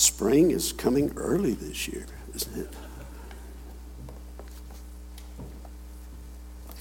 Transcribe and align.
Spring 0.00 0.50
is 0.50 0.72
coming 0.72 1.12
early 1.14 1.52
this 1.52 1.86
year, 1.86 2.06
isn't 2.34 2.56
it? 2.58 2.68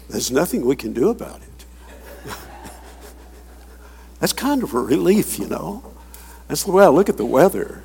There's 0.08 0.32
nothing 0.32 0.66
we 0.66 0.78
can 0.78 0.94
do 0.94 1.10
about 1.10 1.42
it. 1.42 2.32
That's 4.22 4.32
kind 4.32 4.64
of 4.64 4.74
a 4.74 4.80
relief, 4.80 5.38
you 5.38 5.48
know. 5.48 5.84
That's 6.48 6.64
the 6.64 6.72
way 6.72 6.86
I 6.86 6.88
look 6.88 7.10
at 7.10 7.18
the 7.18 7.26
weather. 7.26 7.84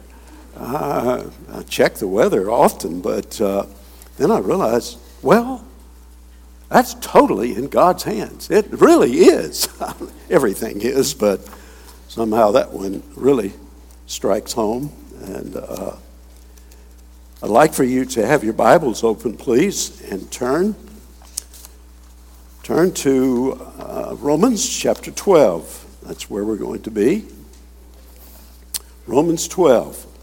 Uh, 0.56 1.24
I 1.52 1.62
check 1.64 1.94
the 1.96 2.06
weather 2.06 2.48
often, 2.48 3.00
but 3.00 3.40
uh, 3.40 3.66
then 4.18 4.30
I 4.30 4.38
realize, 4.38 4.98
well, 5.20 5.64
that's 6.68 6.94
totally 7.00 7.56
in 7.56 7.66
God's 7.66 8.04
hands. 8.04 8.52
It 8.52 8.66
really 8.70 9.16
is. 9.16 9.68
Everything 10.30 10.80
is, 10.80 11.12
but 11.12 11.40
somehow 12.06 12.52
that 12.52 12.72
one 12.72 13.02
really 13.16 13.52
strikes 14.06 14.52
home. 14.52 14.92
And 15.24 15.56
uh, 15.56 15.96
I'd 17.42 17.48
like 17.48 17.72
for 17.72 17.84
you 17.84 18.04
to 18.04 18.26
have 18.26 18.44
your 18.44 18.52
Bibles 18.52 19.02
open, 19.02 19.38
please, 19.38 20.02
and 20.10 20.30
turn. 20.30 20.74
Turn 22.62 22.92
to 22.92 23.58
uh, 23.78 24.16
Romans 24.18 24.68
chapter 24.68 25.10
12. 25.10 25.98
That's 26.02 26.28
where 26.28 26.44
we're 26.44 26.58
going 26.58 26.82
to 26.82 26.90
be. 26.90 27.24
Romans 29.06 29.48
12. 29.48 30.13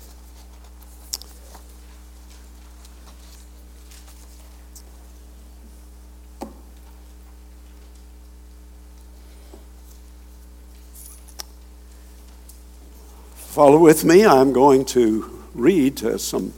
Follow 13.51 13.79
with 13.79 14.05
me. 14.05 14.25
I'm 14.25 14.53
going 14.53 14.85
to 14.85 15.43
read 15.53 16.01
uh, 16.05 16.17
some 16.17 16.53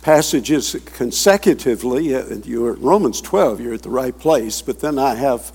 passages 0.00 0.74
consecutively. 0.86 2.14
Uh, 2.14 2.36
you're 2.46 2.72
at 2.72 2.78
Romans 2.78 3.20
12, 3.20 3.60
you're 3.60 3.74
at 3.74 3.82
the 3.82 3.90
right 3.90 4.18
place, 4.18 4.62
but 4.62 4.80
then 4.80 4.98
I 4.98 5.16
have 5.16 5.52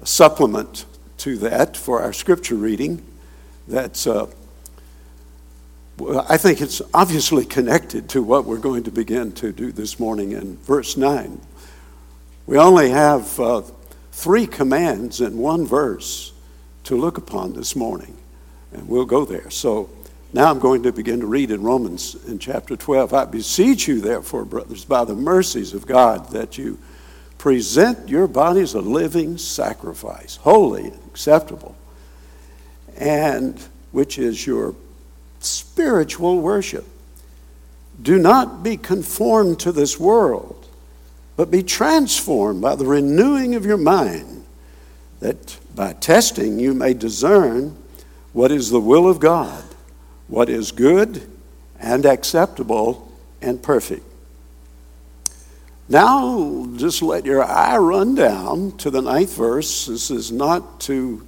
a 0.00 0.06
supplement 0.06 0.86
to 1.18 1.36
that 1.36 1.76
for 1.76 2.00
our 2.00 2.14
scripture 2.14 2.54
reading 2.54 3.04
that's, 3.68 4.06
uh, 4.06 4.28
I 6.26 6.38
think 6.38 6.62
it's 6.62 6.80
obviously 6.94 7.44
connected 7.44 8.08
to 8.08 8.22
what 8.22 8.46
we're 8.46 8.56
going 8.56 8.84
to 8.84 8.90
begin 8.90 9.32
to 9.32 9.52
do 9.52 9.72
this 9.72 10.00
morning 10.00 10.32
in 10.32 10.56
verse 10.56 10.96
9. 10.96 11.38
We 12.46 12.56
only 12.56 12.88
have 12.88 13.38
uh, 13.38 13.60
three 14.10 14.46
commands 14.46 15.20
in 15.20 15.36
one 15.36 15.66
verse 15.66 16.32
to 16.84 16.96
look 16.96 17.18
upon 17.18 17.52
this 17.52 17.76
morning. 17.76 18.16
And 18.74 18.88
we'll 18.88 19.06
go 19.06 19.24
there. 19.24 19.50
So 19.50 19.88
now 20.32 20.50
I'm 20.50 20.58
going 20.58 20.82
to 20.82 20.92
begin 20.92 21.20
to 21.20 21.26
read 21.26 21.52
in 21.52 21.62
Romans 21.62 22.16
in 22.26 22.40
chapter 22.40 22.76
12. 22.76 23.14
I 23.14 23.24
beseech 23.24 23.86
you, 23.86 24.00
therefore, 24.00 24.44
brothers, 24.44 24.84
by 24.84 25.04
the 25.04 25.14
mercies 25.14 25.72
of 25.72 25.86
God, 25.86 26.30
that 26.30 26.58
you 26.58 26.78
present 27.38 28.08
your 28.08 28.26
bodies 28.26 28.74
a 28.74 28.80
living 28.80 29.38
sacrifice, 29.38 30.36
holy 30.36 30.84
and 30.84 31.00
acceptable, 31.06 31.76
and 32.96 33.62
which 33.92 34.18
is 34.18 34.44
your 34.44 34.74
spiritual 35.38 36.40
worship. 36.40 36.84
Do 38.02 38.18
not 38.18 38.64
be 38.64 38.76
conformed 38.76 39.60
to 39.60 39.70
this 39.70 40.00
world, 40.00 40.66
but 41.36 41.50
be 41.50 41.62
transformed 41.62 42.60
by 42.60 42.74
the 42.74 42.86
renewing 42.86 43.54
of 43.54 43.64
your 43.64 43.76
mind, 43.76 44.44
that 45.20 45.58
by 45.76 45.92
testing 45.92 46.58
you 46.58 46.74
may 46.74 46.92
discern 46.92 47.76
what 48.34 48.50
is 48.50 48.68
the 48.68 48.80
will 48.80 49.08
of 49.08 49.20
God, 49.20 49.64
what 50.26 50.50
is 50.50 50.72
good 50.72 51.30
and 51.78 52.04
acceptable 52.04 53.10
and 53.40 53.62
perfect. 53.62 54.04
Now, 55.88 56.66
just 56.76 57.00
let 57.00 57.24
your 57.24 57.44
eye 57.44 57.76
run 57.76 58.14
down 58.16 58.76
to 58.78 58.90
the 58.90 59.00
ninth 59.00 59.36
verse. 59.36 59.86
This 59.86 60.10
is 60.10 60.32
not 60.32 60.80
to 60.80 61.24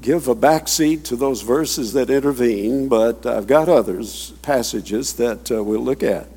give 0.00 0.28
a 0.28 0.36
backseat 0.36 1.02
to 1.04 1.16
those 1.16 1.42
verses 1.42 1.92
that 1.94 2.10
intervene, 2.10 2.88
but 2.88 3.26
I've 3.26 3.48
got 3.48 3.68
others, 3.68 4.32
passages 4.42 5.14
that 5.14 5.50
uh, 5.50 5.64
we'll 5.64 5.80
look 5.80 6.02
at. 6.02 6.28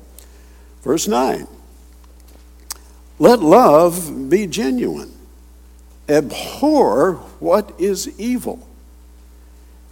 Verse 0.82 1.06
9 1.06 1.46
Let 3.20 3.40
love 3.40 4.28
be 4.28 4.48
genuine, 4.48 5.12
abhor 6.08 7.14
what 7.38 7.78
is 7.78 8.18
evil 8.18 8.66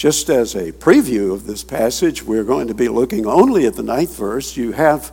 Just 0.00 0.30
as 0.30 0.54
a 0.54 0.72
preview 0.72 1.30
of 1.34 1.46
this 1.46 1.62
passage, 1.62 2.22
we're 2.22 2.42
going 2.42 2.68
to 2.68 2.74
be 2.74 2.88
looking 2.88 3.26
only 3.26 3.66
at 3.66 3.74
the 3.74 3.82
ninth 3.82 4.16
verse. 4.16 4.56
You 4.56 4.72
have 4.72 5.12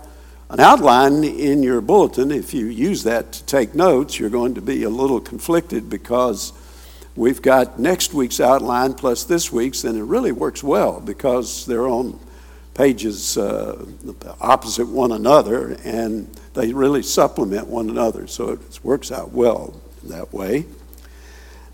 an 0.50 0.62
outline 0.62 1.26
in 1.26 1.62
your 1.62 1.82
bulletin. 1.82 2.32
If 2.32 2.54
you 2.54 2.68
use 2.68 3.04
that 3.04 3.34
to 3.34 3.44
take 3.44 3.76
notes, 3.76 4.18
you're 4.18 4.30
going 4.30 4.56
to 4.56 4.62
be 4.62 4.84
a 4.84 4.90
little 4.90 5.20
conflicted 5.20 5.90
because 5.90 6.54
we've 7.18 7.42
got 7.42 7.78
next 7.78 8.14
week's 8.14 8.40
outline 8.40 8.94
plus 8.94 9.26
this 9.26 9.52
week's, 9.52 9.84
and 9.84 9.98
it 9.98 10.04
really 10.04 10.32
works 10.32 10.64
well 10.64 11.02
because 11.02 11.66
they're 11.66 11.90
on 11.90 12.18
pages 12.74 13.38
uh, 13.38 13.86
opposite 14.40 14.88
one 14.88 15.12
another 15.12 15.78
and 15.84 16.34
they 16.54 16.72
really 16.72 17.04
supplement 17.04 17.68
one 17.68 17.90
another. 17.90 18.26
So 18.26 18.52
it 18.52 18.80
works 18.84 19.12
out 19.12 19.34
well 19.34 19.82
that 20.04 20.34
way. 20.34 20.66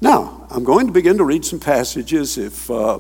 Now, 0.04 0.46
I'm 0.50 0.66
going 0.66 0.88
to 0.88 0.92
begin 0.92 1.18
to 1.20 1.24
read 1.24 1.46
some 1.46 1.62
passages. 1.62 2.38
If 2.38 2.70
uh, 2.70 3.00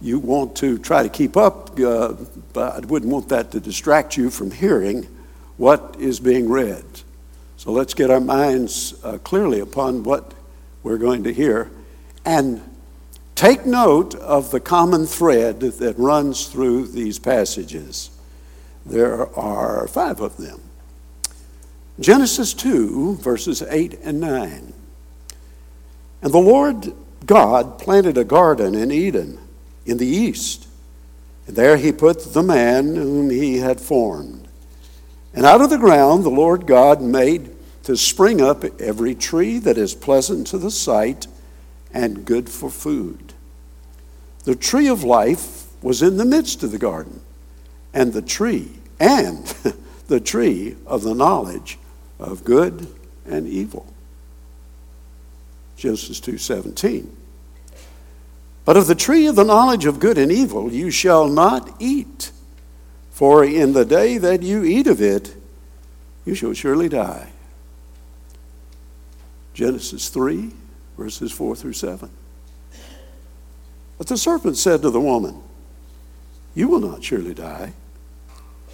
you 0.00 0.20
want 0.20 0.54
to 0.58 0.78
try 0.78 1.02
to 1.02 1.08
keep 1.08 1.36
up, 1.36 1.76
uh, 1.80 2.12
but 2.52 2.84
I 2.84 2.86
wouldn't 2.86 3.10
want 3.10 3.28
that 3.30 3.50
to 3.50 3.58
distract 3.58 4.16
you 4.16 4.30
from 4.30 4.52
hearing 4.52 5.08
what 5.56 5.96
is 5.98 6.20
being 6.20 6.48
read. 6.48 6.84
So 7.56 7.72
let's 7.72 7.92
get 7.92 8.08
our 8.12 8.20
minds 8.20 8.94
uh, 9.02 9.18
clearly 9.18 9.58
upon 9.58 10.04
what 10.04 10.32
we're 10.84 10.96
going 10.96 11.24
to 11.24 11.34
hear 11.34 11.72
and 12.24 12.62
take 13.34 13.66
note 13.66 14.14
of 14.14 14.52
the 14.52 14.60
common 14.60 15.06
thread 15.06 15.58
that 15.58 15.98
runs 15.98 16.46
through 16.46 16.86
these 16.86 17.18
passages. 17.18 18.10
There 18.84 19.36
are 19.36 19.88
five 19.88 20.20
of 20.20 20.36
them. 20.36 20.60
Genesis 21.98 22.54
2, 22.54 23.16
verses 23.16 23.60
8 23.60 23.98
and 24.04 24.20
9. 24.20 24.72
And 26.22 26.32
the 26.32 26.38
Lord 26.38 26.92
God 27.24 27.78
planted 27.78 28.16
a 28.16 28.24
garden 28.24 28.74
in 28.74 28.90
Eden 28.90 29.38
in 29.84 29.98
the 29.98 30.06
east, 30.06 30.66
and 31.46 31.56
there 31.56 31.76
he 31.76 31.92
put 31.92 32.32
the 32.32 32.42
man 32.42 32.96
whom 32.96 33.30
he 33.30 33.58
had 33.58 33.80
formed. 33.80 34.48
And 35.34 35.44
out 35.44 35.60
of 35.60 35.70
the 35.70 35.78
ground 35.78 36.24
the 36.24 36.30
Lord 36.30 36.66
God 36.66 37.00
made 37.02 37.54
to 37.84 37.96
spring 37.96 38.40
up 38.40 38.64
every 38.80 39.14
tree 39.14 39.58
that 39.58 39.78
is 39.78 39.94
pleasant 39.94 40.46
to 40.48 40.58
the 40.58 40.70
sight 40.70 41.26
and 41.92 42.24
good 42.24 42.48
for 42.48 42.70
food. 42.70 43.32
The 44.44 44.56
tree 44.56 44.88
of 44.88 45.04
life 45.04 45.66
was 45.82 46.02
in 46.02 46.16
the 46.16 46.24
midst 46.24 46.62
of 46.62 46.72
the 46.72 46.78
garden, 46.78 47.20
and 47.92 48.12
the 48.12 48.22
tree, 48.22 48.70
and 48.98 49.44
the 50.08 50.20
tree 50.20 50.76
of 50.86 51.02
the 51.02 51.14
knowledge 51.14 51.78
of 52.18 52.44
good 52.44 52.92
and 53.24 53.46
evil. 53.46 53.86
Genesis 55.76 56.20
2:17. 56.20 57.10
But 58.64 58.76
of 58.76 58.88
the 58.88 58.94
tree 58.94 59.26
of 59.26 59.36
the 59.36 59.44
knowledge 59.44 59.86
of 59.86 60.00
good 60.00 60.18
and 60.18 60.32
evil 60.32 60.72
you 60.72 60.90
shall 60.90 61.28
not 61.28 61.76
eat, 61.78 62.32
for 63.12 63.44
in 63.44 63.72
the 63.72 63.84
day 63.84 64.18
that 64.18 64.42
you 64.42 64.64
eat 64.64 64.86
of 64.86 65.00
it, 65.00 65.36
you 66.24 66.34
shall 66.34 66.52
surely 66.52 66.88
die. 66.88 67.28
Genesis 69.54 70.08
3, 70.08 70.50
verses 70.98 71.32
4 71.32 71.56
through 71.56 71.72
7. 71.72 72.10
But 73.96 74.08
the 74.08 74.18
serpent 74.18 74.56
said 74.56 74.82
to 74.82 74.90
the 74.90 75.00
woman, 75.00 75.40
You 76.54 76.68
will 76.68 76.80
not 76.80 77.04
surely 77.04 77.32
die, 77.32 77.72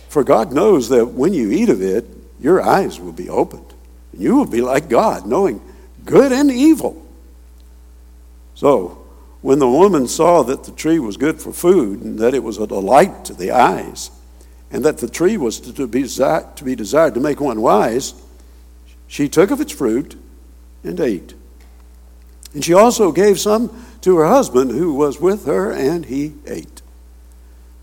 for 0.09 0.25
God 0.25 0.53
knows 0.53 0.89
that 0.89 1.07
when 1.07 1.35
you 1.35 1.51
eat 1.53 1.69
of 1.69 1.83
it, 1.83 2.07
your 2.41 2.61
eyes 2.61 2.99
will 2.99 3.13
be 3.13 3.29
opened, 3.29 3.73
and 4.13 4.21
you 4.21 4.35
will 4.35 4.47
be 4.47 4.63
like 4.63 4.89
God, 4.89 5.27
knowing 5.27 5.61
good 6.05 6.33
and 6.33 6.51
evil. 6.51 7.07
So, 8.55 9.03
when 9.41 9.59
the 9.59 9.69
woman 9.69 10.07
saw 10.07 10.43
that 10.45 10.65
the 10.65 10.73
tree 10.73 10.99
was 10.99 11.17
good 11.17 11.41
for 11.41 11.53
food, 11.53 12.01
and 12.03 12.19
that 12.21 12.35
it 12.35 12.43
was 12.43 12.59
a 12.59 12.67
delight 12.67 13.25
to 13.27 13.35
the 13.35 13.51
eyes, 13.51 14.11
and 14.71 14.85
that 14.85 14.99
the 14.99 15.09
tree 15.09 15.37
was 15.37 15.61
to 15.61 15.87
be, 15.87 16.03
desired, 16.03 16.57
to 16.57 16.65
be 16.65 16.77
desired 16.77 17.15
to 17.15 17.21
make 17.21 17.41
one 17.41 17.61
wise, 17.61 18.15
she 19.09 19.29
took 19.29 19.51
of 19.51 19.61
its 19.61 19.73
fruit 19.73 20.17
and 20.85 20.99
ate. 21.01 21.35
And 22.55 22.65
she 22.65 22.73
also 22.73 23.13
gave 23.13 23.41
some 23.41 23.85
to 24.03 24.17
her 24.17 24.27
husband 24.27 24.71
who 24.71 24.95
was 24.95 25.21
with 25.21 25.47
her, 25.47 25.73
and 25.73 26.07
he 26.07 26.35
ate. 26.47 26.83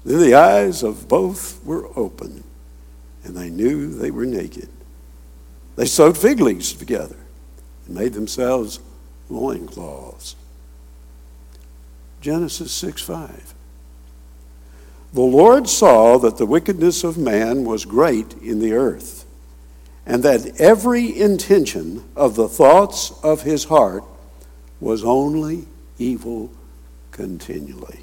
Then 0.06 0.20
the 0.20 0.36
eyes 0.36 0.82
of 0.82 1.08
both 1.08 1.64
were 1.66 1.90
opened, 1.98 2.44
and 3.24 3.36
they 3.36 3.50
knew 3.50 3.94
they 3.94 4.12
were 4.12 4.26
naked. 4.26 4.70
They 5.76 5.86
sewed 5.86 6.18
fig 6.18 6.40
leaves 6.40 6.74
together 6.74 7.18
made 7.90 8.14
themselves 8.14 8.80
loincloths. 9.30 10.36
Genesis 12.22 12.72
6 12.72 13.02
5. 13.02 13.54
The 15.14 15.22
Lord 15.22 15.68
saw 15.68 16.18
that 16.20 16.38
the 16.38 16.46
wickedness 16.46 17.04
of 17.04 17.18
man 17.18 17.64
was 17.64 17.86
great 17.86 18.34
in 18.42 18.60
the 18.60 18.74
earth, 18.74 19.26
and 20.06 20.22
that 20.24 20.60
every 20.60 21.20
intention 21.20 22.04
of 22.16 22.36
the 22.36 22.50
thoughts 22.50 23.12
of 23.24 23.42
his 23.42 23.66
heart 23.66 24.04
was 24.80 25.04
only 25.04 25.66
evil 25.98 26.52
continually. 27.12 28.02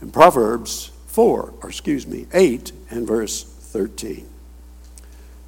In 0.00 0.10
Proverbs 0.10 0.90
4, 1.06 1.54
or 1.62 1.68
excuse 1.68 2.06
me, 2.06 2.26
8 2.32 2.72
and 2.90 3.06
verse 3.06 3.42
13. 3.44 4.28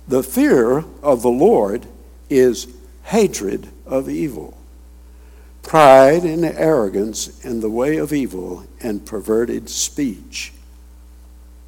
The 0.08 0.22
fear 0.22 0.84
of 1.02 1.22
the 1.22 1.30
Lord 1.30 1.86
is 2.28 2.66
hatred 3.04 3.68
of 3.84 4.08
evil, 4.08 4.56
pride 5.62 6.24
and 6.24 6.44
arrogance 6.44 7.44
in 7.44 7.60
the 7.60 7.70
way 7.70 7.96
of 7.96 8.12
evil, 8.12 8.66
and 8.80 9.06
perverted 9.06 9.68
speech. 9.68 10.52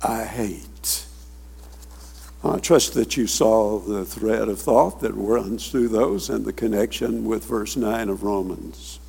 I 0.02 0.24
hate. 0.24 1.06
I 2.44 2.58
trust 2.58 2.94
that 2.94 3.16
you 3.16 3.26
saw 3.26 3.80
the 3.80 4.04
thread 4.04 4.48
of 4.48 4.60
thought 4.60 5.00
that 5.00 5.12
runs 5.12 5.70
through 5.70 5.88
those 5.88 6.30
and 6.30 6.44
the 6.44 6.52
connection 6.52 7.24
with 7.24 7.44
verse 7.44 7.76
9 7.76 8.08
of 8.08 8.22
Romans. 8.22 9.00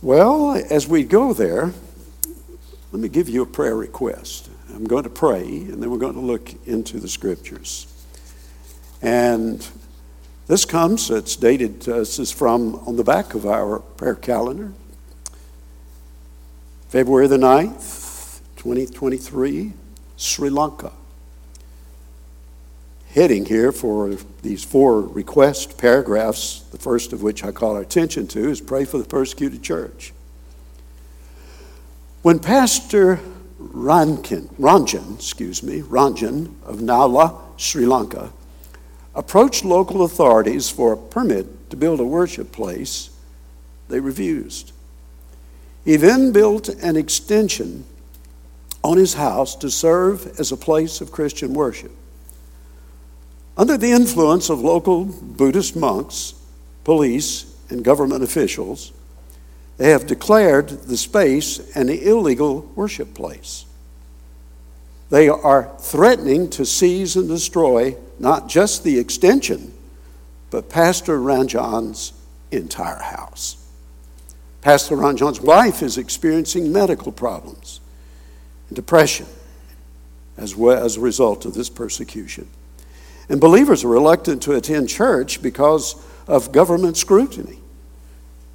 Well, 0.00 0.52
as 0.70 0.86
we 0.86 1.02
go 1.02 1.32
there, 1.32 1.72
let 2.92 3.02
me 3.02 3.08
give 3.08 3.28
you 3.28 3.42
a 3.42 3.46
prayer 3.46 3.74
request. 3.74 4.48
I'm 4.72 4.84
going 4.84 5.02
to 5.02 5.10
pray, 5.10 5.44
and 5.44 5.82
then 5.82 5.90
we're 5.90 5.98
going 5.98 6.14
to 6.14 6.20
look 6.20 6.54
into 6.68 7.00
the 7.00 7.08
scriptures. 7.08 7.92
And 9.02 9.66
this 10.48 10.64
comes, 10.64 11.10
it's 11.10 11.36
dated, 11.36 11.86
uh, 11.88 11.98
this 11.98 12.18
is 12.18 12.32
from 12.32 12.76
on 12.86 12.96
the 12.96 13.04
back 13.04 13.34
of 13.34 13.46
our 13.46 13.78
prayer 13.78 14.14
calendar. 14.14 14.72
February 16.88 17.26
the 17.26 17.36
9th, 17.36 18.40
2023, 18.56 19.74
Sri 20.16 20.48
Lanka. 20.48 20.90
Heading 23.10 23.44
here 23.44 23.72
for 23.72 24.16
these 24.42 24.64
four 24.64 25.02
request 25.02 25.76
paragraphs, 25.76 26.60
the 26.72 26.78
first 26.78 27.12
of 27.12 27.22
which 27.22 27.44
I 27.44 27.52
call 27.52 27.74
our 27.74 27.82
attention 27.82 28.26
to 28.28 28.48
is 28.48 28.62
pray 28.62 28.86
for 28.86 28.96
the 28.96 29.04
persecuted 29.04 29.62
church. 29.62 30.14
When 32.22 32.38
Pastor 32.38 33.20
Rankin, 33.58 34.48
Ranjan, 34.58 35.16
excuse 35.16 35.62
me, 35.62 35.82
Ranjan 35.82 36.54
of 36.64 36.80
Nala, 36.80 37.38
Sri 37.58 37.84
Lanka, 37.84 38.32
approached 39.18 39.64
local 39.64 40.04
authorities 40.04 40.70
for 40.70 40.92
a 40.92 40.96
permit 40.96 41.70
to 41.70 41.76
build 41.76 41.98
a 41.98 42.04
worship 42.04 42.52
place, 42.52 43.10
they 43.88 43.98
refused. 43.98 44.70
He 45.84 45.96
then 45.96 46.30
built 46.30 46.68
an 46.68 46.96
extension 46.96 47.84
on 48.84 48.96
his 48.96 49.14
house 49.14 49.56
to 49.56 49.70
serve 49.70 50.38
as 50.38 50.52
a 50.52 50.56
place 50.56 51.00
of 51.00 51.10
Christian 51.10 51.52
worship. 51.52 51.90
Under 53.56 53.76
the 53.76 53.90
influence 53.90 54.50
of 54.50 54.60
local 54.60 55.04
Buddhist 55.04 55.74
monks, 55.74 56.34
police, 56.84 57.52
and 57.70 57.84
government 57.84 58.22
officials, 58.22 58.92
they 59.78 59.90
have 59.90 60.06
declared 60.06 60.68
the 60.68 60.96
space 60.96 61.74
an 61.74 61.88
illegal 61.88 62.60
worship 62.76 63.14
place. 63.14 63.64
They 65.10 65.28
are 65.28 65.74
threatening 65.78 66.50
to 66.50 66.66
seize 66.66 67.16
and 67.16 67.28
destroy 67.28 67.96
not 68.18 68.48
just 68.48 68.84
the 68.84 68.98
extension, 68.98 69.72
but 70.50 70.68
Pastor 70.68 71.18
Ranjan's 71.18 72.12
entire 72.50 73.00
house. 73.00 73.56
Pastor 74.60 74.96
Ranjan's 74.96 75.40
wife 75.40 75.82
is 75.82 75.98
experiencing 75.98 76.72
medical 76.72 77.12
problems 77.12 77.80
and 78.68 78.76
depression 78.76 79.26
as, 80.36 80.54
well, 80.54 80.82
as 80.82 80.96
a 80.96 81.00
result 81.00 81.44
of 81.44 81.54
this 81.54 81.68
persecution. 81.68 82.48
And 83.28 83.40
believers 83.40 83.84
are 83.84 83.88
reluctant 83.88 84.42
to 84.44 84.54
attend 84.54 84.88
church 84.88 85.42
because 85.42 85.96
of 86.26 86.52
government 86.52 86.96
scrutiny. 86.96 87.58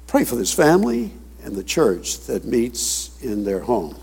Pray 0.06 0.24
for 0.24 0.36
this 0.36 0.52
family 0.52 1.12
and 1.42 1.54
the 1.54 1.64
church 1.64 2.20
that 2.26 2.44
meets 2.44 3.20
in 3.22 3.44
their 3.44 3.60
home. 3.60 3.96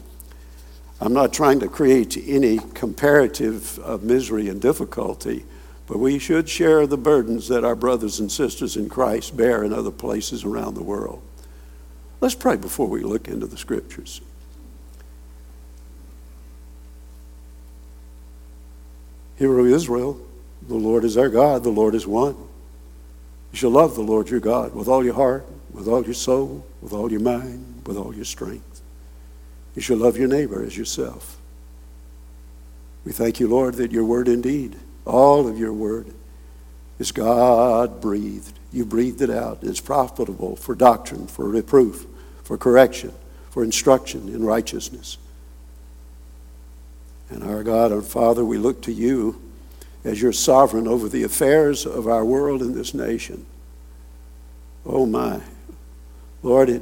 I'm 1.02 1.14
not 1.14 1.34
trying 1.34 1.60
to 1.62 1.68
create 1.68 2.16
any 2.28 2.60
comparative 2.76 3.80
of 3.80 4.04
misery 4.04 4.48
and 4.50 4.62
difficulty, 4.62 5.46
but 5.88 5.98
we 5.98 6.20
should 6.20 6.48
share 6.48 6.86
the 6.86 6.96
burdens 6.96 7.48
that 7.48 7.64
our 7.64 7.76
brothers 7.76 8.20
and 8.20 8.32
sisters 8.32 8.78
in 8.78 8.88
Christ 8.88 9.36
bear 9.36 9.64
in 9.64 9.74
other 9.74 9.90
places 9.90 10.44
around 10.44 10.76
the 10.76 10.84
world. 10.84 11.24
Let's 12.20 12.36
pray 12.36 12.56
before 12.56 12.88
we 12.88 13.02
look 13.02 13.28
into 13.28 13.48
the 13.48 13.58
scriptures. 13.58 14.22
Hear, 19.38 19.60
O 19.60 19.66
Israel, 19.66 20.22
the 20.68 20.76
Lord 20.76 21.04
is 21.04 21.18
our 21.18 21.30
God, 21.30 21.64
the 21.64 21.70
Lord 21.70 21.96
is 21.96 22.06
one. 22.06 22.36
You 23.52 23.58
shall 23.58 23.72
love 23.72 23.96
the 23.96 24.02
Lord 24.02 24.30
your 24.30 24.40
God 24.40 24.76
with 24.76 24.88
all 24.88 25.04
your 25.04 25.16
heart, 25.16 25.48
with 25.74 25.88
all 25.88 26.04
your 26.04 26.14
soul, 26.14 26.64
with 26.80 26.94
all 26.94 27.12
your 27.12 27.22
mind, 27.22 27.82
with 27.88 27.98
all 27.98 28.14
your 28.14 28.24
strength. 28.24 28.71
You 29.76 29.82
shall 29.82 29.98
love 29.98 30.18
your 30.18 30.28
neighbor 30.28 30.64
as 30.64 30.78
yourself. 30.78 31.38
We 33.06 33.12
thank 33.12 33.40
you, 33.40 33.48
Lord, 33.48 33.76
that 33.76 33.92
your 33.92 34.06
word 34.06 34.28
indeed, 34.28 34.78
all 35.06 35.48
of 35.48 35.58
your 35.58 35.74
word, 35.74 36.08
is 37.00 37.12
God 37.12 38.00
breathed. 38.00 38.60
You 38.72 38.86
breathed 38.86 39.22
it 39.22 39.30
out. 39.30 39.60
It's 39.64 39.80
profitable 39.80 40.56
for 40.56 40.76
doctrine, 40.76 41.28
for 41.28 41.50
reproof, 41.50 42.06
for 42.44 42.58
correction, 42.58 43.14
for 43.50 43.64
instruction 43.64 44.30
in 44.30 44.44
righteousness. 44.44 45.18
And 47.30 47.44
our 47.44 47.64
God 47.64 47.92
and 47.92 48.06
Father, 48.06 48.46
we 48.46 48.58
look 48.58 48.84
to 48.84 48.92
you 48.92 49.42
as 50.04 50.22
your 50.22 50.34
sovereign 50.34 50.88
over 50.88 51.08
the 51.08 51.24
affairs 51.24 51.86
of 51.86 52.08
our 52.08 52.26
world 52.26 52.62
and 52.62 52.76
this 52.76 52.94
nation. 52.94 53.46
Oh 54.86 55.06
my. 55.06 55.42
Lord, 56.44 56.70
it, 56.70 56.82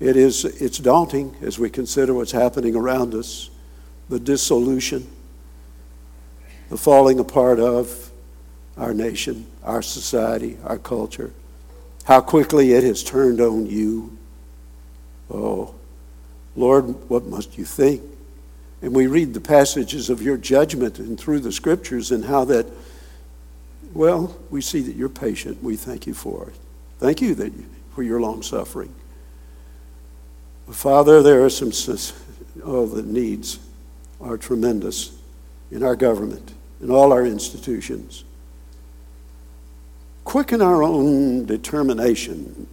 it 0.00 0.16
is, 0.16 0.46
it's 0.46 0.78
daunting 0.78 1.36
as 1.42 1.58
we 1.58 1.68
consider 1.68 2.14
what's 2.14 2.32
happening 2.32 2.74
around 2.74 3.14
us, 3.14 3.50
the 4.08 4.18
dissolution, 4.18 5.06
the 6.70 6.78
falling 6.78 7.20
apart 7.20 7.60
of 7.60 8.10
our 8.78 8.94
nation, 8.94 9.46
our 9.62 9.82
society, 9.82 10.56
our 10.64 10.78
culture, 10.78 11.32
how 12.04 12.20
quickly 12.20 12.72
it 12.72 12.82
has 12.82 13.04
turned 13.04 13.40
on 13.40 13.66
you. 13.66 14.16
Oh, 15.30 15.74
Lord, 16.56 16.86
what 17.10 17.26
must 17.26 17.58
you 17.58 17.64
think? 17.64 18.02
And 18.82 18.94
we 18.94 19.06
read 19.06 19.34
the 19.34 19.40
passages 19.40 20.08
of 20.08 20.22
your 20.22 20.38
judgment 20.38 20.98
and 20.98 21.20
through 21.20 21.40
the 21.40 21.52
scriptures 21.52 22.10
and 22.10 22.24
how 22.24 22.46
that, 22.46 22.66
well, 23.92 24.34
we 24.48 24.62
see 24.62 24.80
that 24.80 24.96
you're 24.96 25.10
patient. 25.10 25.62
We 25.62 25.76
thank 25.76 26.06
you 26.06 26.14
for 26.14 26.48
it. 26.48 26.54
Thank 26.98 27.20
you 27.20 27.34
that 27.34 27.52
you, 27.52 27.66
for 27.94 28.02
your 28.02 28.20
long 28.20 28.42
suffering. 28.42 28.94
Father, 30.72 31.22
there 31.22 31.44
are 31.44 31.50
some, 31.50 31.72
oh, 32.64 32.86
the 32.86 33.02
needs 33.02 33.58
are 34.20 34.36
tremendous 34.36 35.18
in 35.70 35.82
our 35.82 35.96
government, 35.96 36.52
in 36.80 36.90
all 36.90 37.12
our 37.12 37.26
institutions. 37.26 38.24
Quicken 40.24 40.62
our 40.62 40.82
own 40.82 41.44
determination 41.46 42.66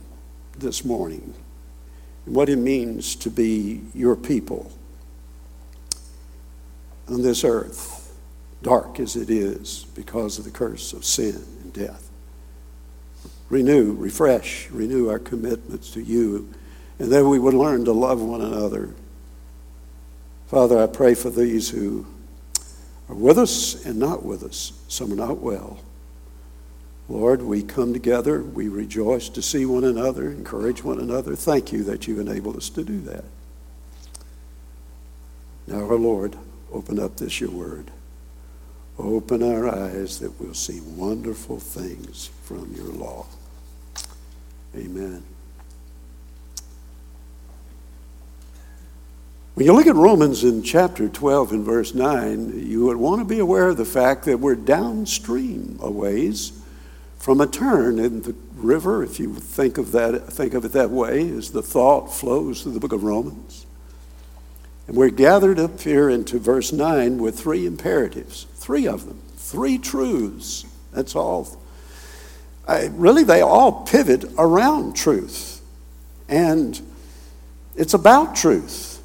this 0.58 0.86
morning 0.86 1.34
and 2.26 2.36
what 2.36 2.50
it 2.50 2.58
means 2.58 3.16
to 3.16 3.30
be 3.30 3.82
your 3.94 4.16
people 4.16 4.72
on 7.08 7.22
this 7.22 7.44
earth, 7.44 8.14
dark 8.62 9.00
as 9.00 9.16
it 9.16 9.30
is 9.30 9.86
because 9.96 10.38
of 10.38 10.44
the 10.44 10.52
curse 10.52 10.94
of 10.94 11.06
sin 11.06 11.44
and 11.64 11.74
death 11.74 12.08
renew, 13.50 13.94
refresh, 13.94 14.70
renew 14.72 15.10
our 15.10 15.20
commitments 15.20 15.92
to 15.92 16.02
you, 16.02 16.54
and 17.00 17.12
then 17.12 17.30
we 17.30 17.40
would 17.40 17.54
learn 17.54 17.86
to 17.86 17.92
love 17.92 18.22
one 18.22 18.42
another. 18.42 18.90
Father, 20.48 20.82
I 20.82 20.88
pray 20.88 21.14
for 21.14 21.30
these 21.30 21.70
who 21.70 22.06
are 23.10 23.16
with 23.16 23.38
us 23.38 23.86
and 23.86 24.00
not 24.00 24.24
with 24.24 24.44
us. 24.44 24.74
Some 24.88 25.12
are 25.12 25.16
not 25.16 25.40
well. 25.40 25.80
Lord, 27.10 27.42
we 27.42 27.64
come 27.64 27.94
together, 27.94 28.42
we 28.42 28.68
rejoice 28.68 29.30
to 29.30 29.42
see 29.42 29.66
one 29.66 29.86
another, 29.86 30.30
encourage 30.30 30.84
one 30.84 31.00
another. 31.00 31.36
Thank 31.36 31.72
you 31.72 31.84
that 31.86 32.08
you 32.08 32.20
enable 32.20 32.58
us 32.58 32.70
to 32.72 32.84
do 32.84 33.00
that. 33.02 33.24
Now, 35.68 35.86
our 35.86 35.96
Lord, 35.96 36.36
open 36.72 37.00
up 37.00 37.18
this 37.18 37.40
your 37.40 37.52
word. 37.52 37.92
Open 38.98 39.44
our 39.44 39.70
eyes 39.70 40.20
that 40.20 40.40
we'll 40.40 40.54
see 40.54 40.82
wonderful 40.82 41.60
things 41.60 42.30
from 42.44 42.74
your 42.74 42.88
law. 42.88 43.26
Amen. 44.76 45.24
When 49.58 49.66
you 49.66 49.74
look 49.74 49.88
at 49.88 49.96
Romans 49.96 50.44
in 50.44 50.62
chapter 50.62 51.10
12 51.10 51.52
and 51.52 51.66
verse 51.66 51.96
9, 51.96 52.64
you 52.70 52.86
would 52.86 52.98
want 52.98 53.22
to 53.22 53.26
be 53.26 53.40
aware 53.40 53.70
of 53.70 53.78
the 53.78 53.86
fact 53.86 54.26
that 54.26 54.40
we're 54.40 54.54
downstream 54.54 55.80
a 55.82 55.90
ways 55.90 56.52
from 57.18 57.42
a 57.42 57.48
turn 57.48 57.98
in 57.98 58.22
the 58.22 58.36
river, 58.54 59.04
if 59.04 59.20
you 59.20 59.34
think 59.34 59.80
of, 59.80 59.94
that, 59.94 60.32
think 60.32 60.54
of 60.54 60.64
it 60.64 60.74
that 60.74 60.92
way, 60.92 61.28
as 61.32 61.50
the 61.50 61.64
thought 61.64 62.14
flows 62.14 62.62
through 62.62 62.74
the 62.74 62.80
book 62.80 62.94
of 62.94 63.04
Romans. 63.04 63.66
And 64.88 64.96
we're 64.96 65.10
gathered 65.10 65.58
up 65.58 65.82
here 65.82 66.08
into 66.08 66.38
verse 66.38 66.72
9 66.72 67.18
with 67.18 67.40
three 67.40 67.66
imperatives, 67.66 68.46
three 68.54 68.88
of 68.88 69.08
them, 69.08 69.20
three 69.38 69.80
truths. 69.80 70.68
That's 70.92 71.16
all. 71.16 71.60
I, 72.68 72.92
really, 72.94 73.24
they 73.24 73.42
all 73.42 73.86
pivot 73.86 74.24
around 74.38 74.96
truth. 74.96 75.64
And 76.30 76.80
it's 77.76 77.96
about 77.96 78.36
truth. 78.36 78.97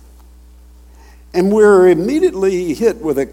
And 1.34 1.50
we're 1.50 1.88
immediately 1.88 2.74
hit 2.74 2.98
with 2.98 3.18
a 3.18 3.26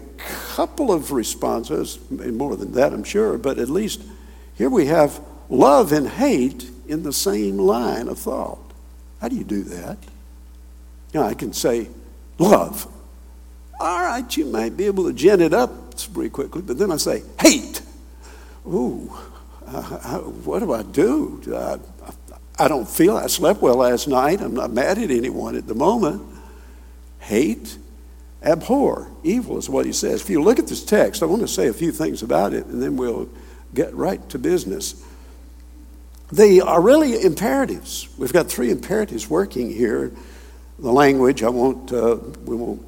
couple 0.54 0.90
of 0.90 1.12
responses, 1.12 1.98
more 2.10 2.56
than 2.56 2.72
that, 2.72 2.92
I'm 2.92 3.04
sure, 3.04 3.36
but 3.36 3.58
at 3.58 3.68
least 3.68 4.02
here 4.56 4.70
we 4.70 4.86
have 4.86 5.20
love 5.50 5.92
and 5.92 6.08
hate 6.08 6.70
in 6.88 7.02
the 7.02 7.12
same 7.12 7.58
line 7.58 8.08
of 8.08 8.18
thought. 8.18 8.58
How 9.20 9.28
do 9.28 9.36
you 9.36 9.44
do 9.44 9.62
that? 9.64 9.98
You 11.12 11.20
know, 11.20 11.26
I 11.26 11.34
can 11.34 11.52
say 11.52 11.88
love. 12.38 12.86
All 13.78 14.00
right, 14.00 14.36
you 14.36 14.46
might 14.46 14.76
be 14.76 14.86
able 14.86 15.04
to 15.04 15.12
gen 15.12 15.40
it 15.40 15.52
up 15.52 15.70
pretty 16.14 16.30
quickly, 16.30 16.62
but 16.62 16.78
then 16.78 16.90
I 16.90 16.96
say 16.96 17.22
hate. 17.38 17.82
Ooh, 18.66 19.12
uh, 19.66 20.18
what 20.18 20.60
do 20.60 20.72
I 20.72 20.82
do? 20.82 21.42
Uh, 21.54 21.78
I 22.58 22.68
don't 22.68 22.88
feel 22.88 23.16
I 23.16 23.26
slept 23.26 23.60
well 23.62 23.76
last 23.76 24.08
night. 24.08 24.40
I'm 24.40 24.54
not 24.54 24.70
mad 24.70 24.98
at 24.98 25.10
anyone 25.10 25.56
at 25.56 25.66
the 25.66 25.74
moment. 25.74 26.22
Hate 27.18 27.78
Abhor 28.42 29.10
evil 29.22 29.58
is 29.58 29.68
what 29.68 29.86
he 29.86 29.92
says. 29.92 30.22
If 30.22 30.30
you 30.30 30.42
look 30.42 30.58
at 30.58 30.66
this 30.66 30.84
text, 30.84 31.22
I 31.22 31.26
want 31.26 31.42
to 31.42 31.48
say 31.48 31.68
a 31.68 31.72
few 31.72 31.92
things 31.92 32.22
about 32.22 32.54
it 32.54 32.66
and 32.66 32.82
then 32.82 32.96
we'll 32.96 33.28
get 33.74 33.94
right 33.94 34.26
to 34.30 34.38
business. 34.38 35.04
They 36.32 36.60
are 36.60 36.80
really 36.80 37.22
imperatives. 37.22 38.08
We've 38.16 38.32
got 38.32 38.48
three 38.48 38.70
imperatives 38.70 39.28
working 39.28 39.70
here. 39.70 40.12
The 40.78 40.92
language, 40.92 41.42
I 41.42 41.50
won't, 41.50 41.92
uh, 41.92 42.16
we 42.44 42.56
won't 42.56 42.82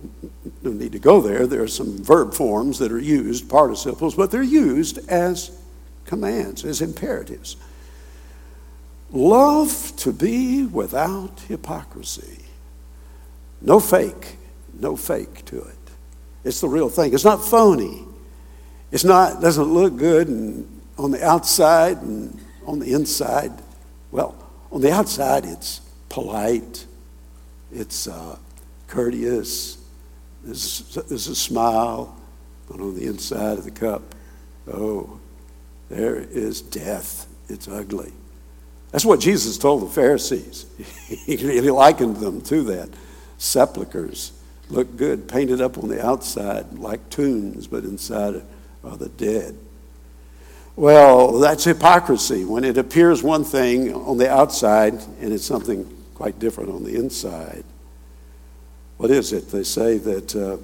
no 0.63 0.71
need 0.71 0.93
to 0.93 0.99
go 0.99 1.21
there. 1.21 1.47
There 1.47 1.63
are 1.63 1.69
some 1.69 1.99
verb 1.99 2.33
forms 2.33 2.79
that 2.79 2.91
are 2.91 2.99
used, 2.99 3.49
participles, 3.51 4.15
but 4.15 4.31
they're 4.31 4.43
used 4.43 5.07
as 5.11 5.51
commands, 6.07 6.65
as 6.65 6.81
imperatives. 6.81 7.57
Love 9.11 9.93
to 9.97 10.13
be 10.13 10.65
without 10.65 11.41
hypocrisy. 11.49 12.45
No 13.61 13.79
fake 13.79 14.39
no 14.79 14.97
fake 14.97 15.45
to 15.47 15.61
it. 15.61 15.77
It's 16.45 16.61
the 16.61 16.69
real 16.69 16.89
thing. 16.89 17.15
It's 17.15 17.25
not 17.25 17.45
phony. 17.45 18.05
It's 18.91 19.05
not 19.05 19.41
doesn't 19.41 19.73
look 19.73 19.97
good 19.97 20.29
and 20.29 20.81
on 20.99 21.11
the 21.11 21.25
outside 21.25 21.99
and 22.03 22.39
on 22.67 22.79
the 22.79 22.93
inside. 22.93 23.53
Well, 24.11 24.37
on 24.71 24.81
the 24.81 24.93
outside 24.93 25.45
it's 25.45 25.81
polite. 26.09 26.87
It's 27.73 28.07
uh, 28.07 28.37
courteous. 28.87 29.79
There's, 30.45 30.99
there's 31.09 31.29
a 31.29 31.37
smile, 31.37 32.17
but 32.69 32.81
on 32.81 32.95
the 32.95 33.07
inside 33.07 33.59
of 33.59 33.65
the 33.65 33.71
cup, 33.71 34.03
oh, 34.71 35.21
there 35.89 36.17
is 36.17 36.61
death. 36.61 37.27
It's 37.49 37.69
ugly. 37.69 38.13
That's 38.91 39.05
what 39.05 39.21
Jesus 39.21 39.57
told 39.57 39.83
the 39.83 39.87
Pharisees. 39.87 40.67
he 41.27 41.37
likened 41.39 42.17
them 42.17 42.43
to 42.43 42.63
that 42.65 42.91
sepulchres 43.39 44.33
look 44.73 44.97
good, 44.97 45.29
painted 45.29 45.61
up 45.61 45.79
on 45.79 45.89
the 45.89 46.05
outside 46.05 46.79
like 46.79 47.11
tombs, 47.11 47.67
but 47.67 47.85
inside 47.85 48.43
are 48.83 48.97
the 48.97 49.11
dead. 49.11 49.57
Well, 50.75 51.39
that's 51.39 51.65
hypocrisy 51.65 52.45
when 52.47 52.65
it 52.65 52.79
appears 52.79 53.23
one 53.23 53.45
thing 53.45 53.93
on 53.95 54.17
the 54.17 54.31
outside 54.31 54.95
and 55.21 55.33
it's 55.33 55.45
something 55.45 55.87
quite 56.15 56.39
different 56.39 56.71
on 56.71 56.83
the 56.83 56.97
inside. 56.97 57.65
What 58.97 59.11
is 59.11 59.33
it? 59.33 59.51
They 59.51 59.65
say 59.65 59.99
that 59.99 60.35
uh, 60.35 60.57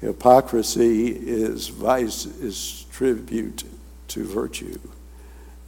hypocrisy 0.00 1.08
is 1.08 1.68
vice, 1.68 2.26
is 2.26 2.86
tribute 2.90 3.62
to 4.08 4.24
virtue. 4.24 4.80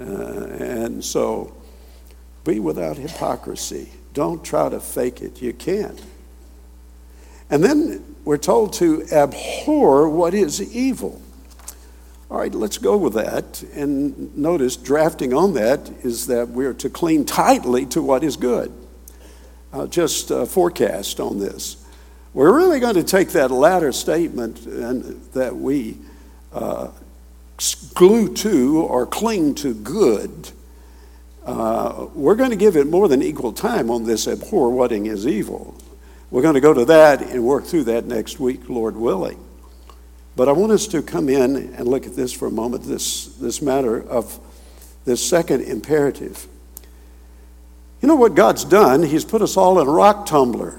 Uh, 0.01 0.05
and 0.05 1.05
so 1.05 1.55
be 2.45 2.59
without 2.59 2.97
hypocrisy. 2.97 3.93
Don't 4.13 4.45
try 4.45 4.69
to 4.69 4.81
fake 4.81 5.23
it. 5.23 5.41
You 5.41 5.53
can't. 5.53 6.03
And 7.51 7.63
then 7.63 8.17
we're 8.25 8.39
told 8.39 8.73
to 8.75 9.07
abhor 9.13 10.09
what 10.09 10.35
is 10.35 10.75
evil. 10.75 11.23
All 12.29 12.39
right, 12.39 12.53
let's 12.53 12.79
go 12.79 12.97
with 12.97 13.15
that. 13.15 13.63
And 13.75 14.37
notice, 14.37 14.77
drafting 14.77 15.33
on 15.33 15.55
that 15.55 15.89
is 16.03 16.27
that 16.27 16.49
we're 16.49 16.75
to 16.75 16.91
cling 16.91 17.25
tightly 17.25 17.87
to 17.87 18.03
what 18.03 18.25
is 18.25 18.37
good. 18.37 18.73
Just 19.91 20.33
uh, 20.33 20.47
forecast 20.47 21.21
on 21.21 21.39
this. 21.39 21.85
We're 22.33 22.55
really 22.55 22.81
going 22.81 22.95
to 22.95 23.05
take 23.05 23.31
that 23.31 23.51
latter 23.51 23.93
statement 23.93 24.67
and 24.67 25.23
that 25.33 25.57
we 25.57 25.99
uh, 26.53 26.91
glue 27.95 28.35
to 28.35 28.83
or 28.83 29.07
cling 29.07 29.55
to 29.57 29.75
good. 29.75 30.51
Uh, 31.45 32.07
we're 32.15 32.35
going 32.35 32.51
to 32.51 32.57
give 32.57 32.77
it 32.77 32.87
more 32.87 33.07
than 33.09 33.23
equal 33.23 33.53
time 33.53 33.91
on 33.91 34.05
this 34.05 34.27
abhor 34.27 34.71
what 34.71 34.93
is 34.93 35.27
evil. 35.27 35.79
We're 36.31 36.43
going 36.43 36.55
to 36.55 36.61
go 36.61 36.75
to 36.75 36.85
that 36.87 37.23
and 37.23 37.45
work 37.45 37.65
through 37.65 37.85
that 37.85 38.07
next 38.07 38.41
week, 38.41 38.69
Lord 38.69 38.97
willing. 38.97 39.43
But 40.35 40.49
I 40.49 40.53
want 40.53 40.73
us 40.73 40.87
to 40.89 41.01
come 41.01 41.29
in 41.29 41.57
and 41.75 41.87
look 41.87 42.07
at 42.07 42.15
this 42.15 42.33
for 42.33 42.49
a 42.49 42.51
moment 42.51 42.85
this, 42.85 43.27
this 43.37 43.63
matter 43.63 44.03
of 44.03 44.39
this 45.05 45.27
second 45.27 45.63
imperative. 45.63 46.47
You 48.03 48.09
know 48.09 48.17
what 48.17 48.35
God's 48.35 48.65
done? 48.65 49.03
He's 49.03 49.25
put 49.25 49.41
us 49.41 49.57
all 49.57 49.81
in 49.81 49.87
a 49.87 49.91
rock 49.91 50.27
tumbler. 50.27 50.79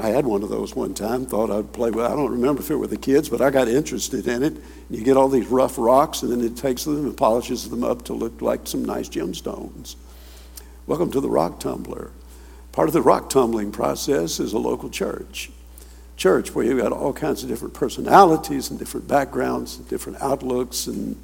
I 0.00 0.08
had 0.08 0.26
one 0.26 0.42
of 0.42 0.48
those 0.48 0.76
one 0.76 0.94
time, 0.94 1.26
thought 1.26 1.50
I'd 1.50 1.72
play 1.72 1.90
with 1.90 2.04
I 2.04 2.10
don't 2.10 2.30
remember 2.30 2.60
if 2.60 2.70
it 2.70 2.76
were 2.76 2.86
the 2.86 2.96
kids, 2.96 3.28
but 3.28 3.40
I 3.40 3.50
got 3.50 3.66
interested 3.66 4.28
in 4.28 4.42
it. 4.42 4.56
You 4.90 5.02
get 5.02 5.16
all 5.16 5.28
these 5.28 5.46
rough 5.46 5.78
rocks, 5.78 6.22
and 6.22 6.30
then 6.30 6.40
it 6.40 6.56
takes 6.56 6.84
them 6.84 7.04
and 7.04 7.16
polishes 7.16 7.68
them 7.68 7.82
up 7.82 8.04
to 8.04 8.12
look 8.12 8.40
like 8.42 8.66
some 8.66 8.84
nice 8.84 9.08
gemstones. 9.08 9.96
Welcome 10.86 11.10
to 11.12 11.20
the 11.20 11.30
rock 11.30 11.58
tumbler. 11.58 12.10
Part 12.72 12.88
of 12.88 12.92
the 12.92 13.02
rock 13.02 13.30
tumbling 13.30 13.72
process 13.72 14.40
is 14.40 14.52
a 14.52 14.58
local 14.58 14.90
church. 14.90 15.50
Church 16.16 16.54
where 16.54 16.64
you've 16.64 16.80
got 16.80 16.92
all 16.92 17.12
kinds 17.12 17.42
of 17.42 17.48
different 17.48 17.74
personalities 17.74 18.70
and 18.70 18.78
different 18.78 19.08
backgrounds, 19.08 19.76
and 19.78 19.88
different 19.88 20.20
outlooks, 20.20 20.86
and 20.86 21.16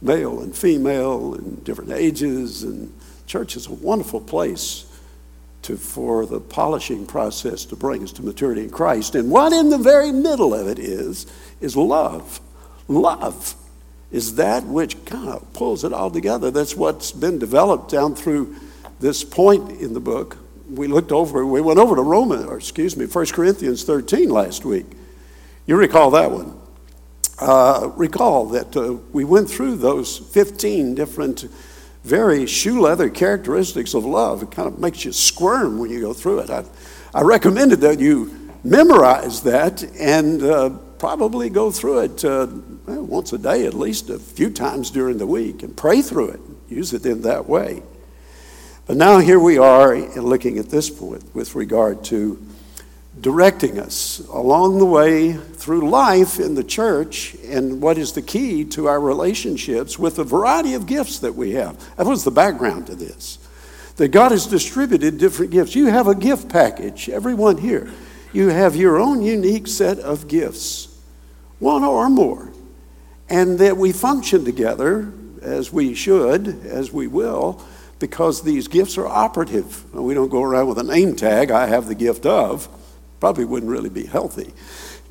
male 0.00 0.40
and 0.40 0.56
female, 0.56 1.34
and 1.34 1.62
different 1.64 1.92
ages. 1.92 2.62
And 2.62 2.92
church 3.26 3.56
is 3.56 3.66
a 3.66 3.72
wonderful 3.72 4.20
place 4.20 4.84
to, 5.62 5.76
for 5.76 6.24
the 6.24 6.40
polishing 6.40 7.06
process 7.06 7.64
to 7.66 7.76
bring 7.76 8.02
us 8.02 8.12
to 8.12 8.22
maturity 8.22 8.62
in 8.62 8.70
Christ. 8.70 9.14
And 9.14 9.30
what 9.30 9.52
in 9.52 9.70
the 9.70 9.78
very 9.78 10.12
middle 10.12 10.54
of 10.54 10.68
it 10.68 10.78
is, 10.78 11.26
is 11.60 11.76
love. 11.76 12.40
Love 12.86 13.54
is 14.10 14.36
that 14.36 14.64
which 14.64 15.04
kind 15.04 15.28
of 15.28 15.52
pulls 15.52 15.84
it 15.84 15.92
all 15.92 16.10
together. 16.10 16.50
That's 16.50 16.74
what's 16.74 17.12
been 17.12 17.38
developed 17.38 17.90
down 17.90 18.14
through 18.14 18.56
this 19.00 19.22
point 19.22 19.80
in 19.80 19.92
the 19.92 20.00
book 20.00 20.38
we 20.68 20.86
looked 20.86 21.12
over, 21.12 21.44
we 21.46 21.60
went 21.60 21.78
over 21.78 21.96
to 21.96 22.02
Roman, 22.02 22.46
or 22.46 22.56
excuse 22.58 22.96
me, 22.96 23.06
1 23.06 23.26
Corinthians 23.26 23.84
13 23.84 24.28
last 24.28 24.64
week. 24.64 24.86
You 25.66 25.76
recall 25.76 26.10
that 26.12 26.30
one. 26.30 26.58
Uh, 27.40 27.92
recall 27.96 28.46
that 28.46 28.76
uh, 28.76 28.94
we 29.12 29.24
went 29.24 29.48
through 29.48 29.76
those 29.76 30.18
15 30.18 30.94
different, 30.94 31.42
very 32.02 32.46
shoe 32.46 32.80
leather 32.80 33.08
characteristics 33.08 33.94
of 33.94 34.04
love. 34.04 34.42
It 34.42 34.50
kind 34.50 34.66
of 34.66 34.78
makes 34.78 35.04
you 35.04 35.12
squirm 35.12 35.78
when 35.78 35.90
you 35.90 36.00
go 36.00 36.12
through 36.12 36.40
it. 36.40 36.50
I, 36.50 36.64
I 37.14 37.22
recommended 37.22 37.80
that 37.82 38.00
you 38.00 38.52
memorize 38.64 39.42
that 39.42 39.84
and 39.98 40.42
uh, 40.42 40.70
probably 40.98 41.48
go 41.48 41.70
through 41.70 42.00
it 42.00 42.24
uh, 42.24 42.48
once 42.86 43.32
a 43.32 43.38
day, 43.38 43.66
at 43.66 43.74
least 43.74 44.10
a 44.10 44.18
few 44.18 44.50
times 44.50 44.90
during 44.90 45.18
the 45.18 45.26
week, 45.26 45.62
and 45.62 45.76
pray 45.76 46.02
through 46.02 46.30
it. 46.30 46.40
Use 46.68 46.92
it 46.92 47.06
in 47.06 47.22
that 47.22 47.48
way. 47.48 47.82
But 48.88 48.96
now 48.96 49.18
here 49.18 49.38
we 49.38 49.58
are 49.58 49.98
looking 50.16 50.56
at 50.56 50.70
this 50.70 50.88
point 50.88 51.34
with 51.34 51.54
regard 51.54 52.02
to 52.04 52.42
directing 53.20 53.78
us 53.78 54.20
along 54.30 54.78
the 54.78 54.86
way 54.86 55.34
through 55.34 55.90
life 55.90 56.40
in 56.40 56.54
the 56.54 56.64
church 56.64 57.36
and 57.44 57.82
what 57.82 57.98
is 57.98 58.12
the 58.12 58.22
key 58.22 58.64
to 58.64 58.88
our 58.88 58.98
relationships 58.98 59.98
with 59.98 60.16
the 60.16 60.24
variety 60.24 60.72
of 60.72 60.86
gifts 60.86 61.18
that 61.18 61.34
we 61.34 61.50
have. 61.50 61.78
That 61.96 62.06
was 62.06 62.24
the 62.24 62.30
background 62.30 62.86
to 62.86 62.94
this. 62.94 63.38
That 63.96 64.08
God 64.08 64.32
has 64.32 64.46
distributed 64.46 65.18
different 65.18 65.52
gifts. 65.52 65.74
You 65.74 65.88
have 65.88 66.06
a 66.06 66.14
gift 66.14 66.48
package, 66.48 67.10
everyone 67.10 67.58
here. 67.58 67.92
You 68.32 68.48
have 68.48 68.74
your 68.74 68.98
own 68.98 69.20
unique 69.20 69.66
set 69.66 69.98
of 69.98 70.28
gifts, 70.28 70.98
one 71.58 71.84
or 71.84 72.08
more. 72.08 72.50
And 73.28 73.58
that 73.58 73.76
we 73.76 73.92
function 73.92 74.46
together 74.46 75.12
as 75.42 75.70
we 75.70 75.92
should, 75.92 76.64
as 76.64 76.90
we 76.90 77.06
will, 77.06 77.62
because 77.98 78.42
these 78.42 78.68
gifts 78.68 78.96
are 78.98 79.06
operative. 79.06 79.92
We 79.94 80.14
don't 80.14 80.28
go 80.28 80.42
around 80.42 80.68
with 80.68 80.78
a 80.78 80.82
name 80.82 81.16
tag, 81.16 81.50
I 81.50 81.66
have 81.66 81.86
the 81.86 81.94
gift 81.94 82.26
of 82.26 82.68
Probably 83.20 83.44
wouldn't 83.44 83.70
really 83.70 83.90
be 83.90 84.06
healthy. 84.06 84.52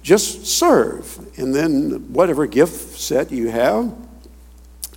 Just 0.02 0.46
serve, 0.46 1.20
and 1.38 1.54
then 1.54 2.14
whatever 2.14 2.46
gift 2.48 2.98
set 2.98 3.32
you 3.32 3.50
have, 3.50 3.94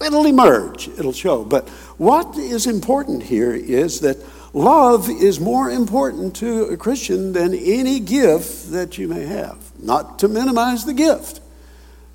it'll 0.05 0.27
emerge, 0.27 0.89
it'll 0.89 1.13
show. 1.13 1.45
But 1.45 1.69
what 1.99 2.37
is 2.37 2.67
important 2.67 3.25
here 3.25 3.53
is 3.53 4.01
that 4.01 4.19
love 4.53 5.11
is 5.11 5.41
more 5.41 5.71
important 5.71 6.37
to 6.37 6.65
a 6.65 6.77
Christian 6.77 7.33
than 7.33 7.55
any 7.55 7.99
gift 7.99 8.71
that 8.71 8.99
you 8.99 9.09
may 9.09 9.25
have. 9.25 9.59
Not 9.83 10.21
to 10.21 10.29
minimize 10.29 10.85
the 10.85 10.95
gift, 10.95 11.41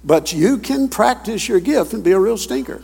but 0.03 0.31
you 0.31 0.57
can 0.57 0.87
practice 0.87 1.49
your 1.49 1.59
gift 1.59 1.93
and 1.93 2.03
be 2.03 2.13
a 2.13 2.19
real 2.19 2.37
stinker. 2.37 2.81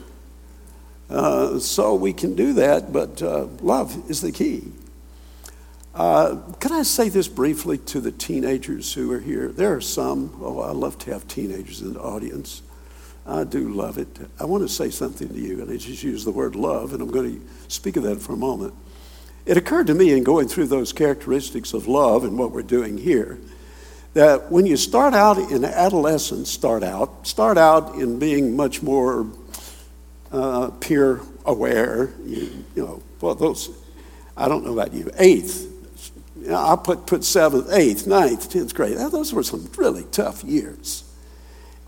Uh, 1.11 1.59
so 1.59 1.93
we 1.93 2.13
can 2.13 2.35
do 2.35 2.53
that, 2.53 2.93
but 2.93 3.21
uh, 3.21 3.45
love 3.61 4.09
is 4.09 4.21
the 4.21 4.31
key. 4.31 4.63
Uh, 5.93 6.37
can 6.61 6.71
I 6.71 6.83
say 6.83 7.09
this 7.09 7.27
briefly 7.27 7.77
to 7.79 7.99
the 7.99 8.13
teenagers 8.13 8.93
who 8.93 9.11
are 9.11 9.19
here? 9.19 9.49
There 9.49 9.75
are 9.75 9.81
some, 9.81 10.33
oh, 10.41 10.61
I 10.61 10.71
love 10.71 10.97
to 10.99 11.11
have 11.11 11.27
teenagers 11.27 11.81
in 11.81 11.93
the 11.93 11.99
audience. 11.99 12.61
I 13.27 13.43
do 13.43 13.69
love 13.69 13.97
it. 13.97 14.07
I 14.39 14.45
want 14.45 14.63
to 14.63 14.69
say 14.69 14.89
something 14.89 15.27
to 15.27 15.39
you, 15.39 15.61
and 15.61 15.69
I 15.69 15.75
just 15.75 16.01
use 16.01 16.23
the 16.23 16.31
word 16.31 16.55
love, 16.55 16.93
and 16.93 17.01
I'm 17.01 17.11
going 17.11 17.41
to 17.41 17.47
speak 17.67 17.97
of 17.97 18.03
that 18.03 18.21
for 18.21 18.31
a 18.31 18.37
moment. 18.37 18.73
It 19.45 19.57
occurred 19.57 19.87
to 19.87 19.93
me 19.93 20.13
in 20.13 20.23
going 20.23 20.47
through 20.47 20.67
those 20.67 20.93
characteristics 20.93 21.73
of 21.73 21.87
love 21.87 22.23
and 22.23 22.37
what 22.37 22.51
we're 22.51 22.61
doing 22.61 22.97
here 22.97 23.37
that 24.13 24.51
when 24.51 24.65
you 24.65 24.75
start 24.75 25.13
out 25.13 25.37
in 25.37 25.63
adolescence, 25.63 26.49
start 26.49 26.83
out, 26.83 27.25
start 27.25 27.57
out 27.57 27.95
in 27.95 28.19
being 28.19 28.55
much 28.55 28.81
more 28.81 29.25
uh, 30.31 30.69
peer 30.79 31.21
aware, 31.45 32.11
you, 32.25 32.65
you 32.75 32.85
know, 32.85 33.03
well, 33.19 33.35
those, 33.35 33.69
I 34.37 34.47
don't 34.47 34.65
know 34.65 34.73
about 34.73 34.93
you, 34.93 35.09
eighth, 35.17 35.67
you 36.39 36.47
know, 36.47 36.55
I 36.57 36.75
put, 36.75 37.05
put 37.05 37.23
seventh, 37.23 37.71
eighth, 37.71 38.07
ninth, 38.07 38.49
tenth 38.49 38.73
grade. 38.73 38.97
Those 38.97 39.33
were 39.33 39.43
some 39.43 39.69
really 39.77 40.05
tough 40.11 40.43
years. 40.43 41.03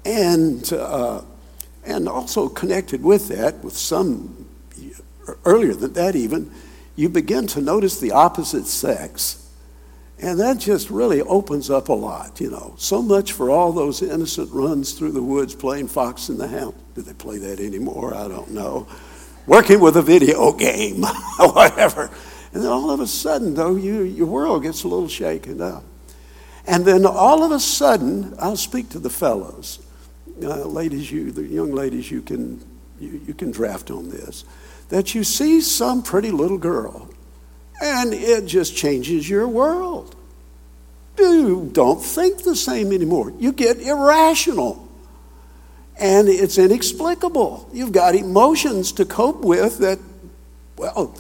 And, 0.06 0.72
uh, 0.72 1.22
and 1.86 2.08
also 2.08 2.50
connected 2.50 3.04
with 3.04 3.30
that, 3.30 3.64
with 3.64 3.76
some 3.76 4.48
earlier 5.46 5.74
than 5.74 5.94
that 5.94 6.16
even, 6.16 6.52
you 6.96 7.10
begin 7.10 7.48
to 7.48 7.62
notice 7.62 8.00
the 8.00 8.12
opposite 8.12 8.68
sex. 8.68 9.43
And 10.24 10.40
that 10.40 10.58
just 10.58 10.90
really 10.90 11.22
opens 11.22 11.70
up 11.70 11.90
a 11.90 11.94
lot, 11.94 12.40
you 12.40 12.50
know. 12.50 12.76
So 12.78 13.02
much 13.02 13.34
for 13.34 13.50
all 13.50 13.74
those 13.74 14.02
innocent 14.02 14.50
runs 14.54 14.94
through 14.94 15.12
the 15.12 15.22
woods 15.22 15.54
playing 15.54 15.90
Fox 15.90 16.30
and 16.30 16.40
the 16.40 16.48
Hound. 16.48 16.76
Do 16.96 17.02
they 17.02 17.12
play 17.12 17.40
that 17.40 17.60
anymore? 17.60 18.16
I 18.16 18.30
don't 18.30 18.52
know. 18.52 18.88
Working 19.48 19.82
with 19.82 19.98
a 19.98 20.02
video 20.02 20.54
game, 20.58 21.02
whatever. 21.40 22.10
And 22.54 22.64
then 22.64 22.72
all 22.72 22.90
of 22.90 23.02
a 23.02 23.08
sudden, 23.08 23.54
though, 23.54 23.76
you, 23.76 24.04
your 24.04 24.28
world 24.28 24.64
gets 24.64 24.86
a 24.86 24.88
little 24.88 25.10
shaken 25.10 25.62
up. 25.62 25.84
And 26.66 26.86
then 26.86 27.06
all 27.06 27.44
of 27.44 27.52
a 27.52 27.60
sudden, 27.60 28.34
I'll 28.40 28.56
speak 28.56 28.88
to 28.92 29.00
the 29.00 29.10
fellows. 29.10 29.86
Uh, 30.42 30.64
ladies, 30.64 31.12
you, 31.12 31.34
the 31.34 31.44
young 31.44 31.74
ladies, 31.74 32.10
you 32.10 32.22
can, 32.22 32.66
you, 32.98 33.20
you 33.28 33.34
can 33.34 33.52
draft 33.52 33.92
on 33.92 34.10
this. 34.10 34.46
That 34.88 35.14
you 35.14 35.26
see 35.26 35.60
some 35.60 36.02
pretty 36.02 36.32
little 36.32 36.58
girl, 36.58 37.13
and 37.82 38.14
it 38.14 38.46
just 38.46 38.76
changes 38.76 39.30
your 39.30 39.48
world. 39.48 40.16
You 41.18 41.70
don't 41.72 42.02
think 42.02 42.44
the 42.44 42.56
same 42.56 42.92
anymore. 42.92 43.34
You 43.38 43.52
get 43.52 43.80
irrational. 43.80 44.88
And 46.00 46.28
it's 46.28 46.58
inexplicable. 46.58 47.70
You've 47.72 47.92
got 47.92 48.16
emotions 48.16 48.92
to 48.94 49.06
cope 49.06 49.42
with 49.42 49.78
that, 49.80 50.00
well, 50.76 51.16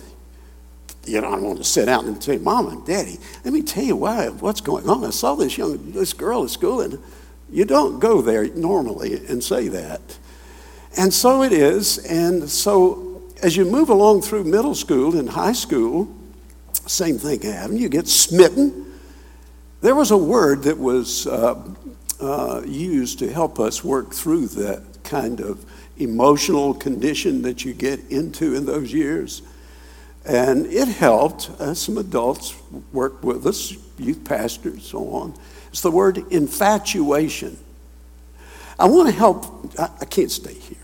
you 1.06 1.21
know, 1.21 1.28
I 1.28 1.38
want 1.38 1.58
to 1.58 1.63
sit 1.63 1.86
down 1.86 2.06
and 2.06 2.23
say, 2.23 2.38
Mom 2.38 2.67
and 2.69 2.86
Daddy, 2.86 3.19
let 3.43 3.54
me 3.54 3.62
tell 3.62 3.84
you 3.84 3.95
why, 3.95 4.30
what's 4.30 4.62
going 4.62 4.89
on. 4.89 5.04
I 5.04 5.12
saw 5.12 5.36
this 5.36 5.58
young, 5.58 5.91
this 5.91 6.13
girl 6.13 6.43
at 6.43 6.49
school, 6.49 6.82
and 6.82 6.97
you 7.51 7.65
don't 7.65 7.99
go 7.99 8.21
there 8.21 8.47
normally 8.56 9.25
and 9.28 9.43
say 9.43 9.67
that. 9.67 10.01
And 10.97 11.13
so 11.13 11.43
it 11.43 11.51
is. 11.51 11.99
And 11.99 12.49
so 12.49 13.21
as 13.43 13.58
you 13.58 13.65
move 13.65 13.89
along 13.89 14.21
through 14.21 14.45
middle 14.45 14.75
school 14.75 15.17
and 15.17 15.30
high 15.30 15.51
school, 15.54 16.10
same 16.88 17.17
thing 17.17 17.41
happened. 17.41 17.80
You 17.80 17.89
get 17.89 18.08
smitten. 18.08 18.93
There 19.82 19.96
was 19.96 20.12
a 20.12 20.17
word 20.17 20.63
that 20.63 20.78
was 20.78 21.28
uh, 21.28 21.62
uh, 22.19 22.62
used 22.65 23.19
to 23.19 23.32
help 23.32 23.60
us 23.60 23.84
work 23.84 24.13
through 24.13 24.48
that 24.48 24.84
kind 25.04 25.39
of 25.39 25.65
emotional 25.98 26.74
condition 26.74 27.41
that 27.43 27.65
you 27.65 27.74
get 27.74 28.00
into 28.10 28.56
in 28.56 28.65
those 28.65 28.91
years. 28.91 29.41
And 30.26 30.65
it 30.67 30.88
helped. 30.88 31.50
Uh, 31.60 31.74
some 31.74 31.98
adults 31.98 32.56
worked 32.93 33.24
with 33.24 33.46
us, 33.46 33.76
youth 33.98 34.24
pastors, 34.24 34.86
so 34.86 35.10
on. 35.10 35.34
It's 35.67 35.82
the 35.82 35.91
word 35.91 36.17
infatuation. 36.32 37.58
I 38.80 38.86
want 38.86 39.10
to 39.10 39.15
help, 39.15 39.74
I, 39.78 39.89
I 40.02 40.06
can't 40.06 40.32
stay 40.32 40.54
here, 40.54 40.78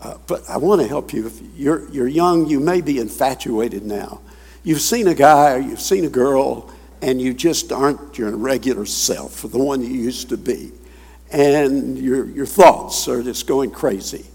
uh, 0.00 0.18
but 0.26 0.48
I 0.48 0.56
want 0.56 0.80
to 0.80 0.88
help 0.88 1.12
you. 1.12 1.26
If 1.26 1.40
you're, 1.56 1.88
you're 1.90 2.08
young, 2.08 2.46
you 2.46 2.60
may 2.60 2.80
be 2.80 2.98
infatuated 2.98 3.84
now. 3.84 4.20
You've 4.64 4.80
seen 4.80 5.08
a 5.08 5.14
guy 5.14 5.54
or 5.54 5.58
you've 5.58 5.80
seen 5.80 6.04
a 6.04 6.08
girl, 6.08 6.70
and 7.00 7.20
you 7.20 7.34
just 7.34 7.72
aren't 7.72 8.16
your 8.16 8.30
regular 8.36 8.86
self, 8.86 9.42
the 9.42 9.58
one 9.58 9.80
you 9.82 9.88
used 9.88 10.28
to 10.28 10.36
be. 10.36 10.70
And 11.32 11.98
your, 11.98 12.26
your 12.26 12.46
thoughts 12.46 13.08
are 13.08 13.22
just 13.22 13.46
going 13.46 13.70
crazy. 13.70 14.26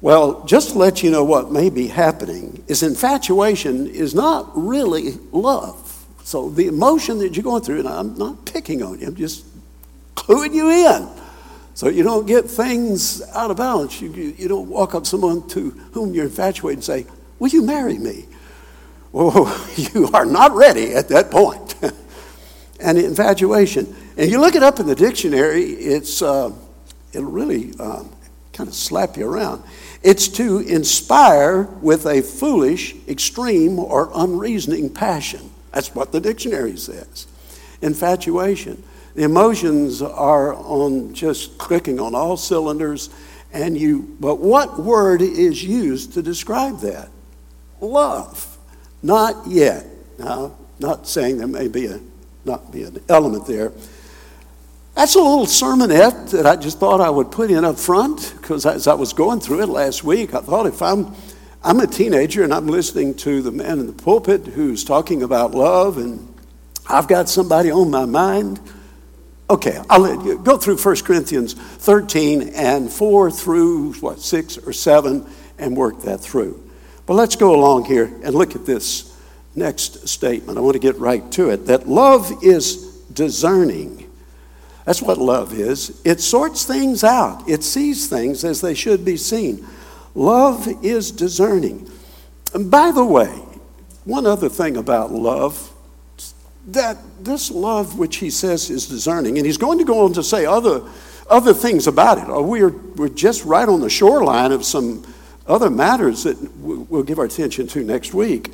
Well, 0.00 0.44
just 0.44 0.70
to 0.70 0.78
let 0.78 1.02
you 1.02 1.10
know 1.10 1.24
what 1.24 1.50
may 1.50 1.70
be 1.70 1.88
happening 1.88 2.62
is 2.68 2.82
infatuation 2.82 3.86
is 3.86 4.14
not 4.14 4.50
really 4.54 5.12
love. 5.32 6.04
So 6.22 6.50
the 6.50 6.66
emotion 6.66 7.18
that 7.20 7.34
you're 7.34 7.42
going 7.42 7.62
through, 7.62 7.80
and 7.80 7.88
I'm 7.88 8.16
not 8.16 8.44
picking 8.44 8.82
on 8.82 9.00
you, 9.00 9.06
I'm 9.08 9.16
just 9.16 9.46
cluing 10.14 10.54
you 10.54 10.70
in. 10.70 11.08
So 11.74 11.88
you 11.88 12.02
don't 12.02 12.26
get 12.26 12.44
things 12.44 13.22
out 13.32 13.50
of 13.50 13.56
balance. 13.56 14.00
You, 14.00 14.12
you, 14.12 14.34
you 14.38 14.48
don't 14.48 14.68
walk 14.68 14.94
up 14.94 15.06
someone 15.06 15.46
to 15.48 15.70
whom 15.92 16.14
you're 16.14 16.24
infatuated 16.24 16.78
and 16.78 16.84
say, 16.84 17.06
Will 17.38 17.48
you 17.48 17.62
marry 17.62 17.98
me? 17.98 18.26
You 19.76 20.10
are 20.12 20.26
not 20.26 20.54
ready 20.54 20.92
at 20.92 21.08
that 21.08 21.30
point. 21.30 21.74
and 22.80 22.98
infatuation. 22.98 23.94
And 24.18 24.30
you 24.30 24.40
look 24.40 24.54
it 24.54 24.62
up 24.62 24.78
in 24.78 24.86
the 24.86 24.94
dictionary, 24.94 25.64
it's, 25.64 26.20
uh, 26.20 26.52
it'll 27.12 27.30
really 27.30 27.72
um, 27.78 28.10
kind 28.52 28.68
of 28.68 28.74
slap 28.74 29.16
you 29.16 29.26
around. 29.26 29.62
It's 30.02 30.28
to 30.28 30.58
inspire 30.58 31.62
with 31.62 32.06
a 32.06 32.20
foolish, 32.20 32.94
extreme, 33.08 33.78
or 33.78 34.10
unreasoning 34.14 34.90
passion. 34.90 35.50
That's 35.72 35.94
what 35.94 36.12
the 36.12 36.20
dictionary 36.20 36.76
says. 36.76 37.26
Infatuation. 37.80 38.82
The 39.14 39.22
emotions 39.22 40.02
are 40.02 40.54
on 40.54 41.14
just 41.14 41.56
clicking 41.56 41.98
on 41.98 42.14
all 42.14 42.36
cylinders, 42.36 43.08
and 43.50 43.78
you, 43.78 44.14
but 44.20 44.40
what 44.40 44.78
word 44.78 45.22
is 45.22 45.64
used 45.64 46.12
to 46.14 46.22
describe 46.22 46.80
that? 46.80 47.08
Love. 47.80 48.55
Not 49.06 49.46
yet. 49.46 49.86
Now, 50.18 50.56
not 50.78 51.06
saying 51.06 51.38
there 51.38 51.46
may 51.46 51.68
be 51.68 51.86
a 51.86 52.00
not 52.44 52.70
be 52.72 52.82
an 52.82 53.02
element 53.08 53.46
there 53.46 53.72
that's 54.96 55.14
a 55.14 55.18
little 55.18 55.44
sermonette 55.44 56.30
that 56.30 56.46
I 56.46 56.56
just 56.56 56.80
thought 56.80 57.02
I 57.02 57.10
would 57.10 57.30
put 57.30 57.50
in 57.50 57.66
up 57.66 57.78
front 57.78 58.34
because 58.40 58.64
as 58.64 58.86
I 58.86 58.94
was 58.94 59.12
going 59.12 59.40
through 59.40 59.62
it 59.62 59.68
last 59.68 60.02
week, 60.04 60.32
I 60.32 60.40
thought 60.40 60.64
if 60.64 60.80
I'm 60.80 61.14
I'm 61.62 61.80
a 61.80 61.86
teenager 61.86 62.44
and 62.44 62.54
I'm 62.54 62.66
listening 62.66 63.14
to 63.16 63.42
the 63.42 63.52
man 63.52 63.78
in 63.78 63.86
the 63.86 63.92
pulpit 63.92 64.46
who's 64.46 64.84
talking 64.84 65.22
about 65.22 65.50
love, 65.50 65.98
and 65.98 66.34
I've 66.88 67.08
got 67.08 67.28
somebody 67.28 67.70
on 67.70 67.90
my 67.90 68.06
mind. 68.06 68.58
Okay, 69.50 69.78
I'll 69.90 70.00
let 70.00 70.24
you 70.24 70.38
go 70.38 70.56
through 70.56 70.78
1 70.78 70.96
Corinthians 71.04 71.52
13 71.52 72.54
and 72.54 72.90
4 72.90 73.30
through 73.30 73.92
what, 73.94 74.20
6 74.20 74.58
or 74.58 74.72
7 74.72 75.26
and 75.58 75.76
work 75.76 76.00
that 76.02 76.20
through. 76.20 76.65
But 77.06 77.14
let's 77.14 77.36
go 77.36 77.54
along 77.54 77.84
here 77.84 78.12
and 78.22 78.34
look 78.34 78.54
at 78.54 78.66
this 78.66 79.16
next 79.54 80.06
statement. 80.08 80.58
I 80.58 80.60
want 80.60 80.74
to 80.74 80.80
get 80.80 80.98
right 80.98 81.30
to 81.32 81.50
it 81.50 81.66
that 81.66 81.88
love 81.88 82.32
is 82.42 82.98
discerning. 83.12 84.10
That's 84.84 85.02
what 85.02 85.18
love 85.18 85.52
is. 85.52 86.00
It 86.04 86.20
sorts 86.20 86.64
things 86.64 87.02
out, 87.02 87.48
it 87.48 87.64
sees 87.64 88.08
things 88.08 88.44
as 88.44 88.60
they 88.60 88.74
should 88.74 89.04
be 89.04 89.16
seen. 89.16 89.66
Love 90.14 90.66
is 90.84 91.10
discerning. 91.10 91.90
And 92.54 92.70
by 92.70 92.90
the 92.90 93.04
way, 93.04 93.28
one 94.04 94.24
other 94.24 94.48
thing 94.48 94.76
about 94.76 95.10
love, 95.12 95.72
that 96.68 96.96
this 97.20 97.50
love, 97.50 97.98
which 97.98 98.16
he 98.16 98.30
says 98.30 98.70
is 98.70 98.86
discerning, 98.86 99.36
and 99.36 99.46
he's 99.46 99.58
going 99.58 99.78
to 99.78 99.84
go 99.84 100.04
on 100.04 100.12
to 100.14 100.22
say 100.22 100.46
other, 100.46 100.82
other 101.28 101.52
things 101.52 101.86
about 101.86 102.18
it. 102.18 102.24
Uh, 102.24 102.36
oh, 102.36 102.42
we're, 102.42 102.70
we're 102.70 103.08
just 103.08 103.44
right 103.44 103.68
on 103.68 103.80
the 103.80 103.90
shoreline 103.90 104.52
of 104.52 104.64
some 104.64 105.04
other 105.46 105.70
matters 105.70 106.24
that 106.24 106.36
we'll 106.56 107.02
give 107.02 107.18
our 107.18 107.26
attention 107.26 107.66
to 107.68 107.84
next 107.84 108.14
week. 108.14 108.52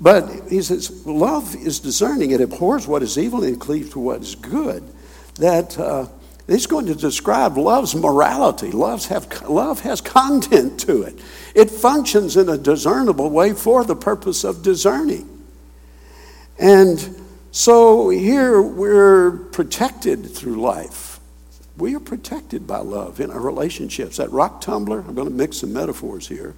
But 0.00 0.48
he 0.48 0.62
says, 0.62 1.04
love 1.06 1.54
is 1.54 1.78
discerning. 1.78 2.30
It 2.30 2.40
abhors 2.40 2.86
what 2.86 3.02
is 3.02 3.18
evil 3.18 3.44
and 3.44 3.60
cleaves 3.60 3.90
to 3.90 3.98
what 3.98 4.22
is 4.22 4.34
good. 4.34 4.82
That 5.34 5.78
uh, 5.78 6.06
he's 6.46 6.66
going 6.66 6.86
to 6.86 6.94
describe 6.94 7.58
love's 7.58 7.94
morality. 7.94 8.70
Love's 8.70 9.06
have, 9.06 9.42
love 9.48 9.80
has 9.80 10.00
content 10.00 10.80
to 10.80 11.02
it. 11.02 11.18
It 11.54 11.70
functions 11.70 12.36
in 12.36 12.48
a 12.48 12.56
discernible 12.56 13.28
way 13.28 13.52
for 13.52 13.84
the 13.84 13.96
purpose 13.96 14.42
of 14.42 14.62
discerning. 14.62 15.28
And 16.58 17.20
so 17.50 18.08
here 18.08 18.62
we're 18.62 19.32
protected 19.32 20.30
through 20.30 20.60
life. 20.60 21.09
We 21.80 21.94
are 21.94 22.00
protected 22.00 22.66
by 22.66 22.78
love 22.78 23.20
in 23.20 23.30
our 23.30 23.40
relationships. 23.40 24.18
That 24.18 24.30
rock 24.30 24.60
tumbler, 24.60 25.00
I'm 25.00 25.14
going 25.14 25.28
to 25.28 25.34
mix 25.34 25.58
some 25.58 25.72
metaphors 25.72 26.28
here. 26.28 26.54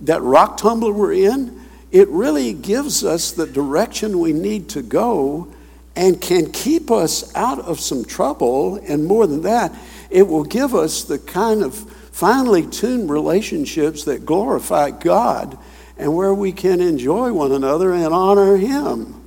That 0.00 0.22
rock 0.22 0.56
tumbler 0.56 0.92
we're 0.92 1.14
in, 1.14 1.60
it 1.90 2.08
really 2.08 2.52
gives 2.52 3.04
us 3.04 3.32
the 3.32 3.46
direction 3.46 4.20
we 4.20 4.32
need 4.32 4.68
to 4.70 4.82
go 4.82 5.52
and 5.96 6.20
can 6.20 6.50
keep 6.52 6.90
us 6.92 7.34
out 7.34 7.58
of 7.58 7.80
some 7.80 8.04
trouble. 8.04 8.76
And 8.76 9.04
more 9.04 9.26
than 9.26 9.42
that, 9.42 9.74
it 10.10 10.28
will 10.28 10.44
give 10.44 10.74
us 10.74 11.02
the 11.02 11.18
kind 11.18 11.64
of 11.64 11.74
finely 11.74 12.64
tuned 12.64 13.10
relationships 13.10 14.04
that 14.04 14.24
glorify 14.24 14.90
God 14.90 15.58
and 15.98 16.14
where 16.14 16.32
we 16.32 16.52
can 16.52 16.80
enjoy 16.80 17.32
one 17.32 17.52
another 17.52 17.92
and 17.92 18.14
honor 18.14 18.56
Him 18.56 19.22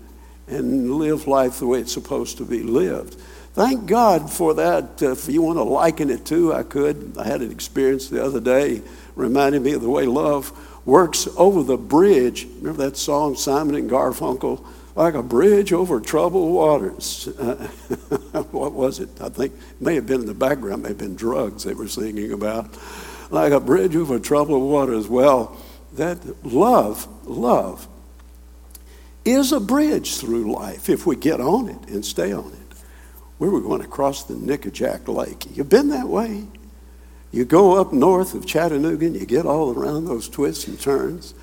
and 0.48 0.94
live 0.94 1.28
life 1.28 1.60
the 1.60 1.68
way 1.68 1.80
it's 1.80 1.92
supposed 1.92 2.38
to 2.38 2.46
be 2.46 2.64
lived. 2.64 3.20
Thank 3.56 3.86
God 3.86 4.30
for 4.30 4.54
that. 4.56 5.02
Uh, 5.02 5.14
if 5.14 5.30
you 5.30 5.42
want 5.42 5.58
to 5.58 5.64
liken 5.64 6.10
it 6.10 6.26
to, 6.26 6.54
I 6.54 6.64
could. 6.64 7.16
I 7.18 7.26
had 7.26 7.42
an 7.42 7.52
experience 7.52 8.10
the 8.10 8.22
other 8.22 8.42
day 8.42 8.82
reminding 9.16 9.64
me 9.64 9.72
of 9.72 9.82
the 9.82 9.90
way 9.90 10.06
love 10.06 10.52
works 10.86 11.30
over 11.38 11.64
the 11.64 11.78
bridge. 11.78 12.46
Remember 12.58 12.84
that 12.84 12.98
song, 12.98 13.38
Simon 13.38 13.76
and 13.76 13.90
Garfunkel? 13.90 14.62
Like 14.96 15.14
a 15.14 15.24
bridge 15.24 15.72
over 15.72 16.02
troubled 16.02 16.54
waters. 16.54 17.30
Uh, 17.30 17.68
what 18.52 18.74
was 18.74 19.00
it? 19.00 19.10
I 19.22 19.30
think 19.30 19.54
it 19.54 19.82
may 19.82 19.96
have 19.96 20.06
been 20.06 20.20
in 20.20 20.28
the 20.28 20.34
background, 20.34 20.84
may 20.84 20.90
have 20.90 20.98
been 20.98 21.16
drugs 21.16 21.64
they 21.64 21.74
were 21.74 21.88
singing 21.88 22.34
about. 22.34 22.78
Like 23.30 23.54
a 23.54 23.62
bridge 23.62 23.96
over 23.96 24.20
troubled 24.20 24.70
waters. 24.70 25.08
Well, 25.08 25.56
that 25.94 26.46
love, 26.46 27.08
love 27.26 27.88
is 29.24 29.54
a 29.54 29.62
bridge 29.62 30.18
through 30.18 30.52
life 30.52 30.90
if 30.90 31.06
we 31.06 31.16
get 31.16 31.40
on 31.40 31.70
it 31.70 31.88
and 31.88 32.04
stay 32.04 32.34
on 32.34 32.52
it. 32.52 32.65
We 33.40 33.50
were 33.50 33.62
going 33.62 33.82
to 33.82 33.88
cross 33.88 34.24
the 34.24 34.34
Nickajack 34.34 35.08
Lake. 35.08 35.46
You've 35.56 35.70
been 35.70 35.90
that 35.90 36.08
way? 36.08 36.46
You 37.32 37.44
go 37.44 37.80
up 37.80 37.92
north 37.92 38.34
of 38.34 38.46
Chattanooga 38.46 39.06
and 39.06 39.16
you 39.16 39.26
get 39.26 39.46
all 39.46 39.74
around 39.74 40.06
those 40.06 40.30
twists 40.30 40.68
and 40.68 40.80
turns. 40.80 41.34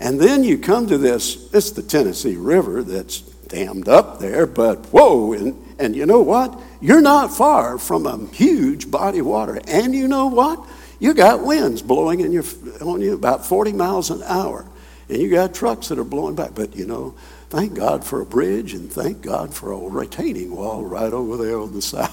And 0.00 0.18
then 0.18 0.42
you 0.42 0.58
come 0.58 0.88
to 0.88 0.98
this, 0.98 1.52
it's 1.52 1.70
the 1.70 1.82
Tennessee 1.82 2.36
River 2.36 2.82
that's 2.82 3.20
dammed 3.20 3.88
up 3.88 4.18
there, 4.18 4.46
but 4.46 4.86
whoa, 4.86 5.32
and, 5.34 5.62
and 5.78 5.94
you 5.94 6.06
know 6.06 6.22
what? 6.22 6.58
You're 6.80 7.00
not 7.00 7.32
far 7.32 7.78
from 7.78 8.06
a 8.06 8.26
huge 8.34 8.90
body 8.90 9.18
of 9.18 9.26
water. 9.26 9.60
And 9.68 9.94
you 9.94 10.08
know 10.08 10.26
what? 10.26 10.64
You 10.98 11.14
got 11.14 11.44
winds 11.44 11.82
blowing 11.82 12.20
in 12.20 12.32
your, 12.32 12.44
on 12.80 13.00
you 13.00 13.14
about 13.14 13.44
40 13.44 13.72
miles 13.72 14.10
an 14.10 14.22
hour. 14.22 14.66
And 15.08 15.18
you 15.18 15.30
got 15.30 15.54
trucks 15.54 15.88
that 15.88 15.98
are 15.98 16.04
blowing 16.04 16.34
back. 16.34 16.54
But 16.54 16.76
you 16.76 16.86
know, 16.86 17.14
thank 17.50 17.74
God 17.74 18.04
for 18.04 18.20
a 18.20 18.26
bridge 18.26 18.74
and 18.74 18.90
thank 18.90 19.22
God 19.22 19.52
for 19.52 19.72
a 19.72 19.76
retaining 19.76 20.54
wall 20.54 20.84
right 20.84 21.12
over 21.12 21.36
there 21.36 21.58
on 21.58 21.72
the 21.72 21.82
side. 21.82 22.08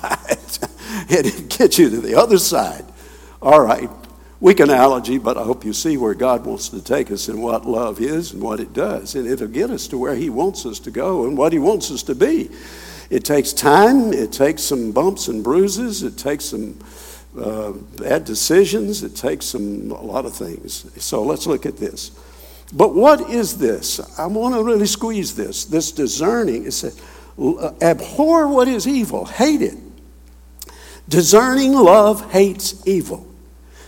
it 1.10 1.50
gets 1.50 1.78
you 1.78 1.89
to 1.91 2.02
the 2.02 2.15
other 2.15 2.39
side. 2.39 2.84
All 3.39 3.62
right, 3.62 3.89
weak 4.39 4.60
analogy, 4.60 5.19
but 5.19 5.38
I 5.38 5.43
hope 5.43 5.63
you 5.63 5.73
see 5.73 5.95
where 5.95 6.15
God 6.15 6.43
wants 6.43 6.69
to 6.69 6.82
take 6.82 7.12
us 7.12 7.28
and 7.28 7.41
what 7.41 7.65
love 7.67 8.02
is 8.02 8.34
and 8.34 8.41
what 8.41 8.60
it 8.60 8.73
does. 8.73 9.13
And 9.13 9.28
it'll 9.28 9.47
get 9.47 9.69
us 9.69 9.88
to 9.89 9.97
where 9.97 10.15
He 10.15 10.32
wants 10.32 10.65
us 10.65 10.80
to 10.80 10.91
go 10.91 11.26
and 11.26 11.38
what 11.38 11.54
He 11.54 11.60
wants 11.60 11.91
us 11.91 12.02
to 12.04 12.15
be. 12.15 12.50
It 13.12 13.23
takes 13.23 13.54
time, 13.54 14.12
it 14.12 14.32
takes 14.32 14.63
some 14.63 14.91
bumps 14.91 15.28
and 15.28 15.43
bruises, 15.43 16.02
it 16.02 16.17
takes 16.17 16.45
some 16.45 16.80
uh, 17.39 17.71
bad 17.71 18.26
decisions, 18.26 19.04
it 19.04 19.15
takes 19.15 19.45
some 19.45 19.91
a 19.91 20.02
lot 20.02 20.26
of 20.26 20.36
things. 20.36 20.91
So 21.02 21.21
let's 21.21 21.45
look 21.45 21.67
at 21.67 21.78
this. 21.78 22.10
But 22.73 22.93
what 22.93 23.30
is 23.30 23.58
this? 23.58 23.99
I 24.19 24.25
want 24.27 24.56
to 24.56 24.63
really 24.63 24.88
squeeze 24.88 25.36
this. 25.36 25.65
This 25.65 25.91
discerning. 25.91 26.65
It 26.65 26.71
says, 26.71 27.01
abhor 27.82 28.47
what 28.47 28.67
is 28.67 28.88
evil, 28.88 29.25
hate 29.25 29.62
it. 29.62 29.77
Discerning 31.08 31.73
love 31.73 32.32
hates 32.32 32.86
evil. 32.86 33.25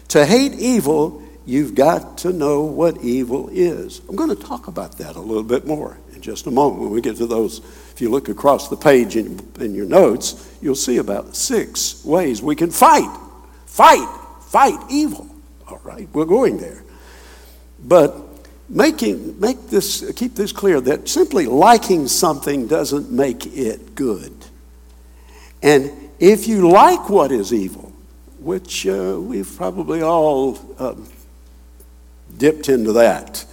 To 0.09 0.25
hate 0.25 0.53
evil, 0.53 1.21
you've 1.45 1.75
got 1.75 2.17
to 2.19 2.31
know 2.31 2.61
what 2.61 3.01
evil 3.03 3.49
is. 3.51 4.01
I'm 4.07 4.15
going 4.15 4.29
to 4.29 4.41
talk 4.41 4.67
about 4.67 4.97
that 4.99 5.15
a 5.15 5.19
little 5.19 5.43
bit 5.43 5.67
more 5.67 5.97
in 6.13 6.21
just 6.21 6.47
a 6.47 6.51
moment 6.51 6.81
when 6.81 6.91
we 6.91 7.01
get 7.01 7.17
to 7.17 7.27
those. 7.27 7.59
If 7.91 7.99
you 7.99 8.09
look 8.09 8.29
across 8.29 8.69
the 8.69 8.77
page 8.77 9.17
in, 9.17 9.39
in 9.59 9.75
your 9.75 9.85
notes, 9.85 10.57
you'll 10.61 10.75
see 10.75 10.97
about 10.97 11.35
six 11.35 12.03
ways 12.05 12.41
we 12.41 12.55
can 12.55 12.71
fight. 12.71 13.13
Fight, 13.65 14.07
fight 14.43 14.79
evil. 14.89 15.27
All 15.67 15.81
right, 15.83 16.07
we're 16.13 16.25
going 16.25 16.57
there. 16.57 16.83
But 17.83 18.28
making, 18.69 19.39
make 19.39 19.67
this, 19.67 20.11
keep 20.15 20.35
this 20.35 20.51
clear 20.51 20.79
that 20.81 21.09
simply 21.09 21.45
liking 21.45 22.07
something 22.07 22.67
doesn't 22.67 23.11
make 23.11 23.45
it 23.45 23.95
good. 23.95 24.33
And 25.61 25.91
if 26.19 26.47
you 26.47 26.69
like 26.69 27.09
what 27.09 27.31
is 27.31 27.53
evil, 27.53 27.91
which 28.39 28.87
uh, 28.87 29.17
we've 29.19 29.53
probably 29.57 30.01
all 30.01 30.57
uh, 30.77 30.95
dipped 32.37 32.69
into 32.69 32.93
that. 32.93 33.45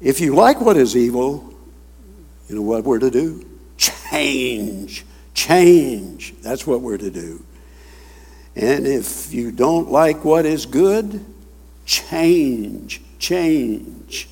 If 0.00 0.20
you 0.20 0.34
like 0.34 0.60
what 0.60 0.76
is 0.76 0.96
evil, 0.96 1.54
you 2.48 2.56
know 2.56 2.62
what 2.62 2.84
we're 2.84 2.98
to 2.98 3.10
do? 3.10 3.44
Change. 3.76 5.04
Change. 5.32 6.34
That's 6.42 6.66
what 6.66 6.80
we're 6.80 6.98
to 6.98 7.10
do. 7.10 7.42
And 8.56 8.86
if 8.86 9.32
you 9.32 9.50
don't 9.50 9.90
like 9.90 10.24
what 10.24 10.46
is 10.46 10.66
good, 10.66 11.24
change. 11.86 13.00
Change. 13.18 14.28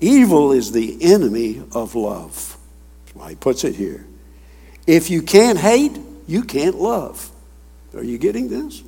Evil 0.00 0.52
is 0.52 0.72
the 0.72 0.96
enemy 1.02 1.62
of 1.72 1.94
love. 1.94 2.56
That's 3.04 3.16
why 3.16 3.30
he 3.30 3.36
puts 3.36 3.64
it 3.64 3.74
here. 3.74 4.06
If 4.86 5.10
you 5.10 5.22
can't 5.22 5.58
hate, 5.58 5.98
you 6.26 6.42
can't 6.42 6.76
love. 6.76 7.30
Are 7.94 8.04
you 8.04 8.18
getting 8.18 8.48
this? 8.48 8.82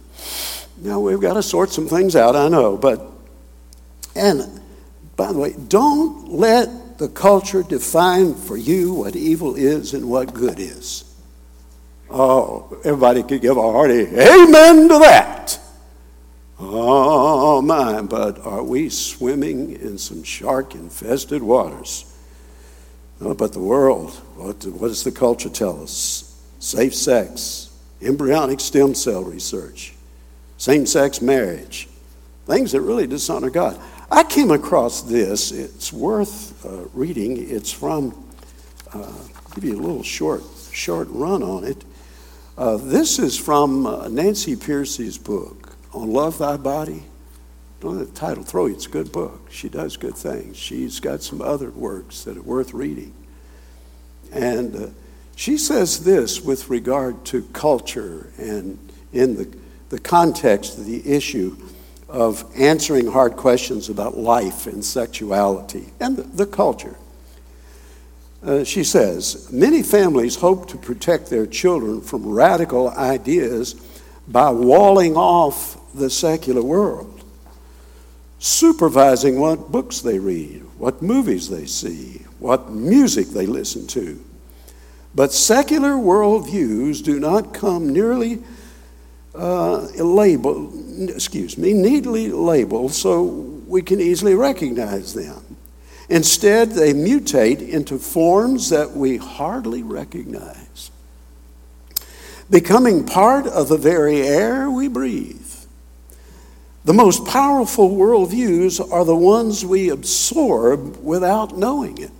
Now 0.78 1.00
we've 1.00 1.20
got 1.20 1.34
to 1.34 1.42
sort 1.42 1.70
some 1.70 1.88
things 1.88 2.16
out, 2.16 2.36
I 2.36 2.48
know, 2.48 2.76
but, 2.76 3.06
and 4.14 4.60
by 5.16 5.32
the 5.32 5.38
way, 5.38 5.54
don't 5.68 6.30
let 6.30 6.98
the 6.98 7.08
culture 7.08 7.62
define 7.62 8.34
for 8.34 8.56
you 8.56 8.94
what 8.94 9.16
evil 9.16 9.56
is 9.56 9.94
and 9.94 10.08
what 10.08 10.32
good 10.32 10.58
is. 10.58 11.04
Oh, 12.10 12.78
everybody 12.84 13.22
could 13.22 13.40
give 13.40 13.56
a 13.56 13.62
hearty 13.62 14.00
amen 14.00 14.88
to 14.88 14.98
that. 14.98 15.58
Oh, 16.62 17.62
my, 17.62 18.02
but 18.02 18.44
are 18.44 18.62
we 18.62 18.90
swimming 18.90 19.72
in 19.80 19.96
some 19.96 20.22
shark 20.22 20.74
infested 20.74 21.42
waters? 21.42 22.04
Oh, 23.22 23.32
but 23.32 23.54
the 23.54 23.60
world, 23.60 24.10
what, 24.36 24.62
what 24.66 24.88
does 24.88 25.02
the 25.02 25.10
culture 25.10 25.48
tell 25.48 25.82
us? 25.82 26.38
Safe 26.58 26.94
sex, 26.94 27.74
embryonic 28.02 28.60
stem 28.60 28.94
cell 28.94 29.24
research, 29.24 29.94
same 30.58 30.84
sex 30.84 31.22
marriage, 31.22 31.88
things 32.46 32.72
that 32.72 32.82
really 32.82 33.06
dishonor 33.06 33.48
God. 33.48 33.80
I 34.10 34.22
came 34.22 34.50
across 34.50 35.00
this. 35.00 35.52
It's 35.52 35.94
worth 35.94 36.62
uh, 36.66 36.88
reading. 36.92 37.38
It's 37.50 37.72
from, 37.72 38.12
uh, 38.92 39.10
give 39.54 39.64
you 39.64 39.76
a 39.76 39.80
little 39.80 40.02
short, 40.02 40.42
short 40.72 41.08
run 41.10 41.42
on 41.42 41.64
it. 41.64 41.82
Uh, 42.58 42.76
this 42.76 43.18
is 43.18 43.38
from 43.38 43.86
uh, 43.86 44.08
Nancy 44.08 44.56
Pearcey's 44.56 45.16
book 45.16 45.59
on 45.92 46.12
Love 46.12 46.38
Thy 46.38 46.56
Body. 46.56 47.04
Don't 47.80 47.98
let 47.98 48.08
the 48.08 48.14
title 48.14 48.42
throw 48.42 48.66
you. 48.66 48.74
It's 48.74 48.86
a 48.86 48.90
good 48.90 49.10
book. 49.10 49.50
She 49.50 49.68
does 49.68 49.96
good 49.96 50.16
things. 50.16 50.56
She's 50.56 51.00
got 51.00 51.22
some 51.22 51.40
other 51.40 51.70
works 51.70 52.24
that 52.24 52.36
are 52.36 52.42
worth 52.42 52.74
reading. 52.74 53.14
And 54.32 54.76
uh, 54.76 54.86
she 55.34 55.56
says 55.56 56.04
this 56.04 56.42
with 56.42 56.68
regard 56.68 57.24
to 57.26 57.42
culture 57.54 58.30
and 58.36 58.78
in 59.12 59.36
the, 59.36 59.56
the 59.88 59.98
context 59.98 60.78
of 60.78 60.84
the 60.84 61.10
issue 61.10 61.56
of 62.08 62.44
answering 62.56 63.06
hard 63.06 63.36
questions 63.36 63.88
about 63.88 64.18
life 64.18 64.66
and 64.66 64.84
sexuality 64.84 65.86
and 66.00 66.16
the, 66.16 66.22
the 66.22 66.46
culture. 66.46 66.96
Uh, 68.42 68.64
she 68.64 68.84
says, 68.84 69.50
many 69.52 69.82
families 69.82 70.36
hope 70.36 70.68
to 70.68 70.76
protect 70.76 71.30
their 71.30 71.46
children 71.46 72.00
from 72.00 72.26
radical 72.26 72.90
ideas 72.90 73.74
by 74.28 74.50
walling 74.50 75.16
off 75.16 75.79
the 75.94 76.10
secular 76.10 76.62
world. 76.62 77.22
supervising 78.40 79.38
what 79.38 79.70
books 79.70 80.00
they 80.00 80.18
read, 80.18 80.62
what 80.78 81.02
movies 81.02 81.48
they 81.50 81.66
see, 81.66 82.22
what 82.38 82.70
music 82.70 83.28
they 83.28 83.44
listen 83.46 83.86
to. 83.86 84.18
But 85.14 85.30
secular 85.32 85.90
worldviews 85.92 87.04
do 87.04 87.20
not 87.20 87.52
come 87.52 87.90
nearly 87.90 88.42
uh, 89.34 89.80
labeled, 90.02 90.72
excuse 91.10 91.58
me, 91.58 91.74
neatly 91.74 92.30
labeled 92.30 92.92
so 92.94 93.24
we 93.24 93.82
can 93.82 94.00
easily 94.00 94.34
recognize 94.34 95.12
them. 95.12 95.44
Instead, 96.08 96.70
they 96.70 96.94
mutate 96.94 97.60
into 97.68 97.98
forms 97.98 98.70
that 98.70 98.90
we 98.92 99.18
hardly 99.18 99.82
recognize, 99.82 100.90
becoming 102.48 103.04
part 103.04 103.46
of 103.46 103.68
the 103.68 103.76
very 103.76 104.22
air 104.22 104.70
we 104.70 104.88
breathe. 104.88 105.39
The 106.84 106.94
most 106.94 107.26
powerful 107.26 107.90
worldviews 107.90 108.92
are 108.92 109.04
the 109.04 109.16
ones 109.16 109.64
we 109.64 109.90
absorb 109.90 110.96
without 111.04 111.56
knowing 111.56 111.98
it. 111.98 112.10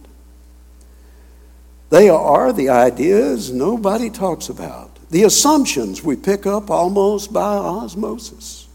They 1.88 2.08
are 2.08 2.52
the 2.52 2.68
ideas 2.68 3.50
nobody 3.50 4.10
talks 4.10 4.48
about, 4.48 4.90
the 5.10 5.24
assumptions 5.24 6.04
we 6.04 6.14
pick 6.14 6.46
up 6.46 6.70
almost 6.70 7.32
by 7.32 7.56
osmosis. 7.56 8.68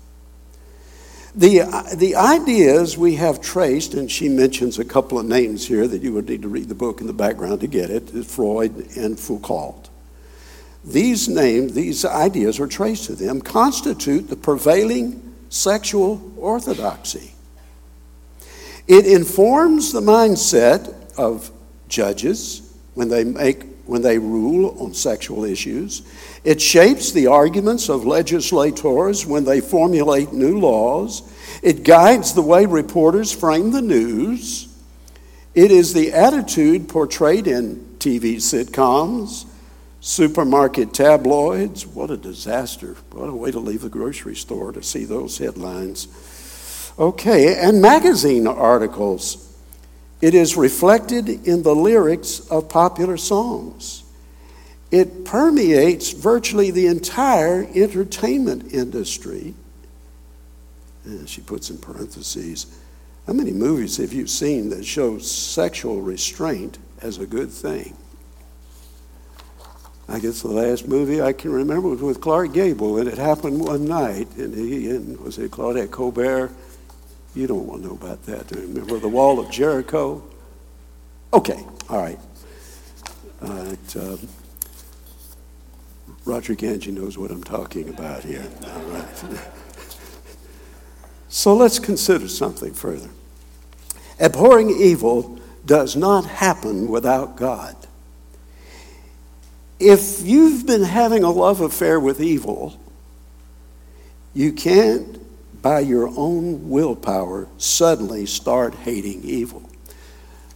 The, 1.36 1.60
the 1.96 2.16
ideas 2.16 2.98
we 2.98 3.16
have 3.16 3.42
traced, 3.42 3.94
and 3.94 4.10
she 4.10 4.28
mentions 4.28 4.80
a 4.80 4.86
couple 4.86 5.20
of 5.20 5.26
names 5.26 5.68
here 5.68 5.88
that 5.88 6.02
you 6.02 6.14
would 6.14 6.28
need 6.28 6.42
to 6.42 6.48
read 6.48 6.70
the 6.70 6.76
book 6.76 7.02
in 7.02 7.08
the 7.08 7.14
background 7.14 7.62
to 7.62 7.68
get 7.68 7.90
it 7.90 8.10
Freud 8.26 8.98
and 8.98 9.20
Foucault. 9.20 9.90
These 10.84 11.28
names, 11.28 11.74
these 11.74 12.06
ideas 12.06 12.60
are 12.60 12.68
traced 12.68 13.06
to 13.06 13.16
them, 13.16 13.42
constitute 13.42 14.30
the 14.30 14.36
prevailing 14.36 15.25
sexual 15.56 16.22
orthodoxy. 16.38 17.32
It 18.88 19.08
informs 19.08 19.92
the 19.92 20.02
mindset 20.02 20.94
of 21.18 21.50
judges 21.88 22.74
when 22.94 23.08
they 23.10 23.24
make 23.24 23.64
when 23.86 24.02
they 24.02 24.18
rule 24.18 24.76
on 24.80 24.94
sexual 24.96 25.46
issues. 25.46 26.02
It 26.44 26.60
shapes 26.60 27.12
the 27.12 27.28
arguments 27.28 27.88
of 27.88 28.04
legislators 28.04 29.28
when 29.28 29.46
they 29.46 29.62
formulate 29.62 30.34
new 30.34 30.60
laws. 30.60 31.22
It 31.62 31.84
guides 31.84 32.34
the 32.34 32.42
way 32.42 32.66
reporters 32.66 33.32
frame 33.32 33.72
the 33.72 33.84
news. 33.84 34.68
It 35.54 35.72
is 35.72 35.94
the 35.94 36.14
attitude 36.14 36.90
portrayed 36.90 37.46
in 37.46 37.96
TV 38.00 38.38
sitcoms, 38.38 39.46
supermarket 40.06 40.94
tabloids. 40.94 41.84
What 41.88 42.12
a 42.12 42.18
disaster. 42.18 42.96
What 43.12 43.28
a 43.28 43.34
way 43.34 43.50
to 43.50 43.58
leave 43.58 43.82
the 43.82 43.90
grocery 43.90 44.36
store 44.36 44.72
to 44.72 44.84
see 44.84 45.04
those 45.04 45.40
headlines. 45.40 46.08
Okay, 47.00 47.56
and 47.56 47.82
magazine 47.82 48.46
articles. 48.46 49.52
It 50.22 50.36
is 50.36 50.56
reflected 50.56 51.28
in 51.48 51.64
the 51.64 51.74
lyrics 51.74 52.40
of 52.52 52.70
popular 52.70 53.18
songs. 53.18 54.04
It 54.92 55.26
permeates 55.26 56.12
virtually 56.12 56.70
the 56.70 56.86
entire 56.86 57.68
entertainment 57.74 58.72
industry. 58.72 59.56
And 61.04 61.28
she 61.28 61.42
puts 61.42 61.72
in 61.72 61.80
parentheses, 61.80 62.68
how 63.26 63.34
many 63.34 63.52
movies 63.52 63.98
have 63.98 64.14
you 64.14 64.28
seen 64.28 64.70
that 64.70 64.86
show 64.86 65.18
sexual 65.18 66.00
restraint 66.00 66.78
as 67.02 67.18
a 67.18 67.26
good 67.26 67.50
thing? 67.50 67.98
I 70.08 70.20
guess 70.20 70.42
the 70.42 70.50
last 70.50 70.88
movie 70.88 71.22
I 71.22 71.34
can 71.34 71.52
remember 71.52 71.90
was 71.90 72.02
with 72.02 72.22
Clark 72.22 72.54
Gable, 72.54 73.00
and 73.00 73.08
it 73.08 73.18
happened 73.18 73.60
one 73.60 73.86
night. 73.86 74.28
And 74.38 74.54
he 74.54 74.90
and 74.90 75.20
was 75.20 75.38
it 75.40 75.52
Claudette 75.52 75.92
Colbert? 75.92 76.52
You 77.34 77.48
don't 77.48 77.66
want 77.66 77.82
to 77.82 77.90
know 77.90 77.96
about 77.96 78.24
that. 78.28 78.48
Do 78.48 78.60
you 78.60 78.68
remember 78.68 79.00
the 79.00 79.10
Wall 79.10 79.40
of 79.40 79.50
Jericho? 79.50 80.24
Okay, 81.34 81.62
all 81.90 81.98
right. 81.98 82.20
Um, 83.42 84.20
Roger 86.26 86.56
Ganji 86.56 86.92
knows 86.92 87.18
what 87.18 87.32
I'm 87.32 87.44
talking 87.44 87.90
about 87.90 88.24
here. 88.24 88.46
All 88.68 88.82
right. 88.84 89.40
so 91.30 91.56
let's 91.56 91.78
consider 91.78 92.28
something 92.28 92.74
further. 92.74 93.10
Abhorring 94.20 94.72
evil 94.72 95.40
does 95.66 95.96
not 95.96 96.26
happen 96.26 96.88
without 96.88 97.36
God. 97.36 97.76
If 99.80 100.22
you've 100.24 100.66
been 100.66 100.84
having 100.84 101.24
a 101.24 101.30
love 101.30 101.62
affair 101.62 102.00
with 102.00 102.22
evil, 102.22 102.80
you 104.34 104.54
can't, 104.54 105.22
by 105.62 105.80
your 105.80 106.08
own 106.16 106.70
willpower, 106.70 107.48
suddenly 107.58 108.26
start 108.26 108.76
hating 108.76 109.24
evil. 109.24 109.70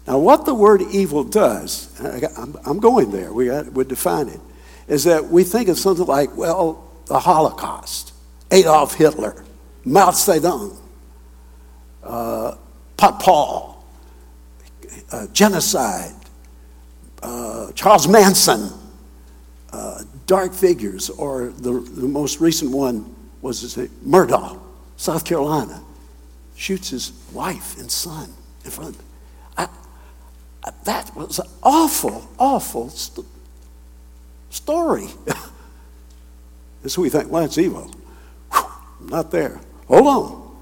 Now, 0.08 0.20
what 0.20 0.46
the 0.46 0.56
word 0.56 0.82
evil 0.92 1.24
does, 1.24 1.90
I'm 2.66 2.80
going 2.80 3.12
there, 3.12 3.34
we, 3.34 3.48
got, 3.48 3.72
we 3.74 3.84
define 3.84 4.30
it, 4.30 4.40
is 4.88 5.04
that 5.04 5.26
we 5.26 5.44
think 5.44 5.70
of 5.70 5.78
something 5.78 6.06
like, 6.06 6.36
well, 6.36 6.90
the 7.06 7.20
Holocaust, 7.20 8.14
Adolf 8.52 8.96
Hitler, 8.96 9.44
Mao 9.86 10.12
Zedong, 10.12 10.76
uh, 12.04 12.56
Paul, 12.98 13.86
uh, 15.12 15.28
genocide, 15.28 16.14
uh, 17.22 17.72
Charles 17.74 18.08
Manson, 18.08 18.72
uh, 19.72 20.04
dark 20.26 20.54
figures, 20.54 21.10
or 21.10 21.48
the, 21.50 21.74
the 21.74 22.08
most 22.08 22.40
recent 22.40 22.72
one 22.72 23.16
was 23.42 23.76
Murdaugh, 24.06 24.60
South 24.98 25.26
Carolina, 25.26 25.82
shoots 26.56 26.90
his 26.90 27.14
wife 27.34 27.78
and 27.80 27.90
son 27.90 28.34
in 28.66 28.72
front. 28.72 28.98
I, 29.58 29.68
I, 30.64 30.72
that 30.86 31.16
was 31.16 31.40
an 31.40 31.48
awful, 31.64 32.28
awful 32.38 32.90
st- 32.90 33.26
story. 34.50 35.08
and 36.84 36.92
so 36.92 37.02
we 37.02 37.10
think, 37.10 37.32
well, 37.32 37.46
it's 37.46 37.58
evil. 37.58 37.92
Whew, 38.52 38.66
not 39.10 39.32
there. 39.32 39.62
Hold 39.88 40.08
on. 40.08 40.58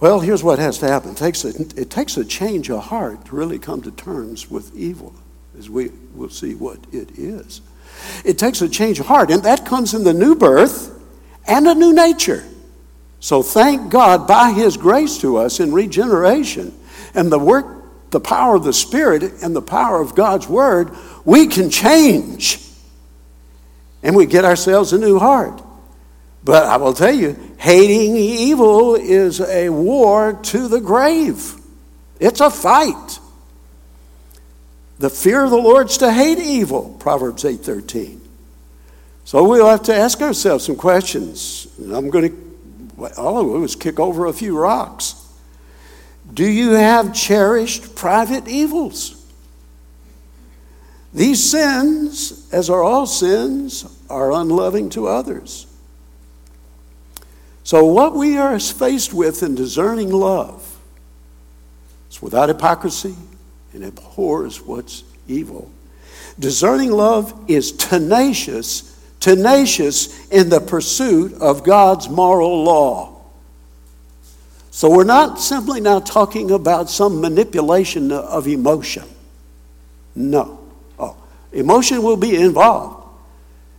Well, 0.00 0.20
here's 0.20 0.42
what 0.42 0.58
has 0.58 0.78
to 0.78 0.86
happen. 0.88 1.10
It 1.12 1.16
takes, 1.16 1.44
a, 1.44 1.48
it 1.80 1.90
takes 1.90 2.16
a 2.16 2.24
change 2.24 2.70
of 2.70 2.84
heart 2.84 3.26
to 3.26 3.36
really 3.36 3.58
come 3.58 3.80
to 3.82 3.90
terms 3.90 4.50
with 4.50 4.74
evil, 4.76 5.14
as 5.58 5.70
we 5.70 5.90
will 6.14 6.28
see 6.28 6.54
what 6.54 6.78
it 6.92 7.18
is. 7.18 7.62
It 8.24 8.38
takes 8.38 8.62
a 8.62 8.68
change 8.68 9.00
of 9.00 9.06
heart, 9.06 9.30
and 9.30 9.42
that 9.42 9.66
comes 9.66 9.94
in 9.94 10.04
the 10.04 10.14
new 10.14 10.34
birth 10.34 10.90
and 11.46 11.66
a 11.66 11.74
new 11.74 11.92
nature. 11.92 12.44
So 13.20 13.42
thank 13.42 13.90
God 13.90 14.26
by 14.26 14.52
His 14.52 14.76
grace 14.76 15.18
to 15.18 15.38
us 15.38 15.60
in 15.60 15.72
regeneration 15.72 16.78
and 17.14 17.30
the 17.30 17.38
work, 17.38 18.10
the 18.10 18.20
power 18.20 18.56
of 18.56 18.64
the 18.64 18.72
Spirit 18.72 19.42
and 19.42 19.56
the 19.56 19.62
power 19.62 20.00
of 20.00 20.14
God's 20.14 20.48
Word, 20.48 20.90
we 21.24 21.46
can 21.46 21.70
change. 21.70 22.60
And 24.02 24.14
we 24.14 24.26
get 24.26 24.44
ourselves 24.44 24.92
a 24.92 24.98
new 24.98 25.18
heart. 25.18 25.62
But 26.44 26.64
I 26.64 26.76
will 26.76 26.92
tell 26.92 27.14
you, 27.14 27.36
hating 27.56 28.16
evil 28.16 28.96
is 28.96 29.40
a 29.40 29.70
war 29.70 30.38
to 30.42 30.68
the 30.68 30.80
grave. 30.80 31.54
It's 32.20 32.40
a 32.40 32.50
fight. 32.50 33.18
The 34.98 35.10
fear 35.10 35.44
of 35.44 35.50
the 35.50 35.56
Lord 35.56 35.90
is 35.90 35.98
to 35.98 36.12
hate 36.12 36.38
evil, 36.38 36.96
Proverbs 36.98 37.44
8:13. 37.44 38.20
So 39.24 39.42
we'll 39.48 39.68
have 39.68 39.82
to 39.84 39.94
ask 39.94 40.20
ourselves 40.20 40.64
some 40.64 40.76
questions. 40.76 41.66
I'm 41.80 42.10
going 42.10 42.30
to, 42.30 43.06
all 43.16 43.56
of 43.56 43.62
it 43.62 43.64
is 43.64 43.74
kick 43.74 43.98
over 43.98 44.26
a 44.26 44.32
few 44.32 44.56
rocks. 44.56 45.14
Do 46.32 46.44
you 46.44 46.70
have 46.70 47.14
cherished 47.14 47.94
private 47.94 48.48
evils? 48.48 49.24
These 51.12 51.48
sins, 51.48 52.48
as 52.52 52.68
are 52.68 52.82
all 52.82 53.06
sins, 53.06 53.86
are 54.10 54.32
unloving 54.32 54.90
to 54.90 55.06
others. 55.06 55.66
So, 57.62 57.84
what 57.84 58.14
we 58.14 58.36
are 58.36 58.58
faced 58.58 59.14
with 59.14 59.42
in 59.42 59.54
discerning 59.54 60.10
love 60.10 60.78
is 62.10 62.20
without 62.20 62.48
hypocrisy, 62.48 63.14
and 63.74 63.84
abhors 63.84 64.62
what's 64.62 65.04
evil. 65.28 65.70
Discerning 66.38 66.90
love 66.90 67.48
is 67.48 67.72
tenacious, 67.72 68.98
tenacious 69.20 70.28
in 70.28 70.48
the 70.48 70.60
pursuit 70.60 71.34
of 71.34 71.64
God's 71.64 72.08
moral 72.08 72.64
law. 72.64 73.22
So 74.70 74.90
we're 74.90 75.04
not 75.04 75.38
simply 75.38 75.80
now 75.80 76.00
talking 76.00 76.50
about 76.50 76.90
some 76.90 77.20
manipulation 77.20 78.10
of 78.10 78.48
emotion. 78.48 79.04
No. 80.16 80.58
Oh, 80.98 81.16
emotion 81.52 82.02
will 82.02 82.16
be 82.16 82.34
involved. 82.34 83.08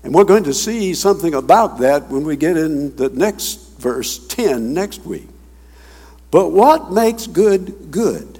And 0.03 0.13
we're 0.13 0.23
going 0.23 0.43
to 0.45 0.53
see 0.53 0.93
something 0.93 1.33
about 1.33 1.79
that 1.79 2.09
when 2.09 2.23
we 2.23 2.37
get 2.37 2.55
in 2.55 2.95
the 2.95 3.09
next 3.09 3.77
verse 3.77 4.25
10 4.27 4.73
next 4.73 5.05
week. 5.05 5.27
But 6.31 6.49
what 6.49 6.91
makes 6.91 7.27
good 7.27 7.91
good? 7.91 8.39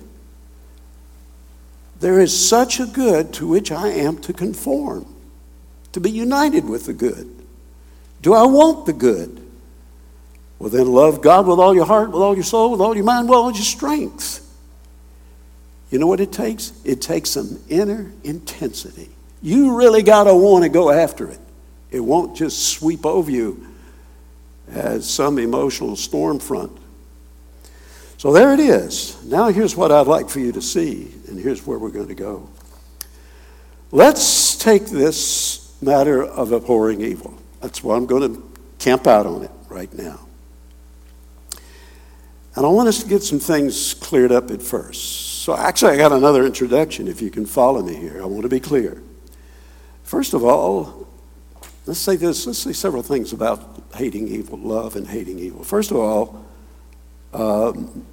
There 2.00 2.20
is 2.20 2.48
such 2.48 2.80
a 2.80 2.86
good 2.86 3.34
to 3.36 3.48
which 3.48 3.72
I 3.72 3.90
am 3.90 4.18
to 4.20 4.34
conform, 4.34 5.06
to 5.94 6.00
be 6.00 6.12
united 6.12 6.68
with 6.68 6.86
the 6.86 6.94
good. 6.94 7.32
Do 8.22 8.34
I 8.34 8.44
want 8.44 8.86
the 8.86 8.94
good? 8.94 9.42
Well, 10.60 10.70
then 10.70 10.92
love 10.92 11.22
God 11.22 11.48
with 11.48 11.60
all 11.60 11.76
your 11.76 11.86
heart, 11.86 12.12
with 12.12 12.22
all 12.22 12.36
your 12.36 12.44
soul, 12.44 12.72
with 12.72 12.82
all 12.82 12.96
your 12.96 13.06
mind, 13.06 13.30
with 13.30 13.38
all 13.38 13.52
your 13.52 13.64
strength. 13.64 14.42
You 15.90 16.00
know 16.00 16.08
what 16.08 16.20
it 16.20 16.32
takes? 16.32 16.74
It 16.84 17.02
takes 17.02 17.32
some 17.32 17.60
inner 17.70 18.12
intensity. 18.24 19.10
You 19.42 19.78
really 19.78 20.02
got 20.02 20.24
to 20.26 20.36
want 20.36 20.64
to 20.64 20.70
go 20.70 20.90
after 20.90 21.30
it. 21.30 21.40
It 21.92 22.00
won't 22.00 22.36
just 22.36 22.70
sweep 22.70 23.06
over 23.06 23.30
you 23.30 23.68
as 24.70 25.08
some 25.10 25.38
emotional 25.38 25.96
storm 25.96 26.40
front. 26.40 26.72
So 28.18 28.34
there 28.34 28.54
it 28.54 28.60
is. 28.60 29.24
Now, 29.26 29.50
here's 29.50 29.76
what 29.76 29.92
I'd 29.92 30.08
like 30.08 30.30
for 30.30 30.40
you 30.40 30.52
to 30.54 30.62
see, 30.62 31.14
and 31.28 31.40
here's 31.40 31.66
where 31.66 31.78
we're 31.78 31.90
going 31.90 32.08
to 32.08 32.16
go. 32.16 32.50
Let's 33.92 34.56
take 34.58 34.86
this 34.86 35.76
matter 35.82 36.24
of 36.24 36.52
abhorring 36.52 37.02
evil. 37.02 37.38
That's 37.62 37.84
why 37.84 37.96
I'm 37.96 38.06
going 38.06 38.36
to 38.36 38.54
camp 38.80 39.08
out 39.08 39.26
on 39.26 39.44
it 39.44 39.52
right 39.70 39.94
now. 39.94 40.20
And 42.56 42.66
I 42.66 42.70
want 42.70 42.88
us 42.88 43.04
to 43.04 43.10
get 43.10 43.22
some 43.22 43.40
things 43.40 43.94
cleared 43.96 44.32
up 44.32 44.50
at 44.50 44.62
first. 44.62 45.44
So, 45.44 45.56
actually, 45.56 45.92
I 45.92 45.98
got 45.98 46.14
another 46.14 46.46
introduction 46.46 47.08
if 47.08 47.22
you 47.22 47.30
can 47.30 47.46
follow 47.46 47.82
me 47.82 47.96
here. 47.96 48.22
I 48.22 48.26
want 48.26 48.44
to 48.44 48.50
be 48.50 48.60
clear. 48.60 49.02
First 50.04 50.34
of 50.34 50.44
all, 50.44 51.08
let's 51.86 52.00
say 52.00 52.16
this, 52.16 52.48
let's 52.48 52.60
say 52.60 52.72
several 52.72 53.04
things 53.04 53.34
about 53.34 53.84
hating 53.96 54.28
evil, 54.28 54.58
love 54.58 54.96
and 54.96 55.08
hating 55.08 55.40
evil. 55.40 55.64
First 55.64 55.92
of 55.92 55.98
all, 55.98 56.46
um, 57.34 58.06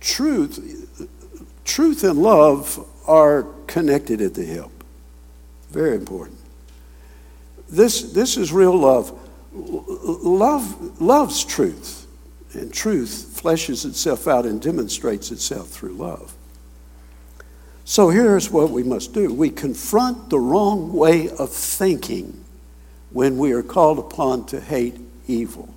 truth, 0.00 1.08
truth 1.64 2.04
and 2.04 2.18
love 2.18 2.86
are 3.06 3.46
connected 3.66 4.20
at 4.20 4.34
the 4.34 4.44
hip. 4.44 4.70
Very 5.70 5.96
important. 5.96 6.38
This, 7.68 8.12
this 8.12 8.36
is 8.36 8.52
real 8.52 8.76
love. 8.76 9.18
Love 9.52 11.00
loves 11.00 11.44
truth, 11.44 12.06
and 12.52 12.72
truth 12.72 13.40
fleshes 13.42 13.84
itself 13.84 14.26
out 14.26 14.46
and 14.46 14.60
demonstrates 14.60 15.30
itself 15.30 15.68
through 15.68 15.92
love. 15.92 16.34
So 17.84 18.10
here's 18.10 18.50
what 18.50 18.70
we 18.70 18.82
must 18.82 19.12
do 19.12 19.32
we 19.32 19.50
confront 19.50 20.30
the 20.30 20.38
wrong 20.38 20.92
way 20.92 21.28
of 21.30 21.50
thinking 21.50 22.44
when 23.10 23.36
we 23.38 23.52
are 23.52 23.62
called 23.62 23.98
upon 23.98 24.46
to 24.46 24.60
hate 24.60 24.98
evil. 25.26 25.74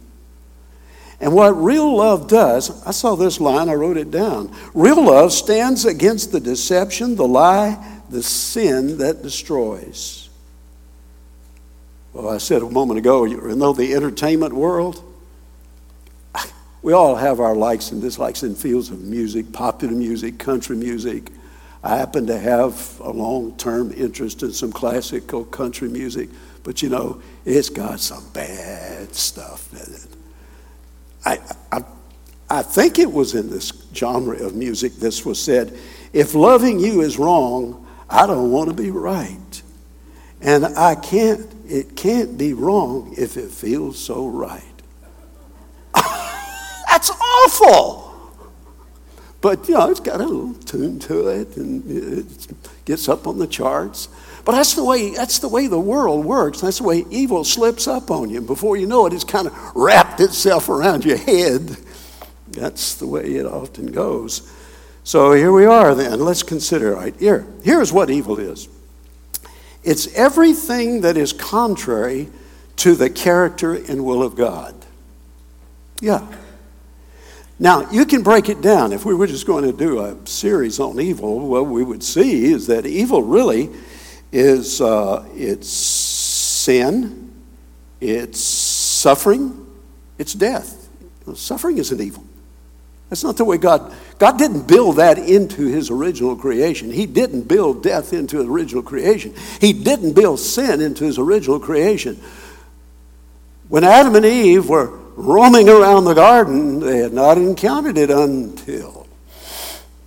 And 1.19 1.33
what 1.33 1.51
real 1.51 1.95
love 1.97 2.27
does, 2.27 2.85
I 2.85 2.91
saw 2.91 3.15
this 3.15 3.39
line, 3.39 3.69
I 3.69 3.73
wrote 3.73 3.97
it 3.97 4.11
down. 4.11 4.53
Real 4.73 5.03
love 5.03 5.31
stands 5.31 5.85
against 5.85 6.31
the 6.31 6.39
deception, 6.39 7.15
the 7.15 7.27
lie, 7.27 8.01
the 8.09 8.21
sin 8.21 8.97
that 8.97 9.23
destroys. 9.23 10.29
Well, 12.13 12.29
I 12.29 12.37
said 12.37 12.61
a 12.61 12.69
moment 12.69 12.97
ago, 12.97 13.25
you 13.25 13.41
know 13.55 13.73
the 13.73 13.93
entertainment 13.93 14.53
world? 14.53 15.03
We 16.81 16.93
all 16.93 17.15
have 17.15 17.39
our 17.39 17.55
likes 17.55 17.91
and 17.91 17.99
dislikes 17.99 18.43
in 18.43 18.53
fields 18.53 18.91
of 18.91 19.01
music, 19.01 19.51
popular 19.51 19.95
music, 19.95 20.37
country 20.37 20.75
music. 20.75 21.31
I 21.83 21.97
happen 21.97 22.27
to 22.27 22.37
have 22.37 22.99
a 22.99 23.09
long 23.09 23.57
term 23.57 23.91
interest 23.91 24.43
in 24.43 24.53
some 24.53 24.71
classical 24.71 25.45
country 25.45 25.89
music, 25.89 26.29
but 26.63 26.83
you 26.83 26.89
know, 26.89 27.21
it's 27.43 27.69
got 27.69 27.99
some 27.99 28.23
bad 28.33 29.15
stuff 29.15 29.73
in 29.73 29.95
it. 29.95 30.14
I, 31.25 31.39
I, 31.71 31.83
I 32.49 32.61
think 32.61 32.99
it 32.99 33.11
was 33.11 33.33
in 33.33 33.49
this 33.49 33.73
genre 33.93 34.37
of 34.37 34.55
music 34.55 34.93
this 34.95 35.25
was 35.25 35.41
said 35.41 35.77
if 36.13 36.33
loving 36.33 36.79
you 36.79 37.01
is 37.01 37.17
wrong, 37.17 37.85
I 38.09 38.25
don't 38.25 38.51
want 38.51 38.69
to 38.69 38.75
be 38.75 38.89
right. 38.89 39.61
And 40.39 40.65
I 40.65 40.95
can't, 40.95 41.45
it 41.67 41.97
can't 41.97 42.37
be 42.37 42.53
wrong 42.53 43.13
if 43.17 43.35
it 43.35 43.51
feels 43.51 43.99
so 43.99 44.27
right. 44.27 44.63
That's 45.93 47.09
awful. 47.09 48.31
But, 49.41 49.67
you 49.67 49.73
know, 49.73 49.89
it's 49.89 49.99
got 49.99 50.21
a 50.21 50.25
little 50.25 50.53
tune 50.53 50.99
to 50.99 51.27
it 51.27 51.57
and 51.57 51.83
it 52.23 52.47
gets 52.85 53.09
up 53.09 53.27
on 53.27 53.37
the 53.37 53.47
charts. 53.47 54.07
But 54.45 54.51
that's 54.51 54.75
the 54.75 54.83
way 54.83 55.09
that's 55.09 55.39
the 55.39 55.49
way 55.49 55.65
the 55.65 55.79
world 55.79 56.23
works. 56.23 56.61
That's 56.61 56.77
the 56.77 56.83
way 56.83 57.03
evil 57.09 57.43
slips 57.43 57.87
up 57.87 58.11
on 58.11 58.29
you. 58.29 58.41
Before 58.41 58.77
you 58.77 58.85
know 58.85 59.07
it, 59.07 59.13
it's 59.13 59.23
kind 59.23 59.47
of 59.47 59.75
wrapped 59.75 60.19
itself 60.21 60.69
around 60.69 61.03
your 61.03 61.17
head. 61.17 61.75
That's 62.49 62.93
the 62.93 63.07
way 63.07 63.35
it 63.35 63.45
often 63.45 63.91
goes. 63.91 64.49
So 65.03 65.33
here 65.33 65.51
we 65.51 65.65
are 65.65 65.95
then. 65.95 66.19
Let's 66.19 66.43
consider 66.43 66.95
right 66.95 67.15
here. 67.19 67.45
Here's 67.63 67.91
what 67.91 68.09
evil 68.11 68.39
is. 68.39 68.69
It's 69.83 70.13
everything 70.15 71.01
that 71.01 71.17
is 71.17 71.33
contrary 71.33 72.29
to 72.77 72.95
the 72.95 73.09
character 73.09 73.73
and 73.73 74.05
will 74.05 74.23
of 74.23 74.35
God. 74.35 74.75
Yeah. 76.01 76.27
Now, 77.59 77.89
you 77.89 78.05
can 78.05 78.21
break 78.21 78.49
it 78.49 78.61
down. 78.61 78.91
If 78.91 79.05
we 79.05 79.15
were 79.15 79.27
just 79.27 79.47
going 79.47 79.63
to 79.63 79.71
do 79.71 79.99
a 79.99 80.17
series 80.27 80.79
on 80.79 80.99
evil, 80.99 81.47
what 81.47 81.67
we 81.67 81.83
would 81.83 82.03
see 82.03 82.45
is 82.51 82.67
that 82.67 82.85
evil 82.85 83.21
really 83.21 83.69
is 84.35 84.81
uh, 84.81 85.25
it's 85.33 85.69
sin, 85.69 87.31
it's 88.01 88.41
suffering, 88.41 89.65
it's 90.17 90.33
death. 90.33 90.89
Suffering 91.35 91.77
isn't 91.77 92.01
evil. 92.01 92.23
That's 93.09 93.23
not 93.23 93.37
the 93.37 93.45
way 93.45 93.57
God. 93.57 93.95
God 94.19 94.37
didn't 94.37 94.67
build 94.67 94.97
that 94.97 95.17
into 95.17 95.67
His 95.67 95.89
original 95.89 96.35
creation. 96.35 96.91
He 96.91 97.05
didn't 97.05 97.43
build 97.43 97.81
death 97.81 98.11
into 98.11 98.37
His 98.39 98.47
original 98.47 98.83
creation. 98.83 99.33
He 99.61 99.71
didn't 99.71 100.13
build 100.13 100.39
sin 100.39 100.81
into 100.81 101.05
His 101.05 101.17
original 101.17 101.59
creation. 101.59 102.21
When 103.69 103.85
Adam 103.85 104.15
and 104.15 104.25
Eve 104.25 104.67
were 104.67 104.87
roaming 105.15 105.69
around 105.69 106.03
the 106.03 106.13
garden, 106.13 106.81
they 106.81 106.97
had 106.97 107.13
not 107.13 107.37
encountered 107.37 107.97
it 107.97 108.11
until, 108.11 109.07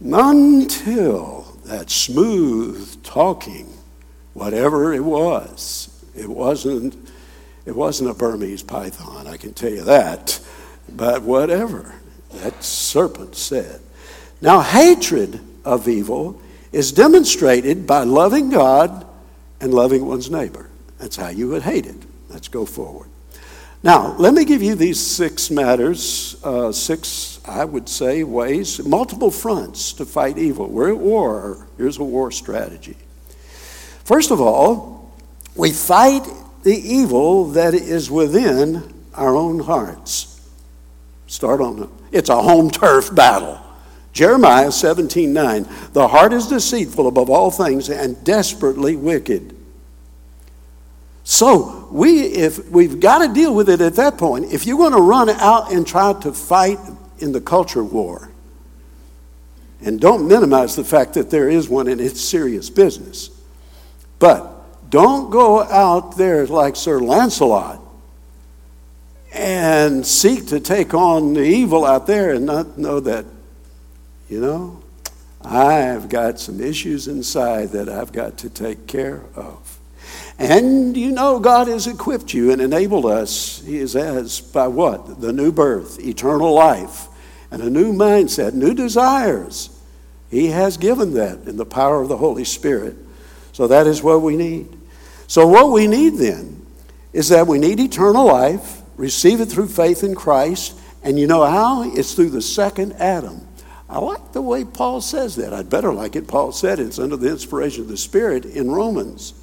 until 0.01 1.59
that 1.65 1.91
smooth 1.91 3.03
talking 3.03 3.78
whatever 4.39 4.93
it 4.93 5.05
was. 5.05 5.91
It 6.17 6.29
wasn't, 6.29 6.95
it 7.67 7.75
wasn't 7.75 8.11
a 8.11 8.15
Burmese 8.15 8.63
python, 8.63 9.27
I 9.27 9.37
can 9.37 9.53
tell 9.53 9.71
you 9.71 9.83
that. 9.83 10.41
But 10.89 11.23
whatever 11.23 11.95
that 12.35 12.63
serpent 12.63 13.35
said. 13.35 13.81
Now, 14.41 14.61
hatred 14.61 15.41
of 15.65 15.89
evil 15.89 16.41
is 16.73 16.93
demonstrated 16.93 17.87
by 17.87 18.05
loving 18.05 18.51
God 18.51 19.07
and 19.61 19.75
loving 19.75 20.07
one's 20.07 20.31
neighbor. 20.31 20.71
That's 20.99 21.17
how 21.17 21.29
you 21.29 21.49
would 21.49 21.63
hate 21.63 21.87
it. 21.87 21.97
Let's 22.29 22.49
go 22.49 22.65
forward. 22.65 23.09
Now, 23.83 24.17
let 24.19 24.35
me 24.35 24.45
give 24.45 24.63
you 24.63 24.75
these 24.75 25.01
six 25.01 25.51
matters, 25.51 26.37
uh, 26.43 26.73
six, 26.73 27.41
I 27.45 27.65
would 27.65 27.89
say, 27.89 28.25
ways, 28.25 28.85
multiple 28.85 29.31
fronts 29.31 29.93
to 29.95 30.05
fight 30.05 30.37
evil. 30.37 30.69
We're 30.69 30.91
at 30.91 30.99
war. 30.99 31.67
Here's 31.77 31.99
a 31.99 32.05
war 32.05 32.31
strategy. 32.33 32.97
First 34.09 34.31
of 34.31 34.41
all, 34.41 35.13
we 35.55 35.71
fight 35.71 36.27
the 36.63 36.75
evil 36.75 37.45
that 37.51 37.75
is 37.75 38.11
within 38.11 39.05
our 39.13 39.37
own 39.37 39.59
hearts. 39.59 40.49
Start 41.27 41.61
on 41.61 41.83
it. 41.83 41.89
It's 42.11 42.31
a 42.31 42.41
home 42.41 42.71
turf 42.71 43.15
battle. 43.15 43.61
Jeremiah 44.15 44.73
17 44.73 45.31
9. 45.31 45.69
The 45.93 46.09
heart 46.09 46.33
is 46.33 46.47
deceitful 46.47 47.07
above 47.07 47.29
all 47.29 47.51
things 47.51 47.91
and 47.91 48.25
desperately 48.25 48.97
wicked. 48.97 49.55
So 51.23 51.87
we 51.93 52.23
if 52.23 52.67
we've 52.71 53.01
got 53.01 53.19
to 53.19 53.35
deal 53.35 53.55
with 53.55 53.69
it 53.69 53.83
at 53.83 53.97
that 53.97 54.17
point. 54.17 54.51
If 54.55 54.65
you're 54.67 54.79
going 54.79 54.95
to 54.95 55.03
run 55.03 55.29
out 55.29 55.71
and 55.71 55.87
try 55.87 56.15
to 56.23 56.33
fight 56.33 56.79
in 57.19 57.33
the 57.33 57.43
culture 57.43 57.85
war, 57.85 58.31
and 59.83 60.01
don't 60.01 60.27
minimize 60.27 60.77
the 60.77 60.85
fact 60.85 61.13
that 61.13 61.29
there 61.29 61.51
is 61.51 61.69
one 61.69 61.89
and 61.89 62.01
it's 62.01 62.23
serious 62.23 62.71
business. 62.71 63.38
But 64.19 64.91
don't 64.91 65.31
go 65.31 65.63
out 65.63 66.17
there 66.17 66.47
like 66.47 66.77
Sir 66.77 67.01
Lancelot 67.01 67.81
and 69.33 70.07
seek 70.07 70.47
to 70.49 70.61
take 70.61 70.95
on 70.95 71.35
the 71.35 71.43
evil 71.43 71.85
out 71.85 72.07
there 72.07 72.33
and 72.33 72.47
not 72.47 72.79
know 72.79 73.01
that, 73.01 73.27
you 74.29 74.41
know, 74.41 74.83
I've 75.43 76.09
got 76.09 76.41
some 76.41 76.61
issues 76.61 77.07
inside 77.07 77.71
that 77.71 77.89
I've 77.89 78.13
got 78.13 78.39
to 78.39 78.51
take 78.51 78.87
care 78.87 79.23
of. 79.37 79.79
And 80.39 80.97
you 80.97 81.13
know, 81.13 81.39
God 81.39 81.69
has 81.69 81.87
equipped 81.87 82.33
you 82.33 82.51
and 82.51 82.61
enabled 82.61 83.07
us. 83.07 83.61
He 83.65 83.79
is 83.79 83.95
as 83.97 84.41
by 84.41 84.69
what? 84.69 85.21
The 85.21 85.33
new 85.33 85.53
birth, 85.53 86.01
eternal 86.01 86.53
life, 86.53 87.09
and 87.51 87.63
a 87.63 87.71
new 87.71 87.93
mindset, 87.93 88.55
new 88.55 88.75
desires. 88.75 89.71
He 90.31 90.49
has 90.49 90.77
given 90.77 91.15
that 91.15 91.47
in 91.47 91.57
the 91.57 91.67
power 91.67 92.01
of 92.01 92.09
the 92.09 92.17
Holy 92.17 92.45
Spirit. 92.45 92.97
So 93.59 93.67
that 93.67 93.89
is 93.89 94.05
what 94.05 94.23
we 94.23 94.37
need. 94.37 94.69
So, 95.27 95.45
what 95.45 95.73
we 95.73 95.89
need 95.89 96.11
then 96.11 96.65
is 97.13 97.31
that 97.31 97.49
we 97.49 97.59
need 97.59 97.81
eternal 97.81 98.25
life, 98.25 98.83
receive 98.97 99.41
it 99.41 99.47
through 99.47 99.67
faith 99.67 100.05
in 100.05 100.15
Christ, 100.15 100.79
and 101.03 101.19
you 101.19 101.27
know 101.27 101.45
how? 101.45 101.83
It's 101.93 102.15
through 102.15 102.31
the 102.31 102.41
second 102.41 102.93
Adam. 102.93 103.41
I 103.89 103.99
like 103.99 104.31
the 104.31 104.43
way 104.43 104.65
Paul 104.65 105.01
says 105.01 105.35
that. 105.35 105.53
I'd 105.53 105.69
better 105.69 105.93
like 105.93 106.15
it. 106.15 106.29
Paul 106.29 106.53
said 106.53 106.79
it's 106.79 107.01
under 107.01 107.17
the 107.17 107.33
inspiration 107.33 107.83
of 107.83 107.89
the 107.89 107.97
Spirit 107.97 108.45
in 108.45 108.71
Romans. 108.71 109.35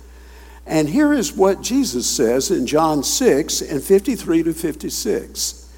And 0.66 0.88
here 0.88 1.12
is 1.12 1.34
what 1.34 1.62
Jesus 1.62 2.10
says 2.10 2.52
in 2.52 2.66
John 2.66 3.04
6 3.04 3.62
and 3.64 3.84
53 3.84 4.44
to 4.44 4.54
56. 4.54 5.74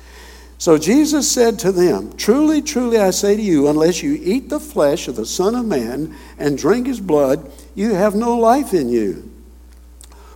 So 0.59 0.77
Jesus 0.77 1.31
said 1.31 1.57
to 1.59 1.71
them, 1.71 2.15
Truly, 2.17 2.61
truly, 2.61 2.99
I 2.99 3.09
say 3.09 3.35
to 3.35 3.41
you, 3.41 3.67
unless 3.67 4.03
you 4.03 4.19
eat 4.21 4.49
the 4.49 4.59
flesh 4.59 5.07
of 5.07 5.15
the 5.15 5.25
Son 5.25 5.55
of 5.55 5.65
Man 5.65 6.15
and 6.37 6.55
drink 6.55 6.85
his 6.85 6.99
blood, 6.99 7.51
you 7.77 7.93
have 7.93 8.15
no 8.15 8.35
life 8.35 8.73
in 8.73 8.89
you. 8.89 9.31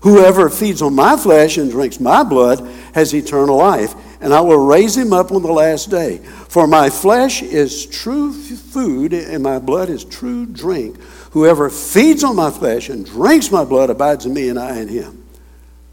Whoever 0.03 0.47
feeds 0.47 0.83
on 0.83 0.93
my 0.93 1.17
flesh 1.17 1.57
and 1.57 1.71
drinks 1.71 1.99
my 1.99 2.23
blood 2.23 2.59
has 2.93 3.15
eternal 3.15 3.57
life, 3.57 3.95
and 4.21 4.31
I 4.31 4.41
will 4.41 4.63
raise 4.63 4.95
him 4.95 5.11
up 5.11 5.31
on 5.31 5.41
the 5.41 5.51
last 5.51 5.89
day. 5.89 6.19
For 6.19 6.67
my 6.67 6.91
flesh 6.91 7.41
is 7.41 7.87
true 7.87 8.31
food, 8.31 9.13
and 9.13 9.41
my 9.41 9.57
blood 9.57 9.89
is 9.89 10.05
true 10.05 10.45
drink. 10.45 11.01
Whoever 11.31 11.71
feeds 11.71 12.23
on 12.23 12.35
my 12.35 12.51
flesh 12.51 12.89
and 12.89 13.07
drinks 13.07 13.51
my 13.51 13.65
blood 13.65 13.89
abides 13.89 14.27
in 14.27 14.35
me, 14.35 14.49
and 14.49 14.59
I 14.59 14.77
in 14.77 14.87
him. 14.87 15.25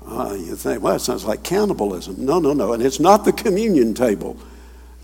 Uh, 0.07 0.37
you 0.39 0.55
think, 0.55 0.83
well, 0.83 0.97
it 0.97 1.01
sounds 1.01 1.25
like 1.25 1.43
cannibalism. 1.43 2.17
No, 2.19 2.39
no, 2.39 2.53
no. 2.53 2.75
And 2.75 2.83
it's 2.83 3.01
not 3.01 3.25
the 3.25 3.33
communion 3.33 3.95
table. 3.95 4.37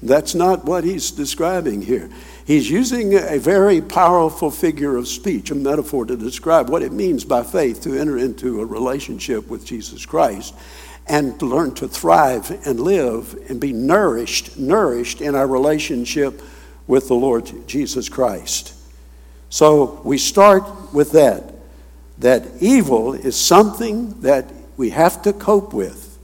That's 0.03 0.35
not 0.35 0.65
what 0.65 0.85
he's 0.85 1.11
describing 1.11 1.81
here. 1.81 2.11
He's 2.47 2.71
using 2.71 3.15
a 3.15 3.39
very 3.39 3.81
powerful 3.81 4.51
figure 4.51 4.97
of 4.97 5.09
speech, 5.09 5.51
a 5.51 5.55
metaphor 5.55 6.05
to 6.05 6.17
describe 6.17 6.69
what 6.69 6.83
it 6.83 6.93
means 6.93 7.25
by 7.25 7.43
faith 7.43 7.81
to 7.83 7.99
enter 7.99 8.19
into 8.19 8.61
a 8.61 8.67
relationship 8.67 9.49
with 9.49 9.65
Jesus 9.65 10.05
Christ 10.05 10.55
and 11.07 11.39
to 11.39 11.47
learn 11.47 11.75
to 11.75 11.89
thrive 11.89 12.51
and 12.67 12.81
live 12.81 13.35
and 13.49 13.61
be 13.61 13.73
nourished, 13.73 14.59
nourished 14.59 15.21
in 15.21 15.35
our 15.35 15.47
relationship 15.47 16.43
with 16.87 17.09
the 17.09 17.15
Lord 17.15 17.51
Jesus 17.67 18.09
Christ. 18.09 18.75
So 19.49 20.01
we 20.05 20.19
start 20.19 20.93
with 20.93 21.13
that, 21.13 21.55
that 22.19 22.47
evil 22.61 23.15
is 23.15 23.37
something 23.37 24.21
that 24.21 24.51
we 24.77 24.91
have 24.91 25.23
to 25.23 25.33
cope 25.33 25.73
with. 25.73 26.19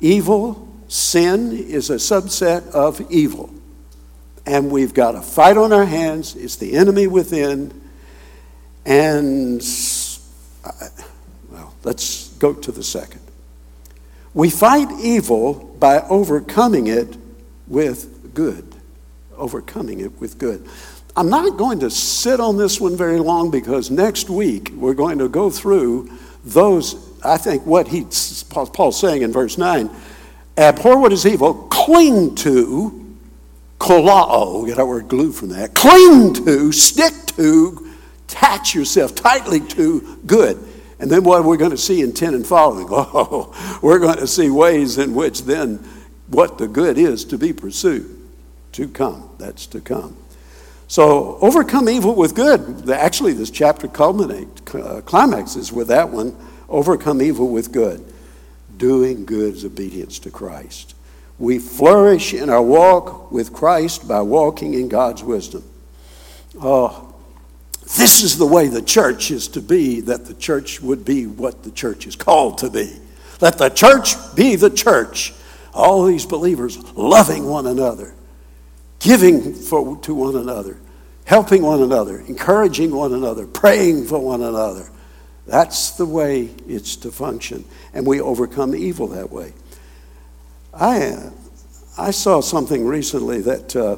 Evil, 0.00 0.68
sin 0.94 1.52
is 1.52 1.90
a 1.90 1.96
subset 1.96 2.70
of 2.70 3.00
evil. 3.10 3.52
And 4.46 4.70
we've 4.70 4.94
got 4.94 5.14
a 5.14 5.22
fight 5.22 5.56
on 5.56 5.72
our 5.72 5.84
hands. 5.84 6.36
It's 6.36 6.56
the 6.56 6.74
enemy 6.76 7.06
within. 7.06 7.90
And, 8.86 9.60
uh, 10.64 10.70
well, 11.50 11.74
let's 11.82 12.28
go 12.34 12.52
to 12.52 12.70
the 12.70 12.82
second. 12.82 13.22
We 14.34 14.50
fight 14.50 14.88
evil 15.00 15.76
by 15.80 16.00
overcoming 16.02 16.86
it 16.86 17.16
with 17.66 18.32
good. 18.34 18.74
Overcoming 19.36 20.00
it 20.00 20.20
with 20.20 20.38
good. 20.38 20.66
I'm 21.16 21.28
not 21.28 21.56
going 21.56 21.80
to 21.80 21.90
sit 21.90 22.38
on 22.38 22.56
this 22.56 22.80
one 22.80 22.96
very 22.96 23.18
long 23.18 23.50
because 23.50 23.90
next 23.90 24.28
week 24.28 24.70
we're 24.74 24.94
going 24.94 25.18
to 25.18 25.28
go 25.28 25.50
through 25.50 26.10
those 26.44 27.14
I 27.24 27.38
think 27.38 27.64
what 27.64 27.88
he, 27.88 28.06
Paul's 28.50 29.00
saying 29.00 29.22
in 29.22 29.32
verse 29.32 29.56
9, 29.56 29.88
abhor 30.56 30.98
what 30.98 31.12
is 31.12 31.26
evil, 31.26 31.54
cling 31.70 32.34
to, 32.36 33.16
kolao, 33.78 34.66
get 34.66 34.78
our 34.78 34.86
word 34.86 35.08
glue 35.08 35.32
from 35.32 35.48
that, 35.50 35.74
cling 35.74 36.34
to, 36.34 36.72
stick 36.72 37.14
to, 37.36 37.90
attach 38.26 38.74
yourself 38.74 39.14
tightly 39.14 39.60
to 39.60 40.18
good. 40.26 40.62
And 40.98 41.10
then 41.10 41.24
what 41.24 41.44
we're 41.44 41.56
going 41.56 41.70
to 41.70 41.76
see 41.76 42.00
in 42.00 42.12
10 42.12 42.34
and 42.34 42.46
following, 42.46 42.86
oh, 42.90 43.78
we're 43.82 43.98
going 43.98 44.18
to 44.18 44.26
see 44.26 44.50
ways 44.50 44.98
in 44.98 45.14
which 45.14 45.42
then 45.42 45.76
what 46.28 46.58
the 46.58 46.66
good 46.66 46.98
is 46.98 47.24
to 47.26 47.38
be 47.38 47.52
pursued, 47.52 48.18
to 48.72 48.88
come. 48.88 49.30
That's 49.38 49.66
to 49.68 49.80
come. 49.80 50.16
So 50.86 51.38
overcome 51.40 51.88
evil 51.88 52.14
with 52.14 52.34
good. 52.34 52.88
Actually, 52.90 53.32
this 53.32 53.50
chapter 53.50 53.88
culminates, 53.88 54.74
uh, 54.74 55.02
climaxes 55.04 55.72
with 55.72 55.88
that 55.88 56.10
one 56.10 56.36
overcome 56.68 57.20
evil 57.22 57.48
with 57.48 57.72
good. 57.72 58.04
Doing 58.76 59.24
good 59.24 59.54
is 59.54 59.64
obedience 59.64 60.18
to 60.20 60.30
Christ. 60.30 60.94
We 61.38 61.58
flourish 61.58 62.32
in 62.32 62.48
our 62.48 62.62
walk 62.62 63.30
with 63.32 63.52
Christ 63.52 64.06
by 64.06 64.22
walking 64.22 64.74
in 64.74 64.88
God's 64.88 65.22
wisdom. 65.22 65.64
Oh, 66.60 67.14
this 67.96 68.22
is 68.22 68.38
the 68.38 68.46
way 68.46 68.68
the 68.68 68.82
church 68.82 69.30
is 69.30 69.48
to 69.48 69.60
be, 69.60 70.00
that 70.02 70.26
the 70.26 70.34
church 70.34 70.80
would 70.80 71.04
be 71.04 71.26
what 71.26 71.62
the 71.62 71.70
church 71.70 72.06
is 72.06 72.16
called 72.16 72.58
to 72.58 72.70
be. 72.70 72.98
Let 73.40 73.58
the 73.58 73.68
church 73.68 74.14
be 74.34 74.56
the 74.56 74.70
church. 74.70 75.34
All 75.72 76.04
these 76.04 76.24
believers 76.24 76.78
loving 76.94 77.46
one 77.46 77.66
another, 77.66 78.14
giving 79.00 79.52
for, 79.52 79.96
to 79.98 80.14
one 80.14 80.36
another, 80.36 80.78
helping 81.24 81.62
one 81.62 81.82
another, 81.82 82.20
encouraging 82.20 82.94
one 82.94 83.12
another, 83.12 83.46
praying 83.46 84.06
for 84.06 84.18
one 84.18 84.42
another, 84.42 84.88
that's 85.46 85.92
the 85.92 86.06
way 86.06 86.50
it's 86.66 86.96
to 86.96 87.12
function. 87.12 87.64
And 87.92 88.06
we 88.06 88.20
overcome 88.20 88.74
evil 88.74 89.08
that 89.08 89.30
way. 89.30 89.52
I, 90.72 91.30
I 91.98 92.10
saw 92.10 92.40
something 92.40 92.86
recently 92.86 93.40
that 93.42 93.76
uh, 93.76 93.96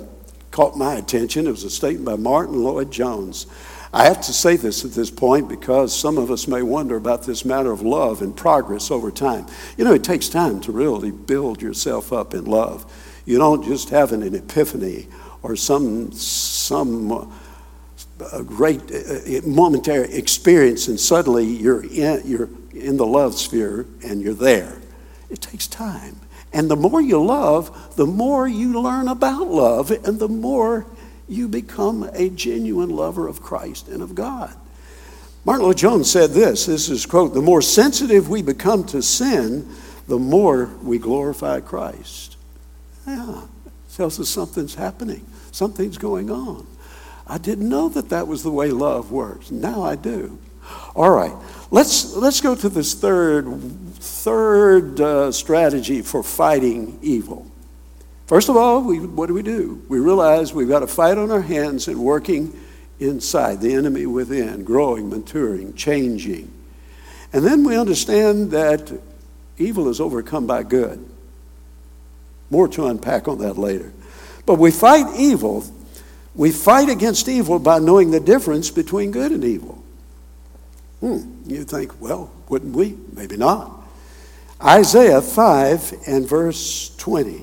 caught 0.50 0.76
my 0.76 0.94
attention. 0.94 1.46
It 1.46 1.50
was 1.50 1.64
a 1.64 1.70
statement 1.70 2.04
by 2.04 2.16
Martyn 2.16 2.62
Lloyd-Jones. 2.62 3.46
I 3.92 4.04
have 4.04 4.20
to 4.22 4.32
say 4.32 4.56
this 4.56 4.84
at 4.84 4.92
this 4.92 5.10
point 5.10 5.48
because 5.48 5.98
some 5.98 6.18
of 6.18 6.30
us 6.30 6.48
may 6.48 6.60
wonder 6.60 6.96
about 6.96 7.22
this 7.22 7.44
matter 7.44 7.70
of 7.70 7.80
love 7.80 8.20
and 8.20 8.36
progress 8.36 8.90
over 8.90 9.10
time. 9.10 9.46
You 9.78 9.84
know, 9.84 9.94
it 9.94 10.04
takes 10.04 10.28
time 10.28 10.60
to 10.62 10.72
really 10.72 11.10
build 11.10 11.62
yourself 11.62 12.12
up 12.12 12.34
in 12.34 12.44
love. 12.44 12.92
You 13.24 13.38
don't 13.38 13.64
just 13.64 13.88
have 13.90 14.12
an 14.12 14.34
epiphany 14.34 15.08
or 15.42 15.56
some, 15.56 16.12
some 16.12 17.32
a 18.32 18.42
great 18.42 18.80
uh, 18.90 19.46
momentary 19.46 20.12
experience 20.14 20.88
and 20.88 20.98
suddenly 20.98 21.44
you're 21.44 21.84
in, 21.84 22.22
you're 22.24 22.48
in 22.72 22.96
the 22.96 23.06
love 23.06 23.34
sphere 23.34 23.86
and 24.04 24.22
you're 24.22 24.34
there. 24.34 24.78
It 25.30 25.40
takes 25.40 25.66
time. 25.66 26.20
And 26.52 26.70
the 26.70 26.76
more 26.76 27.00
you 27.00 27.22
love, 27.22 27.96
the 27.96 28.06
more 28.06 28.48
you 28.48 28.80
learn 28.80 29.08
about 29.08 29.48
love 29.48 29.90
and 29.90 30.18
the 30.18 30.28
more 30.28 30.86
you 31.28 31.48
become 31.48 32.04
a 32.12 32.30
genuine 32.30 32.90
lover 32.90 33.28
of 33.28 33.42
Christ 33.42 33.88
and 33.88 34.02
of 34.02 34.14
God. 34.14 34.54
Martyn 35.44 35.66
Lloyd-Jones 35.66 36.10
said 36.10 36.30
this, 36.30 36.66
this 36.66 36.88
is 36.88 37.06
quote, 37.06 37.34
the 37.34 37.42
more 37.42 37.62
sensitive 37.62 38.28
we 38.28 38.42
become 38.42 38.84
to 38.86 39.02
sin, 39.02 39.68
the 40.08 40.18
more 40.18 40.66
we 40.82 40.98
glorify 40.98 41.60
Christ. 41.60 42.36
Yeah, 43.06 43.42
tells 43.94 44.18
us 44.18 44.28
something's 44.28 44.74
happening, 44.74 45.24
something's 45.52 45.98
going 45.98 46.30
on. 46.30 46.66
I 47.26 47.38
didn't 47.38 47.68
know 47.68 47.88
that 47.88 48.10
that 48.10 48.28
was 48.28 48.42
the 48.42 48.50
way 48.50 48.70
love 48.70 49.10
works. 49.10 49.50
Now 49.50 49.82
I 49.82 49.96
do. 49.96 50.38
All 50.94 51.10
right, 51.10 51.34
let's, 51.70 52.14
let's 52.14 52.40
go 52.40 52.54
to 52.54 52.68
this 52.68 52.94
third, 52.94 53.46
third 53.94 55.00
uh, 55.00 55.32
strategy 55.32 56.02
for 56.02 56.22
fighting 56.22 56.98
evil. 57.02 57.50
First 58.26 58.48
of 58.48 58.56
all, 58.56 58.82
we, 58.82 58.98
what 58.98 59.26
do 59.26 59.34
we 59.34 59.42
do? 59.42 59.84
We 59.88 60.00
realize 60.00 60.52
we've 60.52 60.68
got 60.68 60.82
a 60.82 60.88
fight 60.88 61.18
on 61.18 61.30
our 61.30 61.42
hands 61.42 61.86
and 61.86 61.98
working 61.98 62.58
inside, 62.98 63.60
the 63.60 63.74
enemy 63.74 64.06
within, 64.06 64.64
growing, 64.64 65.08
maturing, 65.08 65.74
changing. 65.74 66.50
And 67.32 67.44
then 67.44 67.64
we 67.64 67.76
understand 67.78 68.50
that 68.50 68.92
evil 69.58 69.88
is 69.88 70.00
overcome 70.00 70.46
by 70.46 70.62
good. 70.62 71.08
More 72.50 72.68
to 72.68 72.86
unpack 72.86 73.28
on 73.28 73.38
that 73.38 73.58
later. 73.58 73.92
But 74.44 74.54
we 74.54 74.70
fight 74.70 75.06
evil 75.16 75.64
we 76.36 76.52
fight 76.52 76.88
against 76.90 77.28
evil 77.28 77.58
by 77.58 77.78
knowing 77.78 78.10
the 78.10 78.20
difference 78.20 78.70
between 78.70 79.10
good 79.10 79.32
and 79.32 79.42
evil. 79.42 79.82
Hmm, 81.00 81.18
you 81.46 81.64
think, 81.64 82.00
well, 82.00 82.30
wouldn't 82.48 82.76
we? 82.76 82.96
Maybe 83.12 83.36
not. 83.36 83.72
Isaiah 84.62 85.22
5 85.22 85.94
and 86.06 86.28
verse 86.28 86.94
20. 86.96 87.42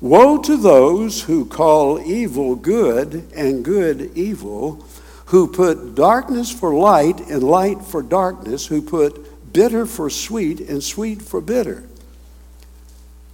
Woe 0.00 0.38
to 0.42 0.56
those 0.56 1.22
who 1.22 1.46
call 1.46 2.00
evil 2.00 2.56
good 2.56 3.26
and 3.34 3.64
good 3.64 4.10
evil, 4.16 4.84
who 5.26 5.48
put 5.48 5.94
darkness 5.94 6.50
for 6.50 6.74
light 6.74 7.20
and 7.20 7.42
light 7.42 7.82
for 7.82 8.02
darkness, 8.02 8.66
who 8.66 8.82
put 8.82 9.52
bitter 9.52 9.86
for 9.86 10.10
sweet 10.10 10.60
and 10.60 10.82
sweet 10.82 11.22
for 11.22 11.40
bitter. 11.40 11.84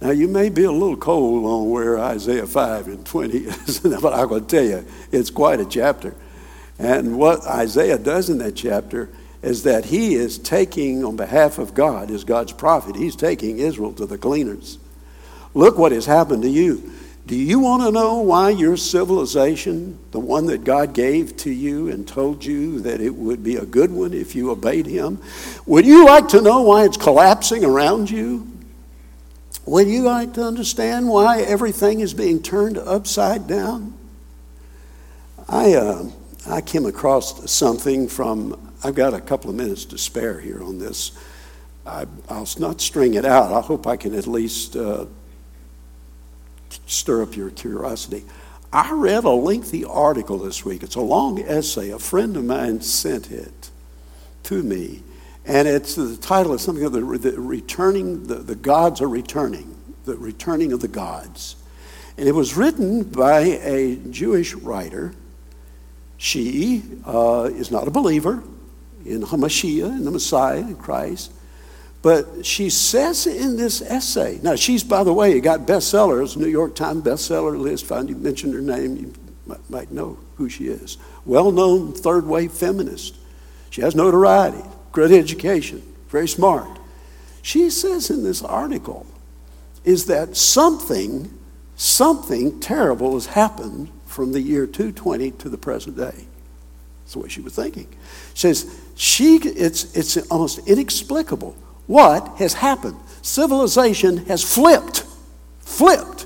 Now, 0.01 0.09
you 0.09 0.27
may 0.27 0.49
be 0.49 0.63
a 0.63 0.71
little 0.71 0.97
cold 0.97 1.45
on 1.45 1.69
where 1.69 1.99
Isaiah 1.99 2.47
5 2.47 2.87
and 2.87 3.05
20 3.05 3.37
is, 3.37 3.79
but 4.01 4.25
going 4.25 4.45
to 4.45 4.47
tell 4.47 4.65
you, 4.65 4.85
it's 5.11 5.29
quite 5.29 5.59
a 5.59 5.65
chapter. 5.65 6.15
And 6.79 7.19
what 7.19 7.45
Isaiah 7.45 7.99
does 7.99 8.29
in 8.29 8.39
that 8.39 8.55
chapter 8.55 9.09
is 9.43 9.61
that 9.63 9.85
he 9.85 10.15
is 10.15 10.39
taking, 10.39 11.05
on 11.05 11.15
behalf 11.15 11.59
of 11.59 11.75
God, 11.75 12.09
as 12.09 12.23
God's 12.23 12.51
prophet, 12.51 12.95
he's 12.95 13.15
taking 13.15 13.59
Israel 13.59 13.93
to 13.93 14.07
the 14.07 14.17
cleaners. 14.17 14.79
Look 15.53 15.77
what 15.77 15.91
has 15.91 16.07
happened 16.07 16.41
to 16.43 16.49
you. 16.49 16.91
Do 17.27 17.35
you 17.35 17.59
want 17.59 17.83
to 17.83 17.91
know 17.91 18.21
why 18.21 18.49
your 18.49 18.77
civilization, 18.77 19.99
the 20.09 20.19
one 20.19 20.47
that 20.47 20.63
God 20.63 20.93
gave 20.93 21.37
to 21.37 21.51
you 21.51 21.89
and 21.89 22.07
told 22.07 22.43
you 22.43 22.79
that 22.81 22.99
it 22.99 23.13
would 23.13 23.43
be 23.43 23.57
a 23.57 23.65
good 23.65 23.91
one 23.91 24.13
if 24.13 24.33
you 24.33 24.49
obeyed 24.49 24.87
Him, 24.87 25.19
would 25.67 25.85
you 25.85 26.05
like 26.05 26.27
to 26.29 26.41
know 26.41 26.63
why 26.63 26.85
it's 26.85 26.97
collapsing 26.97 27.63
around 27.63 28.09
you? 28.09 28.50
Would 29.71 29.87
you 29.87 30.01
like 30.01 30.33
to 30.33 30.43
understand 30.43 31.07
why 31.07 31.43
everything 31.43 32.01
is 32.01 32.13
being 32.13 32.43
turned 32.43 32.77
upside 32.77 33.47
down? 33.47 33.93
I, 35.47 35.75
uh, 35.75 36.09
I 36.45 36.59
came 36.59 36.85
across 36.85 37.49
something 37.49 38.09
from, 38.09 38.73
I've 38.83 38.95
got 38.95 39.13
a 39.13 39.21
couple 39.21 39.49
of 39.49 39.55
minutes 39.55 39.85
to 39.85 39.97
spare 39.97 40.41
here 40.41 40.61
on 40.61 40.77
this. 40.77 41.13
I, 41.85 42.03
will 42.29 42.45
not 42.59 42.81
string 42.81 43.13
it 43.13 43.23
out. 43.23 43.53
I 43.53 43.61
hope 43.61 43.87
I 43.87 43.95
can 43.95 44.13
at 44.13 44.27
least 44.27 44.75
uh, 44.75 45.05
stir 46.85 47.23
up 47.23 47.37
your 47.37 47.49
curiosity. 47.51 48.25
I 48.73 48.91
read 48.91 49.23
a 49.23 49.29
lengthy 49.29 49.85
article 49.85 50.37
this 50.39 50.65
week. 50.65 50.83
It's 50.83 50.95
a 50.95 50.99
long 51.01 51.39
essay. 51.43 51.91
A 51.91 51.99
friend 51.99 52.35
of 52.35 52.43
mine 52.43 52.81
sent 52.81 53.31
it 53.31 53.69
to 54.43 54.63
me. 54.63 55.01
And 55.45 55.67
it's 55.67 55.95
the 55.95 56.17
title 56.17 56.53
is 56.53 56.61
something 56.61 56.85
of 56.85 56.91
the, 56.91 57.01
the 57.01 57.39
returning, 57.39 58.27
the, 58.27 58.35
the 58.35 58.55
gods 58.55 59.01
are 59.01 59.09
returning, 59.09 59.75
the 60.05 60.15
returning 60.15 60.71
of 60.71 60.81
the 60.81 60.87
gods. 60.87 61.55
And 62.17 62.27
it 62.27 62.33
was 62.33 62.55
written 62.55 63.03
by 63.03 63.39
a 63.39 63.95
Jewish 63.95 64.53
writer. 64.53 65.13
She 66.17 66.83
uh, 67.05 67.49
is 67.51 67.71
not 67.71 67.87
a 67.87 67.91
believer 67.91 68.43
in 69.05 69.21
Hamashiach, 69.21 69.97
in 69.97 70.05
the 70.05 70.11
Messiah, 70.11 70.59
in 70.59 70.75
Christ. 70.75 71.31
But 72.01 72.45
she 72.45 72.69
says 72.69 73.27
in 73.27 73.57
this 73.57 73.81
essay, 73.81 74.39
now 74.41 74.55
she's, 74.55 74.83
by 74.83 75.03
the 75.03 75.13
way, 75.13 75.39
got 75.39 75.61
bestsellers, 75.61 76.35
New 76.35 76.47
York 76.47 76.75
Times 76.75 77.03
bestseller 77.03 77.59
list. 77.59 77.85
Found 77.85 78.09
you 78.09 78.15
mentioned 78.15 78.53
her 78.53 78.61
name, 78.61 78.97
you 78.97 79.13
might 79.69 79.91
know 79.91 80.17
who 80.35 80.49
she 80.49 80.67
is. 80.67 80.97
Well 81.25 81.51
known 81.51 81.93
third 81.93 82.25
wave 82.25 82.51
feminist. 82.51 83.15
She 83.69 83.81
has 83.81 83.95
notoriety, 83.95 84.63
great 84.91 85.11
education, 85.11 85.81
very 86.09 86.27
smart. 86.27 86.79
She 87.41 87.69
says 87.69 88.09
in 88.09 88.23
this 88.23 88.43
article 88.43 89.05
is 89.83 90.05
that 90.05 90.35
something, 90.37 91.37
something 91.75 92.59
terrible 92.59 93.13
has 93.13 93.27
happened 93.27 93.89
from 94.05 94.31
the 94.31 94.41
year 94.41 94.67
220 94.67 95.31
to 95.31 95.49
the 95.49 95.57
present 95.57 95.97
day. 95.97 96.25
That's 97.03 97.13
the 97.13 97.19
way 97.19 97.29
she 97.29 97.41
was 97.41 97.55
thinking. 97.55 97.87
She 98.33 98.53
says, 98.53 98.81
she, 98.95 99.37
it's, 99.37 99.95
it's 99.95 100.17
almost 100.29 100.67
inexplicable 100.67 101.55
what 101.87 102.27
has 102.37 102.53
happened. 102.53 102.97
Civilization 103.21 104.25
has 104.27 104.43
flipped, 104.43 105.05
flipped. 105.59 106.25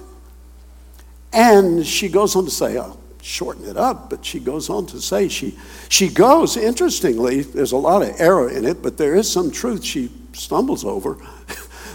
And 1.32 1.86
she 1.86 2.10
goes 2.10 2.36
on 2.36 2.46
to 2.46 2.52
say, 2.52 2.78
I'll 2.78 3.00
shorten 3.26 3.66
it 3.66 3.76
up, 3.76 4.08
but 4.10 4.24
she 4.24 4.40
goes 4.40 4.70
on 4.70 4.86
to 4.86 5.02
say, 5.02 5.28
she, 5.28 5.58
she 5.90 6.08
goes, 6.08 6.56
interestingly, 6.56 7.42
there's 7.42 7.72
a 7.72 7.78
lot 7.78 8.04
of 8.04 8.14
error 8.20 8.50
in 8.50 8.66
it, 8.66 8.84
but 8.84 8.98
there 8.98 9.16
is 9.16 9.30
some 9.30 9.50
truth 9.50 9.84
she 9.84 10.12
stumbles 10.34 10.86
over. 10.86 11.18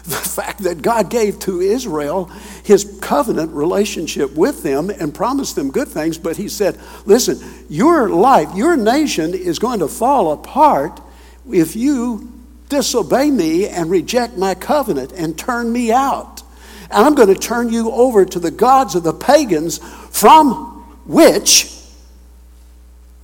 the 0.04 0.16
fact 0.16 0.64
that 0.64 0.82
God 0.82 1.08
gave 1.08 1.38
to 1.40 1.60
Israel 1.60 2.24
his 2.64 2.98
covenant 3.00 3.52
relationship 3.52 4.32
with 4.34 4.64
them 4.64 4.90
and 4.90 5.14
promised 5.14 5.54
them 5.54 5.70
good 5.70 5.86
things, 5.86 6.18
but 6.18 6.36
he 6.36 6.48
said, 6.48 6.80
Listen, 7.04 7.38
your 7.68 8.08
life, 8.08 8.48
your 8.56 8.76
nation 8.76 9.32
is 9.32 9.60
going 9.60 9.78
to 9.80 9.88
fall 9.88 10.32
apart 10.32 11.00
if 11.48 11.76
you 11.76 12.32
disobey 12.68 13.30
me 13.30 13.68
and 13.68 13.88
reject 13.88 14.36
my 14.36 14.54
covenant 14.54 15.12
and 15.12 15.38
turn 15.38 15.72
me 15.72 15.92
out. 15.92 16.42
And 16.90 17.06
I'm 17.06 17.14
going 17.14 17.32
to 17.32 17.40
turn 17.40 17.72
you 17.72 17.92
over 17.92 18.24
to 18.24 18.40
the 18.40 18.50
gods 18.50 18.96
of 18.96 19.04
the 19.04 19.12
pagans 19.12 19.78
from 20.10 20.69
which 21.10 21.74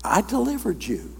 I 0.04 0.20
delivered 0.20 0.82
you. 0.84 1.14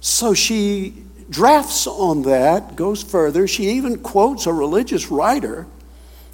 So 0.00 0.32
she 0.32 0.94
drafts 1.28 1.86
on 1.86 2.22
that, 2.22 2.74
goes 2.74 3.02
further. 3.02 3.46
She 3.46 3.68
even 3.68 3.98
quotes 3.98 4.46
a 4.46 4.52
religious 4.52 5.10
writer, 5.10 5.66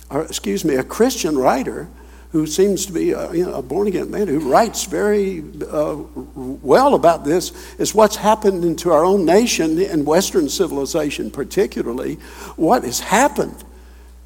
or 0.08 0.22
excuse 0.22 0.64
me, 0.64 0.76
a 0.76 0.84
Christian 0.84 1.36
writer 1.36 1.88
who 2.30 2.46
seems 2.46 2.86
to 2.86 2.92
be 2.92 3.10
a, 3.10 3.32
you 3.32 3.44
know, 3.44 3.54
a 3.54 3.62
born 3.62 3.88
again 3.88 4.08
man 4.08 4.28
who 4.28 4.38
writes 4.38 4.84
very 4.84 5.42
uh, 5.68 5.96
well 6.36 6.94
about 6.94 7.24
this, 7.24 7.50
is 7.78 7.92
what's 7.92 8.16
happened 8.16 8.64
into 8.64 8.92
our 8.92 9.04
own 9.04 9.24
nation 9.24 9.80
and 9.80 10.06
Western 10.06 10.48
civilization, 10.48 11.28
particularly. 11.28 12.16
What 12.54 12.84
has 12.84 13.00
happened? 13.00 13.64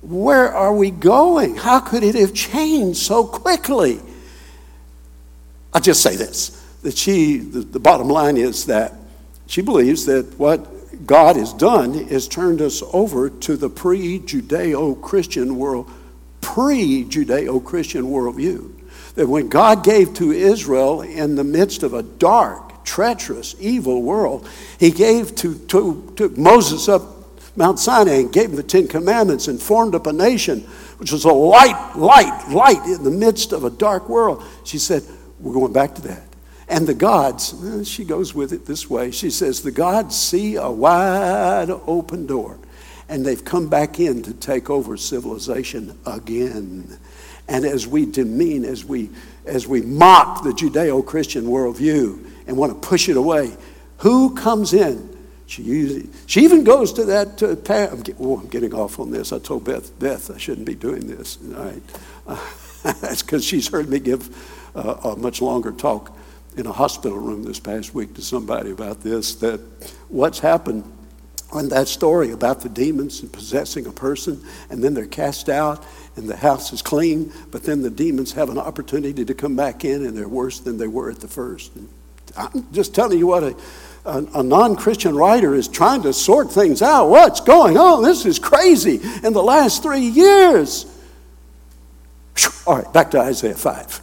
Where 0.02 0.52
are 0.52 0.74
we 0.74 0.90
going? 0.90 1.56
How 1.56 1.80
could 1.80 2.02
it 2.02 2.14
have 2.14 2.34
changed 2.34 2.98
so 2.98 3.24
quickly? 3.24 4.00
I'll 5.72 5.80
just 5.80 6.02
say 6.02 6.16
this 6.16 6.54
that 6.82 6.96
she, 6.96 7.38
the, 7.38 7.60
the 7.60 7.80
bottom 7.80 8.08
line 8.08 8.36
is 8.36 8.66
that 8.66 8.94
she 9.46 9.62
believes 9.62 10.06
that 10.06 10.38
what 10.38 11.06
God 11.06 11.36
has 11.36 11.52
done 11.52 11.94
is 11.94 12.28
turned 12.28 12.60
us 12.60 12.82
over 12.92 13.30
to 13.30 13.56
the 13.56 13.68
pre 13.68 14.20
Judeo 14.20 15.00
Christian 15.00 15.56
world, 15.56 15.90
pre 16.40 17.04
Judeo 17.04 17.64
Christian 17.64 18.04
worldview. 18.04 18.74
That 19.14 19.26
when 19.26 19.48
God 19.48 19.82
gave 19.82 20.14
to 20.14 20.30
Israel 20.30 21.02
in 21.02 21.34
the 21.34 21.44
midst 21.44 21.82
of 21.82 21.94
a 21.94 22.02
dark, 22.02 22.84
treacherous, 22.84 23.56
evil 23.58 24.02
world, 24.02 24.48
He 24.78 24.90
gave 24.90 25.34
to, 25.36 25.58
to, 25.66 26.12
to 26.16 26.28
Moses 26.30 26.88
up 26.88 27.18
Mount 27.58 27.80
Sinai 27.80 28.20
and 28.20 28.32
gave 28.32 28.50
him 28.50 28.56
the 28.56 28.62
Ten 28.62 28.86
Commandments 28.86 29.48
and 29.48 29.60
formed 29.60 29.96
up 29.96 30.06
a 30.06 30.12
nation 30.12 30.60
which 30.98 31.10
was 31.10 31.24
a 31.24 31.32
light, 31.32 31.92
light, 31.96 32.48
light 32.50 32.84
in 32.86 33.02
the 33.02 33.10
midst 33.10 33.52
of 33.52 33.64
a 33.64 33.70
dark 33.70 34.08
world. 34.08 34.44
She 34.62 34.78
said, 34.78 35.02
We're 35.40 35.54
going 35.54 35.72
back 35.72 35.94
to 35.96 36.02
that. 36.02 36.22
And 36.68 36.86
the 36.86 36.94
gods, 36.94 37.54
eh, 37.64 37.84
she 37.84 38.04
goes 38.04 38.34
with 38.34 38.52
it 38.52 38.66
this 38.66 38.90
way. 38.90 39.10
She 39.10 39.30
says, 39.30 39.62
The 39.62 39.70
gods 39.70 40.16
see 40.16 40.56
a 40.56 40.70
wide 40.70 41.70
open 41.70 42.26
door, 42.26 42.58
and 43.08 43.24
they've 43.24 43.44
come 43.44 43.68
back 43.68 43.98
in 44.00 44.22
to 44.24 44.34
take 44.34 44.68
over 44.68 44.96
civilization 44.96 45.98
again. 46.04 46.98
And 47.48 47.64
as 47.64 47.86
we 47.86 48.04
demean, 48.04 48.66
as 48.66 48.84
we, 48.84 49.08
as 49.46 49.66
we 49.66 49.80
mock 49.80 50.44
the 50.44 50.50
Judeo 50.50 51.04
Christian 51.04 51.44
worldview 51.44 52.30
and 52.46 52.56
want 52.58 52.80
to 52.80 52.88
push 52.88 53.08
it 53.08 53.16
away, 53.16 53.56
who 53.98 54.34
comes 54.34 54.74
in? 54.74 55.16
She, 55.46 55.62
usually, 55.62 56.10
she 56.26 56.42
even 56.42 56.62
goes 56.62 56.92
to 56.92 57.06
that 57.06 57.42
uh, 57.42 57.56
path. 57.56 57.90
I'm, 57.90 58.02
get, 58.02 58.16
oh, 58.20 58.36
I'm 58.36 58.48
getting 58.48 58.74
off 58.74 58.98
on 59.00 59.10
this. 59.10 59.32
I 59.32 59.38
told 59.38 59.64
Beth, 59.64 59.98
Beth, 59.98 60.30
I 60.30 60.36
shouldn't 60.36 60.66
be 60.66 60.74
doing 60.74 61.06
this. 61.06 61.38
All 61.56 61.64
right. 61.64 61.82
Uh, 62.26 62.50
that's 63.00 63.22
because 63.22 63.42
she's 63.46 63.68
heard 63.68 63.88
me 63.88 63.98
give 63.98 64.28
uh, 64.74 65.12
a 65.14 65.16
much 65.16 65.40
longer 65.40 65.72
talk 65.72 66.16
in 66.56 66.66
a 66.66 66.72
hospital 66.72 67.18
room 67.18 67.44
this 67.44 67.60
past 67.60 67.94
week 67.94 68.14
to 68.14 68.22
somebody 68.22 68.70
about 68.70 69.00
this 69.00 69.36
that 69.36 69.60
what's 70.08 70.40
happened 70.40 70.84
on 71.52 71.68
that 71.70 71.88
story 71.88 72.32
about 72.32 72.60
the 72.60 72.68
demons 72.68 73.20
and 73.22 73.32
possessing 73.32 73.86
a 73.86 73.92
person, 73.92 74.42
and 74.70 74.84
then 74.84 74.92
they're 74.92 75.06
cast 75.06 75.48
out, 75.48 75.84
and 76.16 76.28
the 76.28 76.36
house 76.36 76.72
is 76.72 76.82
clean, 76.82 77.32
but 77.50 77.62
then 77.62 77.80
the 77.80 77.90
demons 77.90 78.32
have 78.32 78.50
an 78.50 78.58
opportunity 78.58 79.24
to 79.24 79.34
come 79.34 79.56
back 79.56 79.84
in, 79.84 80.04
and 80.04 80.16
they're 80.16 80.28
worse 80.28 80.60
than 80.60 80.76
they 80.76 80.88
were 80.88 81.10
at 81.10 81.20
the 81.20 81.28
first. 81.28 81.74
And 81.76 81.88
I'm 82.36 82.70
just 82.72 82.94
telling 82.94 83.18
you 83.18 83.26
what 83.26 83.42
a, 83.42 83.56
a, 84.04 84.40
a 84.40 84.42
non 84.42 84.76
Christian 84.76 85.16
writer 85.16 85.54
is 85.54 85.68
trying 85.68 86.02
to 86.02 86.12
sort 86.12 86.52
things 86.52 86.82
out. 86.82 87.08
What's 87.08 87.40
going 87.40 87.78
on? 87.78 88.02
This 88.02 88.26
is 88.26 88.38
crazy. 88.38 89.00
In 89.22 89.32
the 89.32 89.42
last 89.42 89.82
three 89.82 90.06
years. 90.06 90.86
All 92.66 92.76
right, 92.76 92.92
back 92.92 93.10
to 93.12 93.20
Isaiah 93.20 93.54
5. 93.54 94.02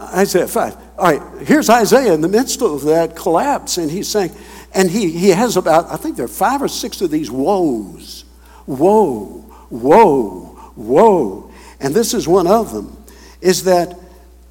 Isaiah 0.00 0.48
5. 0.48 0.76
All 0.98 1.04
right, 1.04 1.46
here's 1.46 1.68
Isaiah 1.68 2.12
in 2.12 2.20
the 2.20 2.28
midst 2.28 2.62
of 2.62 2.84
that 2.84 3.16
collapse, 3.16 3.78
and 3.78 3.90
he's 3.90 4.08
saying, 4.08 4.32
and 4.72 4.90
he, 4.90 5.10
he 5.10 5.30
has 5.30 5.56
about, 5.56 5.90
I 5.90 5.96
think 5.96 6.16
there 6.16 6.24
are 6.24 6.28
five 6.28 6.62
or 6.62 6.68
six 6.68 7.00
of 7.00 7.10
these 7.10 7.30
woes. 7.30 8.24
Woe, 8.66 9.44
woe, 9.68 10.72
woe. 10.76 11.52
And 11.80 11.94
this 11.94 12.14
is 12.14 12.28
one 12.28 12.46
of 12.46 12.72
them, 12.72 12.96
is 13.40 13.64
that, 13.64 13.98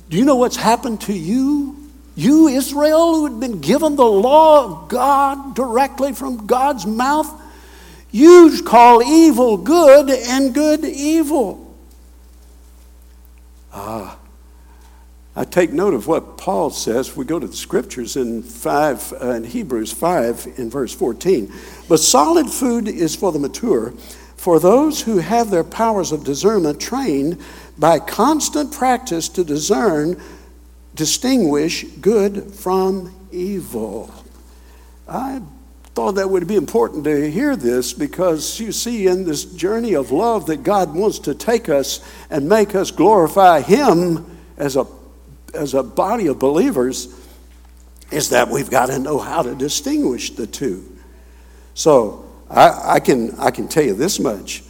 do 0.10 0.18
you 0.18 0.26
know 0.26 0.36
what's 0.36 0.56
happened 0.56 1.02
to 1.02 1.14
you? 1.14 1.78
You, 2.16 2.50
Israel, 2.50 3.16
who 3.16 3.26
had 3.26 3.40
been 3.40 3.62
given 3.62 3.96
the 3.96 4.06
law 4.06 4.66
of 4.66 4.90
God 4.90 5.56
directly 5.56 6.14
from 6.14 6.48
God's 6.48 6.86
mouth, 6.86 7.32
you 8.12 8.62
call 8.66 9.02
evil 9.04 9.56
good 9.58 10.10
and 10.10 10.54
good 10.54 10.84
evil. 10.84 11.78
Ah, 13.72 14.19
I 15.40 15.46
take 15.46 15.72
note 15.72 15.94
of 15.94 16.06
what 16.06 16.38
Paul 16.38 16.70
says. 16.70 17.16
We 17.16 17.24
go 17.24 17.40
to 17.40 17.48
the 17.48 17.56
scriptures 17.56 18.18
in 18.18 18.44
five 18.44 19.14
uh, 19.14 19.30
in 19.30 19.46
Hebrews 19.46 19.94
five 19.94 20.46
in 20.58 20.70
verse 20.70 20.94
fourteen. 20.94 21.54
But 21.88 22.02
solid 22.02 22.50
food 22.50 22.90
is 22.90 23.16
for 23.16 23.32
the 23.32 23.40
mature, 23.40 23.92
for 24.36 24.60
those 24.60 25.02
who 25.02 25.20
have 25.20 25.50
their 25.50 25.64
powers 25.64 26.12
of 26.12 26.26
discernment 26.26 26.82
trained 26.82 27.42
by 27.78 28.00
constant 28.00 28.74
practice 28.74 29.30
to 29.30 29.46
discern, 29.46 30.22
distinguish 30.94 31.86
good 32.02 32.54
from 32.54 33.16
evil. 33.32 34.14
I 35.08 35.42
thought 35.96 36.16
that 36.16 36.30
would 36.30 36.50
be 36.50 36.58
important 36.58 37.06
to 37.06 37.32
hear 37.32 37.56
this 37.56 37.94
because 37.94 38.60
you 38.60 38.74
see 38.74 39.08
in 39.08 39.24
this 39.24 39.46
journey 39.46 39.94
of 39.94 40.12
love 40.12 40.48
that 40.48 40.64
God 40.64 40.94
wants 40.94 41.18
to 41.20 41.34
take 41.34 41.70
us 41.70 42.02
and 42.30 42.50
make 42.50 42.76
us 42.76 42.92
glorify 42.92 43.62
Him 43.62 44.38
as 44.58 44.76
a 44.76 44.99
as 45.54 45.74
a 45.74 45.84
body 45.84 46.28
of 46.28 46.40
believers 46.40 47.08
is 48.12 48.30
that 48.30 48.50
we've 48.50 48.70
got 48.70 48.88
to 48.88 49.00
know 49.00 49.20
how 49.20 49.42
to 49.42 49.56
distinguish 49.56 50.32
the 50.32 50.48
two. 50.48 50.98
So 51.74 52.26
I, 52.50 52.96
I, 52.96 53.00
can, 53.00 53.38
I 53.40 53.52
can 53.52 53.68
tell 53.68 53.84
you 53.84 53.94
this 53.94 54.20
much 54.20 54.64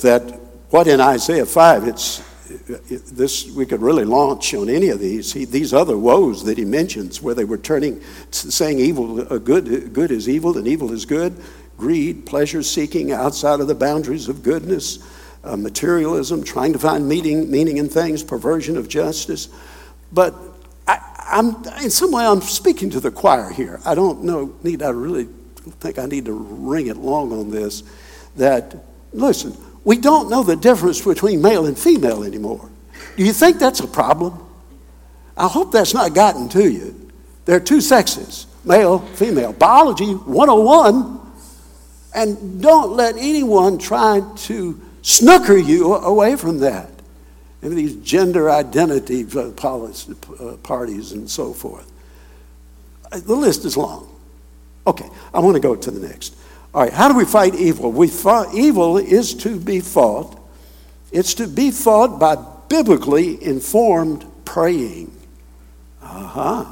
that 0.00 0.22
what 0.70 0.86
in 0.86 1.00
Isaiah 1.00 1.46
5, 1.46 1.86
it's 1.86 2.22
this 2.46 3.50
we 3.50 3.66
could 3.66 3.82
really 3.82 4.04
launch 4.04 4.54
on 4.54 4.68
any 4.68 4.88
of 4.88 5.00
these. 5.00 5.32
He, 5.32 5.44
these 5.44 5.74
other 5.74 5.96
woes 5.96 6.44
that 6.44 6.58
he 6.58 6.64
mentions, 6.64 7.20
where 7.20 7.34
they 7.34 7.44
were 7.44 7.58
turning, 7.58 8.00
saying 8.30 8.78
evil, 8.78 9.32
uh, 9.32 9.38
good, 9.38 9.92
good 9.92 10.10
is 10.10 10.28
evil 10.28 10.56
and 10.56 10.66
evil 10.66 10.92
is 10.92 11.04
good, 11.04 11.36
greed, 11.76 12.24
pleasure 12.26 12.62
seeking 12.62 13.12
outside 13.12 13.60
of 13.60 13.66
the 13.66 13.74
boundaries 13.74 14.28
of 14.28 14.42
goodness, 14.42 14.98
uh, 15.44 15.56
materialism, 15.56 16.42
trying 16.42 16.72
to 16.72 16.78
find 16.78 17.08
meaning, 17.08 17.50
meaning 17.50 17.78
in 17.78 17.88
things, 17.88 18.22
perversion 18.22 18.76
of 18.76 18.88
justice. 18.88 19.48
But 20.12 20.34
I, 20.86 21.00
am 21.32 21.64
in 21.82 21.90
some 21.90 22.12
way, 22.12 22.24
I'm 22.24 22.40
speaking 22.40 22.90
to 22.90 23.00
the 23.00 23.10
choir 23.10 23.50
here. 23.50 23.80
I 23.84 23.94
don't 23.94 24.24
know, 24.24 24.54
need, 24.62 24.82
I 24.82 24.90
really 24.90 25.28
think 25.80 25.98
I 25.98 26.06
need 26.06 26.26
to 26.26 26.32
ring 26.32 26.86
it 26.86 26.96
long 26.96 27.32
on 27.32 27.50
this. 27.50 27.82
That, 28.36 28.76
listen, 29.12 29.56
we 29.84 29.96
don't 29.96 30.30
know 30.30 30.42
the 30.42 30.56
difference 30.56 31.00
between 31.00 31.42
male 31.42 31.66
and 31.66 31.78
female 31.78 32.22
anymore. 32.22 32.70
Do 33.16 33.24
you 33.24 33.32
think 33.32 33.58
that's 33.58 33.80
a 33.80 33.86
problem? 33.86 34.42
I 35.36 35.48
hope 35.48 35.72
that's 35.72 35.94
not 35.94 36.14
gotten 36.14 36.48
to 36.50 36.70
you. 36.70 37.10
There 37.44 37.56
are 37.56 37.60
two 37.60 37.80
sexes 37.80 38.46
male, 38.64 38.98
female. 38.98 39.52
Biology 39.52 40.12
101. 40.12 41.20
And 42.14 42.62
don't 42.62 42.92
let 42.92 43.16
anyone 43.16 43.78
try 43.78 44.22
to 44.36 44.80
snooker 45.02 45.56
you 45.56 45.94
away 45.94 46.36
from 46.36 46.58
that. 46.60 46.90
And 47.62 47.76
these 47.76 47.96
gender 47.96 48.50
identity 48.50 49.26
uh, 49.36 49.50
parties 50.62 51.12
and 51.12 51.28
so 51.28 51.52
forth. 51.52 51.90
Uh, 53.10 53.20
the 53.20 53.34
list 53.34 53.64
is 53.64 53.76
long. 53.76 54.08
Okay, 54.86 55.08
I 55.34 55.40
want 55.40 55.54
to 55.54 55.60
go 55.60 55.74
to 55.74 55.90
the 55.90 56.06
next. 56.06 56.36
All 56.74 56.82
right, 56.82 56.92
how 56.92 57.08
do 57.08 57.16
we 57.16 57.24
fight 57.24 57.54
evil? 57.54 57.90
We 57.90 58.08
fought, 58.08 58.54
evil 58.54 58.98
is 58.98 59.34
to 59.36 59.58
be 59.58 59.80
fought. 59.80 60.38
It's 61.10 61.34
to 61.34 61.46
be 61.46 61.70
fought 61.70 62.20
by 62.20 62.36
biblically 62.68 63.42
informed 63.42 64.26
praying. 64.44 65.10
Uh-huh. 66.02 66.66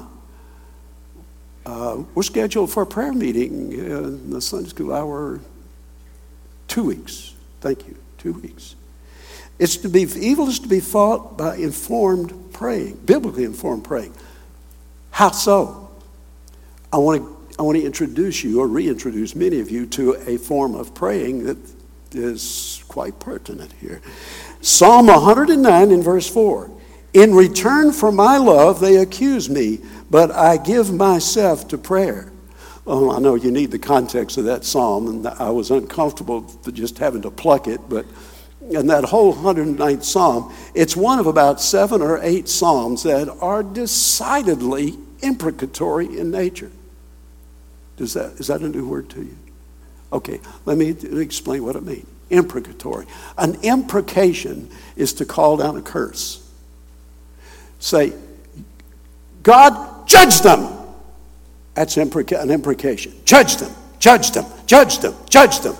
Uh, 1.66 2.02
we're 2.14 2.22
scheduled 2.22 2.70
for 2.70 2.82
a 2.82 2.86
prayer 2.86 3.12
meeting 3.12 3.72
in 3.72 4.30
the 4.30 4.40
Sunday 4.40 4.68
school 4.68 4.92
hour 4.92 5.40
two 6.68 6.84
weeks. 6.84 7.34
Thank 7.60 7.88
you 7.88 7.96
two 8.18 8.34
weeks. 8.34 8.76
It's 9.58 9.76
to 9.78 9.88
be 9.88 10.02
evil 10.02 10.48
is 10.48 10.58
to 10.60 10.68
be 10.68 10.80
fought 10.80 11.38
by 11.38 11.56
informed 11.56 12.52
praying, 12.52 12.96
biblically 13.04 13.44
informed 13.44 13.84
praying. 13.84 14.14
How 15.10 15.30
so? 15.30 15.90
I 16.92 16.98
want 16.98 17.22
to 17.22 17.34
I 17.58 17.62
want 17.62 17.78
to 17.78 17.84
introduce 17.84 18.42
you 18.42 18.60
or 18.60 18.66
reintroduce 18.66 19.36
many 19.36 19.60
of 19.60 19.70
you 19.70 19.86
to 19.86 20.14
a 20.26 20.38
form 20.38 20.74
of 20.74 20.92
praying 20.92 21.44
that 21.44 21.56
is 22.12 22.82
quite 22.88 23.20
pertinent 23.20 23.72
here. 23.74 24.00
Psalm 24.60 25.06
109 25.06 25.90
in 25.90 26.02
verse 26.02 26.28
4. 26.28 26.70
In 27.12 27.32
return 27.32 27.92
for 27.92 28.10
my 28.10 28.38
love, 28.38 28.80
they 28.80 28.96
accuse 28.96 29.48
me, 29.48 29.78
but 30.10 30.32
I 30.32 30.56
give 30.56 30.92
myself 30.92 31.68
to 31.68 31.78
prayer. 31.78 32.32
Oh, 32.88 33.14
I 33.14 33.20
know 33.20 33.36
you 33.36 33.52
need 33.52 33.70
the 33.70 33.78
context 33.78 34.36
of 34.36 34.44
that 34.46 34.64
psalm, 34.64 35.06
and 35.06 35.26
I 35.26 35.50
was 35.50 35.70
uncomfortable 35.70 36.42
just 36.72 36.98
having 36.98 37.22
to 37.22 37.30
pluck 37.30 37.68
it, 37.68 37.80
but 37.88 38.04
in 38.70 38.86
that 38.86 39.04
whole 39.04 39.34
109th 39.34 40.04
psalm, 40.04 40.52
it's 40.74 40.96
one 40.96 41.18
of 41.18 41.26
about 41.26 41.60
seven 41.60 42.00
or 42.00 42.18
eight 42.22 42.48
psalms 42.48 43.02
that 43.02 43.28
are 43.40 43.62
decidedly 43.62 44.94
imprecatory 45.20 46.18
in 46.18 46.30
nature. 46.30 46.70
Does 47.96 48.14
that, 48.14 48.32
is 48.40 48.48
that 48.48 48.60
a 48.62 48.68
new 48.68 48.88
word 48.88 49.10
to 49.10 49.22
you? 49.22 49.36
Okay, 50.12 50.40
let 50.64 50.78
me 50.78 50.90
explain 51.20 51.64
what 51.64 51.76
it 51.76 51.82
means. 51.82 52.06
Imprecatory. 52.30 53.06
An 53.36 53.56
imprecation 53.62 54.70
is 54.96 55.12
to 55.14 55.24
call 55.24 55.56
down 55.56 55.76
a 55.76 55.82
curse. 55.82 56.40
Say, 57.78 58.14
God, 59.42 60.08
judge 60.08 60.40
them. 60.40 60.72
That's 61.74 61.96
an 61.96 62.50
imprecation. 62.50 63.12
Judge 63.24 63.56
them, 63.56 63.72
judge 63.98 64.30
them, 64.30 64.46
judge 64.66 64.98
them, 64.98 65.14
judge 65.28 65.60
them. 65.60 65.76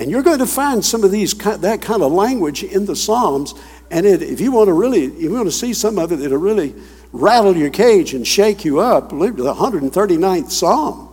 And 0.00 0.10
you're 0.10 0.22
going 0.22 0.38
to 0.38 0.46
find 0.46 0.82
some 0.82 1.04
of 1.04 1.10
these 1.10 1.34
that 1.34 1.82
kind 1.82 2.02
of 2.02 2.10
language 2.10 2.64
in 2.64 2.86
the 2.86 2.96
Psalms. 2.96 3.54
And 3.90 4.06
it, 4.06 4.22
if 4.22 4.40
you 4.40 4.50
want 4.50 4.68
to 4.68 4.72
really, 4.72 5.04
if 5.04 5.20
you 5.20 5.30
want 5.30 5.44
to 5.44 5.52
see 5.52 5.74
some 5.74 5.98
of 5.98 6.10
it 6.10 6.16
that'll 6.16 6.38
really 6.38 6.74
rattle 7.12 7.54
your 7.54 7.68
cage 7.68 8.14
and 8.14 8.26
shake 8.26 8.64
you 8.64 8.80
up, 8.80 9.10
to 9.10 9.16
the 9.16 9.54
139th 9.54 10.50
Psalm. 10.50 11.06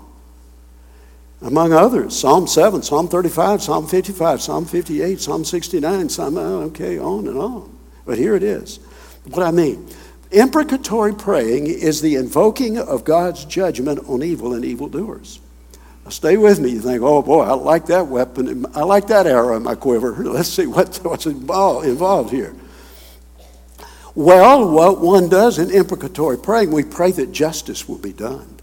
Among 1.41 1.73
others, 1.73 2.17
Psalm 2.17 2.47
7, 2.47 2.81
Psalm 2.81 3.09
35, 3.09 3.61
Psalm 3.61 3.87
55, 3.87 4.41
Psalm 4.41 4.65
58, 4.65 5.19
Psalm 5.19 5.43
69, 5.43 6.07
Psalm, 6.07 6.37
uh, 6.37 6.41
okay, 6.67 6.97
on 6.97 7.27
and 7.27 7.37
on. 7.37 7.77
But 8.05 8.17
here 8.17 8.35
it 8.35 8.43
is. 8.43 8.77
What 9.25 9.45
I 9.45 9.51
mean, 9.51 9.85
Imprecatory 10.31 11.13
praying 11.13 11.67
is 11.67 12.01
the 12.01 12.15
invoking 12.15 12.77
of 12.77 13.03
God's 13.03 13.43
judgment 13.43 13.99
on 14.07 14.23
evil 14.23 14.53
and 14.53 14.63
evildoers. 14.63 15.41
Stay 16.09 16.37
with 16.37 16.59
me. 16.59 16.71
You 16.71 16.79
think, 16.79 17.01
oh 17.01 17.21
boy, 17.21 17.43
I 17.43 17.53
like 17.53 17.87
that 17.87 18.07
weapon. 18.07 18.65
I 18.75 18.83
like 18.83 19.07
that 19.07 19.27
arrow 19.27 19.55
in 19.55 19.63
my 19.63 19.75
quiver. 19.75 20.11
Let's 20.17 20.49
see 20.49 20.65
what, 20.65 20.97
what's 21.03 21.25
involved 21.25 22.31
here. 22.31 22.55
Well, 24.15 24.69
what 24.69 24.99
one 24.99 25.29
does 25.29 25.59
in 25.59 25.69
imprecatory 25.69 26.37
praying, 26.37 26.71
we 26.71 26.83
pray 26.83 27.11
that 27.11 27.31
justice 27.31 27.87
will 27.87 27.99
be 27.99 28.13
done. 28.13 28.55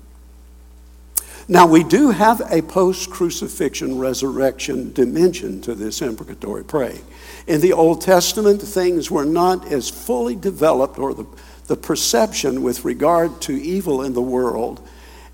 Now, 1.47 1.66
we 1.66 1.84
do 1.84 2.11
have 2.11 2.40
a 2.51 2.62
post 2.62 3.11
crucifixion 3.11 3.99
resurrection 3.99 4.92
dimension 4.92 5.61
to 5.61 5.74
this 5.74 6.01
imprecatory 6.01 6.64
praying. 6.64 7.05
In 7.47 7.61
the 7.61 7.74
Old 7.74 8.01
Testament, 8.01 8.62
things 8.62 9.11
were 9.11 9.26
not 9.26 9.70
as 9.70 9.90
fully 9.90 10.34
developed, 10.34 10.99
or 10.99 11.12
the 11.12 11.26
the 11.66 11.76
perception 11.76 12.62
with 12.62 12.84
regard 12.84 13.40
to 13.42 13.53
evil 13.53 14.03
in 14.03 14.12
the 14.12 14.22
world 14.22 14.86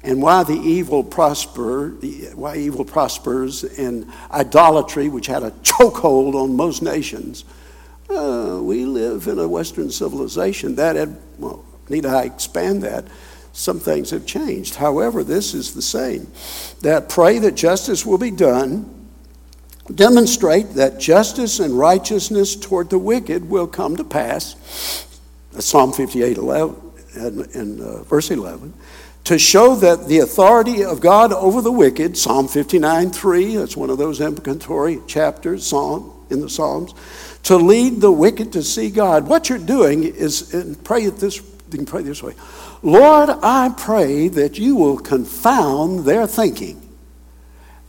and 0.02 0.22
why 0.22 0.42
the 0.42 0.54
evil 0.54 1.04
prosper, 1.04 1.90
why 2.34 2.56
evil 2.56 2.84
prospers 2.84 3.64
and 3.64 4.10
idolatry, 4.30 5.08
which 5.08 5.26
had 5.26 5.42
a 5.42 5.50
chokehold 5.62 6.34
on 6.34 6.56
most 6.56 6.82
nations. 6.82 7.44
Uh, 8.08 8.58
we 8.62 8.84
live 8.84 9.26
in 9.28 9.38
a 9.38 9.46
Western 9.46 9.90
civilization 9.90 10.74
that 10.76 10.96
had, 10.96 11.16
well, 11.38 11.64
need 11.88 12.06
I 12.06 12.24
expand 12.24 12.82
that? 12.82 13.04
Some 13.52 13.78
things 13.78 14.10
have 14.10 14.26
changed. 14.26 14.76
However, 14.76 15.22
this 15.22 15.54
is 15.54 15.74
the 15.74 15.82
same. 15.82 16.30
That 16.82 17.08
pray 17.08 17.38
that 17.40 17.54
justice 17.54 18.06
will 18.06 18.18
be 18.18 18.30
done, 18.30 19.08
demonstrate 19.94 20.74
that 20.74 20.98
justice 20.98 21.58
and 21.60 21.76
righteousness 21.76 22.56
toward 22.56 22.90
the 22.90 22.98
wicked 22.98 23.48
will 23.48 23.66
come 23.66 23.96
to 23.96 24.04
pass, 24.04 24.56
Psalm 25.58 25.92
58 25.92 26.38
11, 26.38 26.76
and, 27.16 27.54
and 27.54 27.80
uh, 27.80 28.02
verse 28.04 28.30
11, 28.30 28.72
to 29.24 29.38
show 29.38 29.76
that 29.76 30.08
the 30.08 30.18
authority 30.18 30.84
of 30.84 31.00
God 31.00 31.32
over 31.32 31.60
the 31.60 31.72
wicked, 31.72 32.16
Psalm 32.16 32.48
59 32.48 33.10
3, 33.10 33.56
that's 33.56 33.76
one 33.76 33.90
of 33.90 33.98
those 33.98 34.20
imprecatory 34.20 35.00
chapters, 35.06 35.66
Psalm 35.66 36.12
in 36.30 36.40
the 36.40 36.48
Psalms, 36.48 36.94
to 37.44 37.56
lead 37.56 38.00
the 38.00 38.12
wicked 38.12 38.52
to 38.52 38.62
see 38.62 38.90
God. 38.90 39.26
What 39.26 39.48
you're 39.48 39.58
doing 39.58 40.04
is, 40.04 40.54
and 40.54 40.82
pray 40.84 41.04
it 41.04 41.16
this, 41.16 41.36
you 41.38 41.78
can 41.78 41.86
pray 41.86 42.02
this 42.02 42.22
way 42.22 42.34
Lord, 42.82 43.30
I 43.42 43.74
pray 43.76 44.28
that 44.28 44.58
you 44.58 44.76
will 44.76 44.98
confound 44.98 46.00
their 46.00 46.26
thinking. 46.26 46.80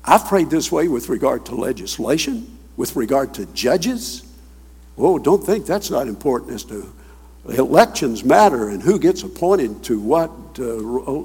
I've 0.03 0.25
prayed 0.25 0.49
this 0.49 0.71
way 0.71 0.87
with 0.87 1.09
regard 1.09 1.45
to 1.47 1.55
legislation, 1.55 2.57
with 2.75 2.95
regard 2.95 3.33
to 3.35 3.45
judges. 3.47 4.23
Oh, 4.97 5.19
don't 5.19 5.43
think 5.43 5.65
that's 5.65 5.89
not 5.89 6.07
important 6.07 6.51
as 6.51 6.63
to 6.65 6.91
elections 7.49 8.23
matter 8.23 8.69
and 8.69 8.81
who 8.81 8.99
gets 8.99 9.23
appointed 9.23 9.83
to 9.83 9.99
what, 9.99 10.29
uh, 10.59 10.63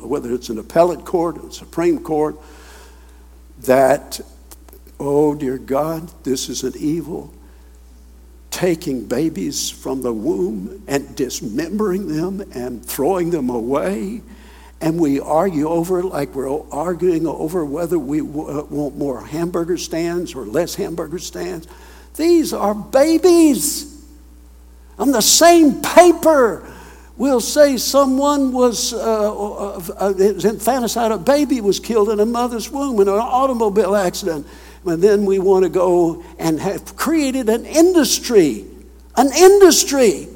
whether 0.07 0.33
it's 0.33 0.49
an 0.49 0.59
appellate 0.59 1.05
court 1.05 1.39
or 1.39 1.51
Supreme 1.51 1.99
Court, 1.99 2.37
that, 3.61 4.21
oh 4.99 5.35
dear 5.35 5.59
God, 5.59 6.11
this 6.25 6.49
is 6.49 6.63
an 6.63 6.75
evil. 6.79 7.33
Taking 8.51 9.07
babies 9.07 9.69
from 9.69 10.01
the 10.01 10.13
womb 10.13 10.83
and 10.87 11.15
dismembering 11.15 12.09
them 12.09 12.41
and 12.55 12.85
throwing 12.85 13.31
them 13.31 13.51
away. 13.51 14.23
And 14.81 14.99
we 14.99 15.21
argue 15.21 15.69
over 15.69 16.01
it 16.01 16.07
like 16.07 16.35
we're 16.35 16.63
arguing 16.71 17.27
over 17.27 17.65
whether 17.65 17.99
we 17.99 18.23
want 18.23 18.97
more 18.97 19.23
hamburger 19.23 19.77
stands 19.77 20.35
or 20.35 20.47
less 20.47 20.75
hamburger 20.75 21.19
stands. 21.19 21.67
These 22.17 22.55
are 22.55 22.75
babies. 22.75 23.96
On 24.99 25.13
the 25.13 25.21
same 25.21 25.83
paper, 25.83 26.67
we'll 27.17 27.41
say 27.41 27.77
someone 27.77 28.53
was, 28.53 28.93
uh, 28.93 28.99
uh, 28.99 29.81
uh, 30.01 30.15
it 30.19 30.35
was 30.35 30.45
infanticide, 30.45 31.13
a 31.13 31.19
baby 31.19 31.61
was 31.61 31.81
killed 31.81 32.11
in 32.11 32.21
a 32.21 32.27
mother's 32.27 32.71
womb 32.71 33.01
in 33.01 33.09
an 33.09 33.15
automobile 33.15 33.95
accident. 33.95 34.47
And 34.85 35.03
then 35.03 35.25
we 35.25 35.39
want 35.39 35.65
to 35.65 35.69
go 35.69 36.23
and 36.39 36.61
have 36.61 36.97
created 36.97 37.49
an 37.49 37.67
industry, 37.67 38.65
an 39.17 39.31
industry 39.37 40.29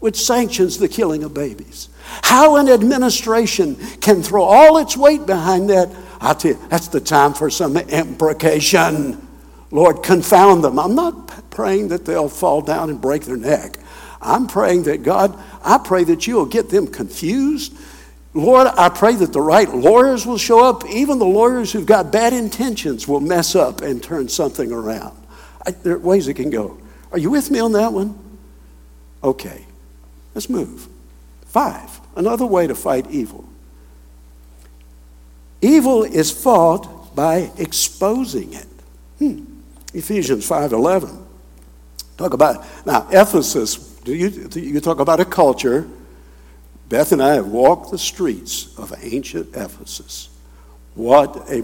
which 0.00 0.16
sanctions 0.16 0.78
the 0.78 0.88
killing 0.88 1.24
of 1.24 1.34
babies. 1.34 1.88
How 2.22 2.56
an 2.56 2.68
administration 2.68 3.76
can 4.00 4.22
throw 4.22 4.42
all 4.42 4.78
its 4.78 4.96
weight 4.96 5.26
behind 5.26 5.68
that, 5.70 5.94
I 6.20 6.34
tell 6.34 6.52
you, 6.52 6.58
that's 6.68 6.88
the 6.88 7.00
time 7.00 7.34
for 7.34 7.50
some 7.50 7.76
imprecation. 7.76 9.26
Lord, 9.70 10.02
confound 10.02 10.64
them. 10.64 10.78
I'm 10.78 10.94
not 10.94 11.50
praying 11.50 11.88
that 11.88 12.04
they'll 12.04 12.28
fall 12.28 12.62
down 12.62 12.88
and 12.88 13.00
break 13.00 13.22
their 13.22 13.36
neck. 13.36 13.78
I'm 14.20 14.46
praying 14.46 14.84
that 14.84 15.02
God, 15.02 15.38
I 15.62 15.78
pray 15.78 16.04
that 16.04 16.26
you'll 16.26 16.46
get 16.46 16.70
them 16.70 16.86
confused. 16.86 17.76
Lord, 18.34 18.66
I 18.66 18.88
pray 18.88 19.14
that 19.16 19.32
the 19.32 19.40
right 19.40 19.68
lawyers 19.68 20.26
will 20.26 20.38
show 20.38 20.64
up. 20.64 20.86
Even 20.86 21.18
the 21.18 21.26
lawyers 21.26 21.72
who've 21.72 21.86
got 21.86 22.12
bad 22.12 22.32
intentions 22.32 23.08
will 23.08 23.20
mess 23.20 23.54
up 23.54 23.80
and 23.80 24.02
turn 24.02 24.28
something 24.28 24.72
around. 24.72 25.16
I, 25.66 25.70
there 25.70 25.94
are 25.94 25.98
ways 25.98 26.28
it 26.28 26.34
can 26.34 26.50
go. 26.50 26.78
Are 27.12 27.18
you 27.18 27.30
with 27.30 27.50
me 27.50 27.58
on 27.58 27.72
that 27.72 27.92
one? 27.92 28.18
Okay, 29.22 29.64
let's 30.34 30.48
move. 30.48 30.88
Five, 31.46 32.00
another 32.16 32.46
way 32.46 32.66
to 32.66 32.74
fight 32.74 33.10
evil. 33.10 33.48
Evil 35.60 36.04
is 36.04 36.30
fought 36.30 37.14
by 37.16 37.50
exposing 37.56 38.52
it. 38.52 38.66
Hmm. 39.18 39.44
Ephesians 39.94 40.48
5.11. 40.48 41.24
Talk 42.16 42.34
about, 42.34 42.64
now 42.84 43.08
Ephesus, 43.10 43.87
do 44.08 44.14
you, 44.16 44.72
you 44.72 44.80
talk 44.80 45.00
about 45.00 45.20
a 45.20 45.24
culture. 45.24 45.86
Beth 46.88 47.12
and 47.12 47.22
I 47.22 47.34
have 47.34 47.48
walked 47.48 47.90
the 47.90 47.98
streets 47.98 48.74
of 48.78 48.94
ancient 49.02 49.54
Ephesus. 49.54 50.30
What 50.94 51.36
a 51.50 51.60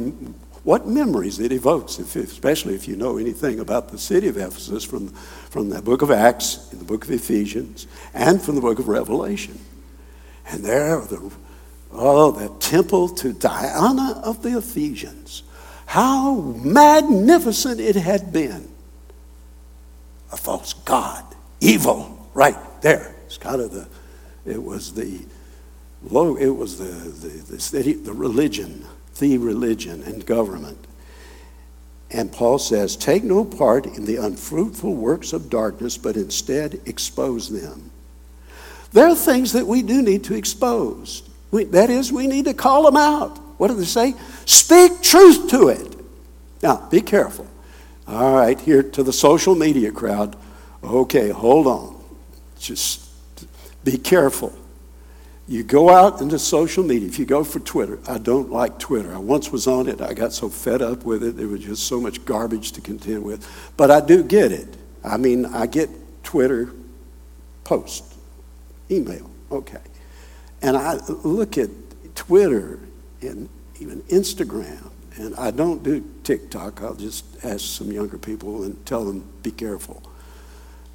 what 0.63 0.87
memories 0.87 1.41
it 1.41 1.53
evokes, 1.53 1.99
if, 1.99 2.17
especially 2.17 2.75
if 2.75 2.89
you 2.89 2.97
know 2.97 3.19
anything 3.19 3.61
about 3.61 3.91
the 3.91 3.99
city 3.99 4.29
of 4.29 4.39
Ephesus 4.39 4.83
from, 4.83 5.09
from 5.09 5.69
the 5.69 5.83
book 5.83 6.01
of 6.01 6.11
Acts, 6.11 6.71
in 6.73 6.79
the 6.79 6.87
book 6.87 7.05
of 7.05 7.11
Ephesians, 7.11 7.87
and 8.15 8.41
from 8.41 8.55
the 8.55 8.63
book 8.63 8.79
of 8.79 8.89
Revelation. 8.89 9.61
And 10.47 10.65
there, 10.65 11.01
the, 11.01 11.31
oh, 11.93 12.31
the 12.31 12.49
temple 12.61 13.11
to 13.11 13.35
Diana 13.35 14.23
of 14.25 14.43
the 14.43 14.57
Ephesians. 14.57 15.43
How 15.85 16.35
magnificent 16.35 17.79
it 17.79 17.97
had 17.97 18.33
been. 18.33 18.71
A 20.33 20.39
false 20.39 20.73
god, 20.73 21.25
evil, 21.61 22.14
right 22.35 22.57
there. 22.83 23.15
It's 23.27 23.39
kind 23.39 23.61
of 23.61 23.73
the, 23.73 23.89
it 24.45 24.63
was 24.63 24.93
the, 24.93 25.21
low, 26.03 26.37
it 26.37 26.51
was 26.51 26.79
the, 26.79 26.85
the, 26.85 27.53
the, 27.55 27.61
city, 27.61 27.95
the 27.95 28.13
religion 28.13 28.85
the 29.19 29.39
religion 29.39 30.03
and 30.03 30.25
government. 30.25 30.79
And 32.11 32.31
Paul 32.31 32.59
says, 32.59 32.97
Take 32.97 33.25
no 33.25 33.45
part 33.45 33.87
in 33.87 34.05
the 34.05 34.17
unfruitful 34.17 34.95
works 34.95 35.33
of 35.33 35.51
darkness, 35.51 35.97
but 35.97 36.17
instead 36.17 36.81
expose 36.87 37.49
them. 37.49 37.91
There 38.93 39.09
are 39.09 39.17
things 39.17 39.53
that 39.53 39.67
we 39.67 39.83
do 39.83 40.03
need 40.03 40.25
to 40.25 40.35
expose. 40.35 41.29
We, 41.51 41.65
that 41.65 41.91
is, 41.91 42.13
we 42.13 42.27
need 42.27 42.45
to 42.45 42.55
call 42.55 42.85
them 42.85 42.97
out. 42.97 43.39
What 43.59 43.69
do 43.69 43.75
they 43.75 43.85
say? 43.85 44.15
Speak 44.47 45.03
truth 45.03 45.51
to 45.51 45.69
it. 45.69 45.97
Now, 46.63 46.89
be 46.91 47.01
careful. 47.01 47.47
All 48.07 48.35
right, 48.35 48.61
here 48.61 48.83
to 48.83 49.03
the 49.03 49.13
social 49.13 49.55
media 49.55 49.91
crowd. 49.91 50.37
Okay, 50.83 51.31
hold 51.31 51.67
on. 51.67 51.94
Just 52.65 53.07
be 53.85 53.99
careful. 53.99 54.53
You 55.47 55.63
go 55.63 55.91
out 55.91 56.23
into 56.23 56.39
social 56.39 56.83
media. 56.83 57.07
If 57.07 57.19
you 57.19 57.27
go 57.27 57.45
for 57.45 57.61
Twitter, 57.61 57.99
I 58.09 58.17
don't 58.17 58.51
like 58.51 58.79
Twitter. 58.79 59.15
I 59.15 59.19
once 59.19 59.53
was 59.53 59.67
on 59.67 59.87
it. 59.87 60.01
I 60.01 60.15
got 60.15 60.33
so 60.33 60.49
fed 60.49 60.81
up 60.81 61.05
with 61.05 61.23
it. 61.23 61.37
There 61.37 61.47
was 61.47 61.61
just 61.61 61.87
so 61.87 62.01
much 62.01 62.25
garbage 62.25 62.73
to 62.73 62.81
contend 62.81 63.23
with. 63.23 63.47
But 63.77 63.91
I 63.91 64.01
do 64.01 64.23
get 64.23 64.51
it. 64.51 64.67
I 65.05 65.19
mean, 65.19 65.45
I 65.45 65.67
get 65.67 65.91
Twitter 66.23 66.73
post, 67.65 68.15
email. 68.91 69.31
Okay. 69.53 69.83
And 70.63 70.75
I 70.75 70.95
look 71.25 71.59
at 71.59 71.69
Twitter 72.15 72.79
and 73.21 73.51
even 73.79 74.01
Instagram. 74.05 74.91
And 75.17 75.35
I 75.37 75.51
don't 75.51 75.83
do 75.83 76.03
TikTok. 76.23 76.83
I'll 76.83 76.95
just 76.95 77.45
ask 77.45 77.61
some 77.61 77.93
younger 77.93 78.17
people 78.17 78.63
and 78.63 78.85
tell 78.87 79.05
them, 79.05 79.31
be 79.43 79.51
careful, 79.51 80.03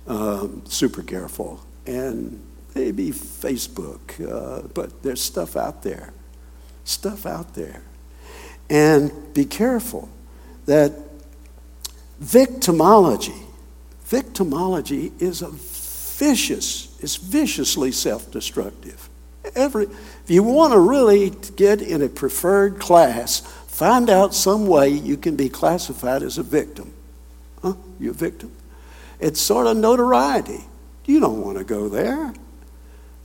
um, 0.08 0.64
super 0.66 1.04
careful. 1.04 1.60
And 1.86 2.42
maybe 2.76 3.10
Facebook, 3.10 4.00
uh, 4.20 4.68
but 4.74 5.02
there's 5.04 5.22
stuff 5.22 5.56
out 5.56 5.84
there. 5.84 6.14
Stuff 6.84 7.26
out 7.26 7.54
there. 7.54 7.82
And 8.70 9.34
be 9.34 9.46
careful 9.46 10.10
that 10.66 10.94
victimology, 12.22 13.42
victimology 14.08 15.20
is 15.22 15.42
a 15.42 15.50
vicious, 15.50 16.96
it's 17.00 17.16
viciously 17.16 17.92
self 17.92 18.30
destructive. 18.32 19.10
Every, 19.56 19.86
if 19.86 20.26
you 20.28 20.44
want 20.44 20.74
to 20.74 20.80
really 20.80 21.32
get 21.56 21.82
in 21.82 22.04
a 22.04 22.10
preferred 22.10 22.80
class, 22.80 23.40
find 23.68 24.10
out 24.10 24.36
some 24.36 24.68
way 24.68 24.90
you 24.90 25.18
can 25.18 25.36
be 25.36 25.50
classified 25.50 26.22
as 26.22 26.38
a 26.38 26.44
victim. 26.44 26.94
Huh? 27.62 27.74
You're 28.00 28.12
a 28.12 28.16
victim. 28.16 28.52
It's 29.20 29.42
sort 29.42 29.68
of 29.68 29.78
notoriety. 29.78 30.66
You 31.06 31.20
don't 31.20 31.42
want 31.42 31.58
to 31.58 31.64
go 31.64 31.90
there. 31.90 32.34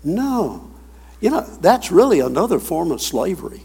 No. 0.03 0.70
You 1.20 1.30
know, 1.30 1.40
that's 1.61 1.90
really 1.90 2.20
another 2.20 2.59
form 2.59 2.90
of 2.90 3.01
slavery. 3.01 3.62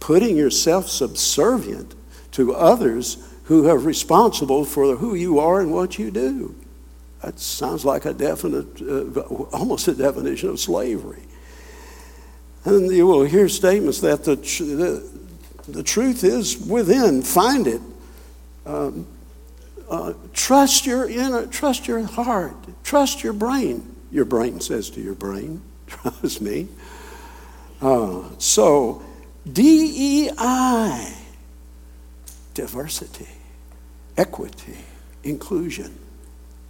Putting 0.00 0.36
yourself 0.36 0.88
subservient 0.88 1.94
to 2.32 2.54
others 2.54 3.18
who 3.44 3.68
are 3.68 3.78
responsible 3.78 4.64
for 4.64 4.96
who 4.96 5.14
you 5.14 5.38
are 5.38 5.60
and 5.60 5.72
what 5.72 5.98
you 5.98 6.10
do. 6.10 6.54
That 7.22 7.40
sounds 7.40 7.84
like 7.84 8.04
a 8.04 8.12
definite, 8.12 8.80
uh, 8.82 9.20
almost 9.52 9.88
a 9.88 9.94
definition 9.94 10.48
of 10.50 10.60
slavery. 10.60 11.22
And 12.64 12.90
you 12.90 13.06
will 13.06 13.24
hear 13.24 13.48
statements 13.48 14.00
that 14.00 14.24
the, 14.24 14.36
tr- 14.36 14.64
the, 14.64 15.10
the, 15.68 15.82
truth 15.82 16.24
is 16.24 16.58
within, 16.58 17.22
find 17.22 17.66
it. 17.66 17.80
Um, 18.66 19.06
uh, 19.88 20.14
trust 20.32 20.86
your 20.86 21.08
inner, 21.08 21.46
trust 21.46 21.86
your 21.86 22.02
heart, 22.02 22.56
trust 22.84 23.22
your 23.22 23.32
brain. 23.32 23.94
Your 24.10 24.24
brain 24.24 24.60
says 24.60 24.90
to 24.90 25.00
your 25.00 25.14
brain, 25.14 25.62
trust 25.86 26.40
me. 26.40 26.68
Uh, 27.80 28.24
so, 28.38 29.02
DEI, 29.50 31.12
diversity, 32.54 33.28
equity, 34.16 34.78
inclusion. 35.22 35.98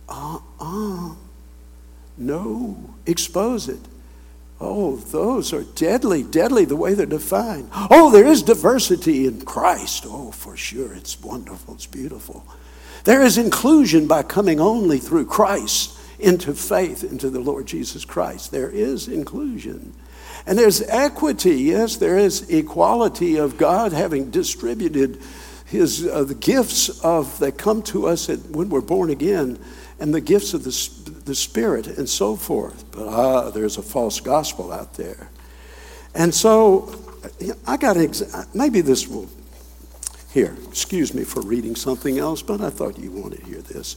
Uh 0.09 0.39
uh. 0.61 1.15
No, 2.19 2.95
expose 3.05 3.69
it. 3.69 3.81
Oh, 4.59 4.97
those 4.97 5.53
are 5.53 5.65
deadly, 5.65 6.23
deadly 6.23 6.65
the 6.65 6.77
way 6.77 6.95
they're 6.95 7.05
defined. 7.05 7.69
Oh, 7.75 8.11
there 8.11 8.27
is 8.27 8.43
diversity 8.43 9.27
in 9.27 9.43
Christ. 9.43 10.07
Oh, 10.07 10.31
for 10.31 10.57
sure, 10.57 10.95
it's 10.95 11.21
wonderful, 11.21 11.75
it's 11.75 11.87
beautiful. 11.87 12.47
There 13.07 13.23
is 13.23 13.39
inclusion 13.39 14.09
by 14.09 14.25
coming 14.25 14.59
only 14.59 14.99
through 14.99 15.27
Christ 15.27 15.97
into 16.19 16.53
faith 16.55 17.05
into 17.05 17.31
the 17.31 17.39
Lord 17.39 17.67
Jesus 17.67 18.05
Christ. 18.05 18.51
There 18.51 18.69
is 18.69 19.07
inclusion. 19.07 19.95
And 20.45 20.59
there's 20.59 20.83
equity, 20.83 21.55
yes, 21.55 21.97
there 21.97 22.19
is 22.19 22.51
equality 22.51 23.37
of 23.37 23.59
God 23.59 23.93
having 23.93 24.33
distributed 24.33 25.23
his 25.67 26.05
uh, 26.05 26.25
the 26.25 26.35
gifts 26.35 26.89
of 27.05 27.39
that 27.39 27.57
come 27.59 27.81
to 27.83 28.09
us 28.09 28.29
at, 28.29 28.41
when 28.51 28.71
we're 28.71 28.81
born 28.81 29.11
again 29.11 29.57
and 30.01 30.13
the 30.13 30.21
gifts 30.21 30.53
of 30.53 30.65
the, 30.65 31.21
the 31.25 31.35
Spirit 31.37 31.87
and 31.87 32.09
so 32.09 32.35
forth. 32.35 32.91
But 32.91 33.07
ah, 33.07 33.51
there's 33.51 33.79
a 33.79 33.83
false 33.83 34.19
gospel 34.19 34.73
out 34.73 34.95
there. 34.95 35.31
And 36.13 36.35
so 36.35 36.93
I 37.69 37.77
got 37.77 37.95
exa- 37.95 38.53
maybe 38.53 38.81
this 38.81 39.07
will 39.07 39.29
here, 40.37 40.55
excuse 40.69 41.15
me 41.15 41.25
for 41.25 41.41
reading 41.41 41.75
something 41.75 42.19
else, 42.19 42.43
but 42.43 42.61
I 42.61 42.69
thought 42.69 42.99
you 42.99 43.11
wanted 43.11 43.41
to 43.41 43.47
hear 43.47 43.63
this. 43.63 43.97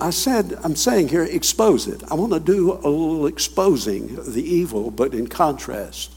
I 0.00 0.10
said, 0.10 0.56
I'm 0.62 0.76
saying 0.76 1.08
here, 1.08 1.24
expose 1.24 1.88
it. 1.88 2.00
I 2.08 2.14
want 2.14 2.32
to 2.32 2.38
do 2.38 2.74
a 2.74 2.88
little 2.88 3.26
exposing 3.26 4.20
the 4.24 4.40
evil, 4.40 4.92
but 4.92 5.14
in 5.14 5.26
contrast. 5.26 6.14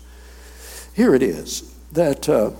Here 0.93 1.15
it 1.15 1.23
is 1.23 1.73
that 1.93 2.29
uh, 2.29 2.51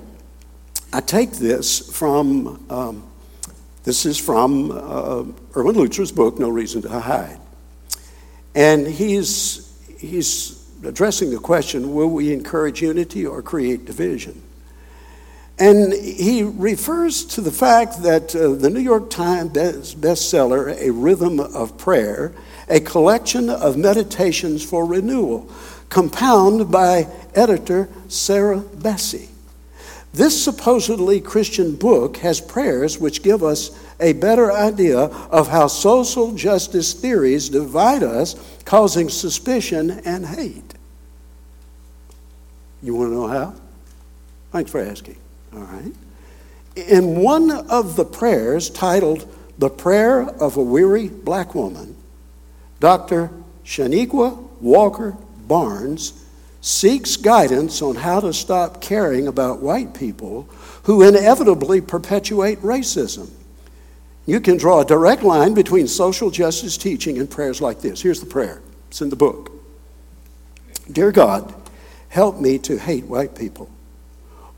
I 0.91 1.01
take 1.01 1.34
this 1.34 1.95
from, 1.95 2.66
um, 2.72 3.03
this 3.84 4.07
is 4.07 4.18
from 4.18 4.72
uh, 4.72 5.24
Erwin 5.55 5.76
Lutzer's 5.76 6.11
book, 6.11 6.39
No 6.39 6.49
Reason 6.49 6.82
to 6.82 6.99
Hide. 6.99 7.39
And 8.55 8.88
he's, 8.88 9.72
he's 9.99 10.68
addressing 10.84 11.30
the 11.30 11.38
question 11.38 11.93
will 11.93 12.09
we 12.09 12.34
encourage 12.34 12.82
unity 12.82 13.24
or 13.24 13.43
create 13.43 13.86
division? 13.86 14.41
And 15.58 15.93
he 15.93 16.43
refers 16.43 17.24
to 17.26 17.41
the 17.41 17.51
fact 17.51 18.03
that 18.03 18.36
uh, 18.36 18.49
the 18.56 18.70
New 18.70 18.82
York 18.82 19.10
Times 19.10 19.95
bestseller, 19.95 20.78
A 20.78 20.91
Rhythm 20.91 21.39
of 21.39 21.78
Prayer, 21.78 22.34
a 22.68 22.82
collection 22.82 23.49
of 23.49 23.78
meditations 23.78 24.64
for 24.64 24.86
renewal, 24.86 25.49
compounded 25.88 26.72
by 26.72 27.08
editor 27.34 27.88
Sarah 28.10 28.60
Bessey. 28.60 29.30
This 30.14 30.41
supposedly 30.41 31.22
Christian 31.22 31.76
book 31.76 32.18
has 32.18 32.39
prayers 32.39 32.97
which 32.97 33.24
give 33.24 33.43
us 33.43 33.78
a 33.99 34.14
better 34.14 34.51
idea 34.51 34.99
of 34.99 35.47
how 35.47 35.68
social 35.68 36.34
justice 36.34 36.93
theories 36.93 37.49
divide 37.49 38.03
us, 38.03 38.36
causing 38.66 39.10
suspicion 39.10 40.01
and 40.06 40.26
hate. 40.26 40.74
You 42.82 42.95
want 42.95 43.12
to 43.12 43.14
know 43.16 43.28
how? 43.28 43.53
Thanks 44.51 44.72
for 44.72 44.82
asking. 44.82 45.18
All 45.56 45.64
right. 45.64 45.93
In 46.76 47.22
one 47.22 47.51
of 47.51 47.95
the 47.95 48.06
prayers 48.06 48.70
titled 48.70 49.32
The 49.58 49.70
Prayer 49.70 50.22
of 50.24 50.58
a 50.58 50.64
Weary 50.64 51.08
Black 51.08 51.56
Woman, 51.56 51.95
Dr. 52.80 53.32
Chanequa 53.64 54.38
Walker 54.60 55.16
Barnes 55.47 56.26
seeks 56.62 57.16
guidance 57.16 57.82
on 57.82 57.95
how 57.95 58.20
to 58.20 58.34
stop 58.34 58.82
caring 58.82 59.28
about 59.28 59.62
white 59.62 59.93
people 59.93 60.49
who 60.84 61.08
inevitably 61.08 61.80
perpetuate 61.80 62.60
racism. 62.62 63.30
You 64.26 64.39
can 64.39 64.58
draw 64.58 64.82
a 64.82 64.86
direct 64.86 65.24
line 65.24 65.53
between 65.53 65.88
social 65.88 66.32
justice 66.32 66.78
teaching 66.78 67.20
and 67.20 67.30
prayers 67.30 67.62
like 67.62 67.82
this. 67.82 68.01
Here's 68.01 68.20
the 68.20 68.26
prayer, 68.26 68.62
it's 68.89 69.01
in 69.01 69.10
the 69.10 69.16
book 69.16 69.51
Dear 70.91 71.12
God, 71.12 71.53
help 72.10 72.39
me 72.39 72.58
to 72.60 72.78
hate 72.78 73.06
white 73.06 73.36
people, 73.36 73.70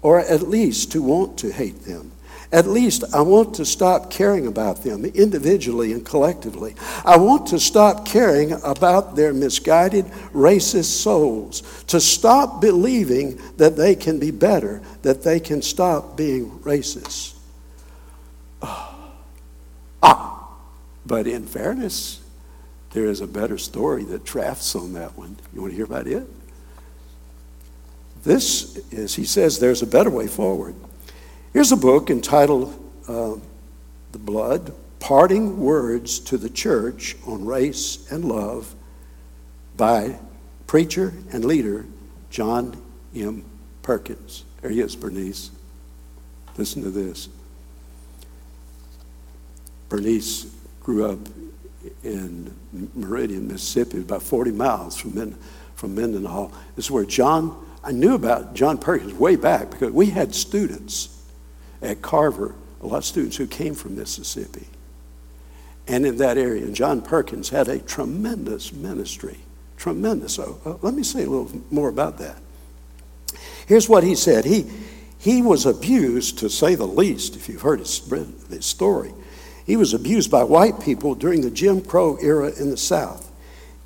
or 0.02 0.20
at 0.20 0.43
least 0.43 0.91
to 0.91 1.02
want 1.02 1.38
to 1.39 1.52
hate 1.52 1.84
them. 1.84 2.12
At 2.52 2.66
least 2.66 3.04
I 3.14 3.22
want 3.22 3.56
to 3.56 3.66
stop 3.66 4.10
caring 4.10 4.48
about 4.48 4.84
them 4.84 5.04
individually 5.04 5.91
and 5.91 6.06
collectively. 6.06 6.76
I 7.04 7.18
want 7.18 7.48
to 7.48 7.60
stop 7.60 8.06
caring 8.06 8.54
about 8.64 9.18
their 9.18 9.34
misguided 9.34 10.06
racist 10.34 11.02
souls, 11.02 11.62
to 11.88 12.00
stop 12.00 12.62
believing 12.62 13.41
that 13.58 13.76
they 13.76 13.95
can 13.95 14.18
be 14.18 14.32
better, 14.32 14.82
that 15.02 15.24
they 15.24 15.41
can 15.41 15.62
stop 15.62 16.16
being 16.16 16.50
racist. 16.60 17.36
Oh. 18.62 18.93
Ah, 20.02 20.58
but 21.06 21.28
in 21.28 21.45
fairness, 21.45 22.22
there 22.91 23.06
is 23.06 23.20
a 23.20 23.28
better 23.28 23.58
story 23.58 24.06
that 24.06 24.24
drafts 24.24 24.74
on 24.74 24.93
that 24.93 25.18
one. 25.18 25.36
You 25.54 25.62
want 25.62 25.72
to 25.72 25.76
hear 25.76 25.86
about 25.86 26.08
it? 26.08 26.26
This 28.28 28.76
is, 28.92 29.16
he 29.16 29.24
says, 29.24 29.58
there's 29.58 29.82
a 29.82 29.88
better 29.88 30.10
way 30.10 30.28
forward. 30.28 30.76
Here's 31.54 31.72
a 31.72 31.78
book 31.78 32.10
entitled 32.10 32.78
uh, 33.08 33.36
The 34.12 34.20
Blood 34.20 34.74
Parting 35.00 35.62
Words 35.62 36.20
to 36.20 36.38
the 36.38 36.50
Church 36.50 37.16
on 37.26 37.46
Race 37.46 38.12
and 38.12 38.26
Love 38.26 38.76
by 39.78 40.20
preacher 40.68 41.14
and 41.32 41.46
leader 41.46 41.86
John 42.30 42.76
M. 43.16 43.46
Perkins. 43.82 44.44
There 44.60 44.72
he 44.72 44.82
is, 44.82 44.94
Bernice. 44.94 45.52
Listen 46.58 46.84
to 46.84 46.90
this. 46.90 47.30
Bernice 49.88 50.54
grew 50.82 51.06
up 51.06 51.20
in 52.04 52.54
Meridian, 52.94 53.48
Mississippi, 53.48 54.00
about 54.00 54.22
40 54.22 54.52
miles 54.52 54.98
from, 54.98 55.16
Min- 55.16 55.38
from 55.76 55.96
Mendenhall. 55.96 56.52
This 56.76 56.88
is 56.88 56.92
where 56.92 57.06
John, 57.06 57.64
I 57.88 57.92
knew 57.92 58.16
about 58.16 58.54
John 58.54 58.78
Perkins 58.78 59.14
way 59.14 59.38
back 59.38 59.72
because 59.72 59.94
we 59.94 60.08
had 60.08 60.36
students 60.36 61.24
at 61.82 62.02
Carver, 62.02 62.54
a 62.82 62.86
lot 62.86 62.98
of 62.98 63.06
students 63.06 63.38
who 63.38 63.48
came 63.48 63.76
from 63.76 63.96
Mississippi 63.96 64.68
and 65.88 66.06
in 66.06 66.18
that 66.18 66.38
area. 66.38 66.66
And 66.66 66.76
John 66.76 67.02
Perkins 67.02 67.48
had 67.48 67.70
a 67.70 67.80
tremendous 67.80 68.74
ministry, 68.74 69.38
tremendous. 69.78 70.34
So 70.34 70.60
uh, 70.66 70.76
let 70.82 70.96
me 70.96 71.04
say 71.04 71.24
a 71.24 71.30
little 71.30 71.50
more 71.72 71.88
about 71.88 72.18
that. 72.18 72.42
Here's 73.68 73.88
what 73.88 74.04
he 74.04 74.16
said. 74.16 74.44
He, 74.44 74.70
he 75.18 75.42
was 75.42 75.66
abused, 75.66 76.40
to 76.40 76.50
say 76.50 76.76
the 76.76 76.86
least, 76.86 77.38
if 77.38 77.48
you've 77.48 77.62
heard 77.62 77.80
his, 77.80 78.00
his 78.50 78.66
story. 78.66 79.14
He 79.66 79.78
was 79.78 79.94
abused 79.94 80.30
by 80.30 80.44
white 80.44 80.82
people 80.82 81.16
during 81.16 81.40
the 81.40 81.52
Jim 81.52 81.80
Crow 81.80 82.18
era 82.18 82.52
in 82.60 82.70
the 82.70 82.76
South. 82.76 83.27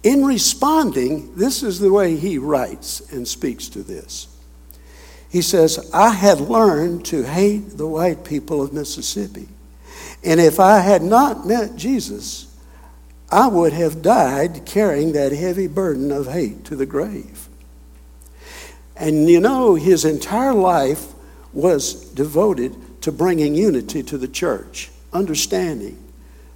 In 0.03 0.25
responding, 0.25 1.35
this 1.35 1.61
is 1.61 1.79
the 1.79 1.91
way 1.91 2.15
he 2.15 2.37
writes 2.37 3.01
and 3.11 3.27
speaks 3.27 3.69
to 3.69 3.83
this. 3.83 4.27
He 5.29 5.41
says, 5.41 5.89
I 5.93 6.09
had 6.09 6.41
learned 6.41 7.05
to 7.05 7.23
hate 7.23 7.77
the 7.77 7.87
white 7.87 8.25
people 8.25 8.61
of 8.61 8.73
Mississippi. 8.73 9.47
And 10.23 10.39
if 10.39 10.59
I 10.59 10.79
had 10.79 11.03
not 11.03 11.47
met 11.47 11.75
Jesus, 11.75 12.47
I 13.31 13.47
would 13.47 13.73
have 13.73 14.01
died 14.01 14.65
carrying 14.65 15.13
that 15.13 15.31
heavy 15.31 15.67
burden 15.67 16.11
of 16.11 16.27
hate 16.27 16.65
to 16.65 16.75
the 16.75 16.85
grave. 16.85 17.47
And 18.97 19.29
you 19.29 19.39
know, 19.39 19.75
his 19.75 20.03
entire 20.03 20.53
life 20.53 21.13
was 21.53 22.05
devoted 22.11 23.01
to 23.01 23.11
bringing 23.11 23.55
unity 23.55 24.03
to 24.03 24.17
the 24.17 24.27
church 24.27 24.91
understanding, 25.13 25.97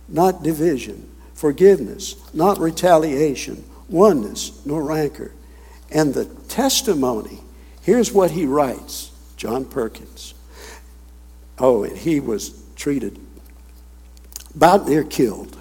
not 0.08 0.44
division, 0.44 1.10
forgiveness, 1.36 2.16
not 2.34 2.58
retaliation, 2.58 3.64
oneness, 3.88 4.66
nor 4.66 4.84
rancor. 4.84 5.32
And 5.92 6.14
the 6.14 6.26
testimony, 6.26 7.42
here's 7.82 8.12
what 8.12 8.32
he 8.32 8.48
writes 8.48 9.12
John 9.38 9.66
Perkins. 9.66 10.34
Oh, 11.60 11.84
and 11.84 11.96
he 11.96 12.20
was 12.20 12.64
treated 12.76 13.20
about 14.56 14.88
near 14.88 15.04
killed 15.04 15.58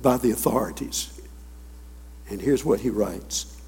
by 0.00 0.16
the 0.16 0.30
authorities. 0.30 1.20
And 2.30 2.40
here's 2.40 2.64
what 2.64 2.80
he 2.80 2.90
writes 2.90 3.60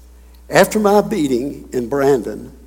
After 0.49 0.79
my 0.79 1.01
beating 1.01 1.69
in 1.73 1.89
Brandon, 1.89 2.57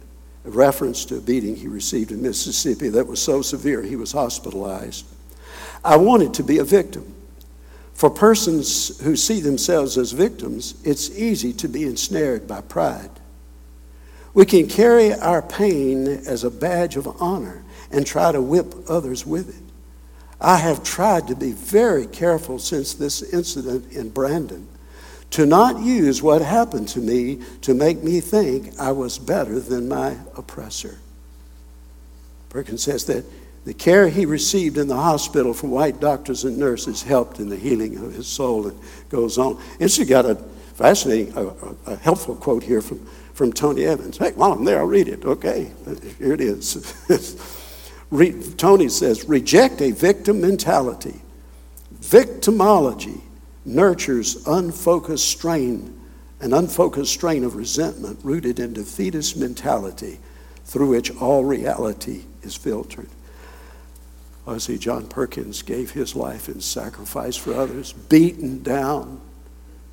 a 0.45 0.51
reference 0.51 1.05
to 1.07 1.17
a 1.17 1.21
beating 1.21 1.57
he 1.57 1.69
received 1.69 2.13
in 2.13 2.23
Mississippi 2.23 2.89
that 2.91 3.07
was 3.07 3.21
so 3.21 3.43
severe 3.43 3.83
he 3.83 3.97
was 3.97 4.13
hospitalized. 4.13 5.07
I 5.85 5.97
wanted 5.97 6.35
to 6.35 6.43
be 6.43 6.59
a 6.59 6.65
victim. 6.65 7.15
For 8.01 8.09
persons 8.09 8.99
who 9.03 9.15
see 9.15 9.41
themselves 9.41 9.99
as 9.99 10.13
victims, 10.13 10.75
it's 10.85 11.11
easy 11.11 11.53
to 11.53 11.69
be 11.69 11.85
ensnared 11.85 12.49
by 12.49 12.63
pride. 12.63 13.11
We 14.33 14.47
can 14.47 14.69
carry 14.69 15.13
our 15.13 15.43
pain 15.43 16.09
as 16.09 16.43
a 16.43 16.51
badge 16.51 16.97
of 16.97 17.07
honor 17.21 17.63
and 17.91 18.07
try 18.07 18.33
to 18.33 18.41
whip 18.41 18.75
others 18.89 19.27
with 19.27 19.51
it. 19.51 19.63
I 20.41 20.57
have 20.57 20.83
tried 20.83 21.29
to 21.29 21.37
be 21.37 21.53
very 21.53 22.07
careful 22.07 22.59
since 22.59 22.95
this 22.95 23.21
incident 23.35 23.93
in 23.93 24.09
Brandon 24.09 24.67
to 25.33 25.45
not 25.45 25.83
use 25.83 26.23
what 26.23 26.41
happened 26.41 26.89
to 26.89 27.01
me 27.01 27.43
to 27.61 27.75
make 27.75 28.03
me 28.03 28.21
think 28.21 28.81
I 28.81 28.93
was 28.93 29.19
better 29.19 29.61
than 29.61 29.89
my 29.91 30.17
oppressor. 30.39 30.97
Perkins 32.49 32.83
says 32.83 33.05
that 33.05 33.27
the 33.65 33.75
care 33.75 34.09
he 34.09 34.25
received 34.25 34.79
in 34.79 34.89
the 34.89 34.97
hospital 34.97 35.53
from 35.53 35.71
white 35.71 36.01
doctors 36.01 36.45
and 36.45 36.57
nurses 36.57 37.03
helped 37.03 37.41
in 37.41 37.49
the 37.49 37.57
healing 37.57 37.97
of 37.99 38.15
his 38.15 38.27
soul 38.27 38.67
and 38.67 38.79
goes 39.11 39.37
on. 39.37 39.61
And 39.79 39.91
she 39.91 40.05
got 40.05 40.25
a 40.25 40.37
fascinating, 40.75 41.37
a, 41.37 41.93
a, 41.93 41.97
helpful 41.97 42.35
quote 42.35 42.63
here 42.63 42.81
from, 42.81 43.05
from 43.35 43.53
Tony 43.53 43.85
Evans. 43.85 44.17
Hey, 44.17 44.33
while 44.33 44.53
I'm 44.53 44.65
there, 44.65 44.79
I'll 44.79 44.87
read 44.87 45.09
it. 45.09 45.25
Okay, 45.27 45.71
here 46.19 46.33
it 46.33 46.41
is. 46.41 47.67
Re, 48.11 48.33
Tony 48.57 48.89
says, 48.89 49.29
reject 49.29 49.83
a 49.83 49.91
victim 49.91 50.41
mentality. 50.41 51.21
Victimology 52.01 53.21
nurtures 53.67 54.47
unfocused 54.47 55.29
strain, 55.29 56.01
an 56.41 56.55
unfocused 56.55 57.13
strain 57.13 57.45
of 57.45 57.57
resentment 57.57 58.19
rooted 58.25 58.59
in 58.59 58.73
defeatist 58.73 59.37
mentality 59.37 60.19
through 60.65 60.89
which 60.89 61.15
all 61.17 61.45
reality 61.45 62.23
is 62.43 62.57
filtered. 62.57 63.09
I 64.47 64.59
see 64.59 64.79
John 64.79 65.07
Perkins 65.07 65.63
gave 65.63 65.91
his 65.91 66.17
life 66.17 66.49
in 66.49 66.61
sacrifice 66.61 67.37
for 67.37 67.55
others, 67.55 67.93
beaten 67.93 68.63
down, 68.63 69.21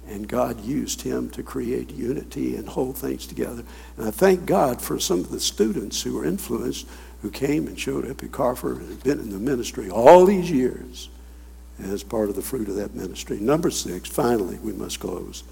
and 0.07 0.27
God 0.27 0.61
used 0.61 1.01
him 1.01 1.29
to 1.31 1.43
create 1.43 1.91
unity 1.91 2.55
and 2.55 2.67
hold 2.67 2.97
things 2.97 3.27
together. 3.27 3.63
And 3.97 4.07
I 4.07 4.11
thank 4.11 4.45
God 4.45 4.81
for 4.81 4.99
some 4.99 5.19
of 5.19 5.31
the 5.31 5.39
students 5.39 6.01
who 6.01 6.13
were 6.13 6.25
influenced, 6.25 6.87
who 7.21 7.29
came 7.29 7.67
and 7.67 7.77
showed 7.77 8.09
up 8.09 8.23
at 8.23 8.31
Carver 8.31 8.73
and 8.73 9.03
been 9.03 9.19
in 9.19 9.31
the 9.31 9.37
ministry 9.37 9.89
all 9.89 10.25
these 10.25 10.49
years 10.49 11.09
as 11.83 12.03
part 12.03 12.29
of 12.29 12.35
the 12.35 12.41
fruit 12.41 12.69
of 12.69 12.75
that 12.75 12.95
ministry. 12.95 13.39
Number 13.39 13.69
six, 13.69 14.09
finally, 14.09 14.57
we 14.59 14.71
must 14.71 14.99
close. 14.99 15.43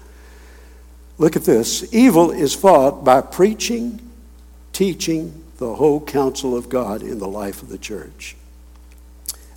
Look 1.18 1.36
at 1.36 1.44
this. 1.44 1.92
Evil 1.94 2.30
is 2.30 2.54
fought 2.54 3.04
by 3.04 3.20
preaching, 3.20 4.00
teaching 4.72 5.44
the 5.58 5.74
whole 5.74 6.00
counsel 6.00 6.56
of 6.56 6.68
God 6.68 7.02
in 7.02 7.18
the 7.18 7.28
life 7.28 7.62
of 7.62 7.68
the 7.68 7.78
church. 7.78 8.36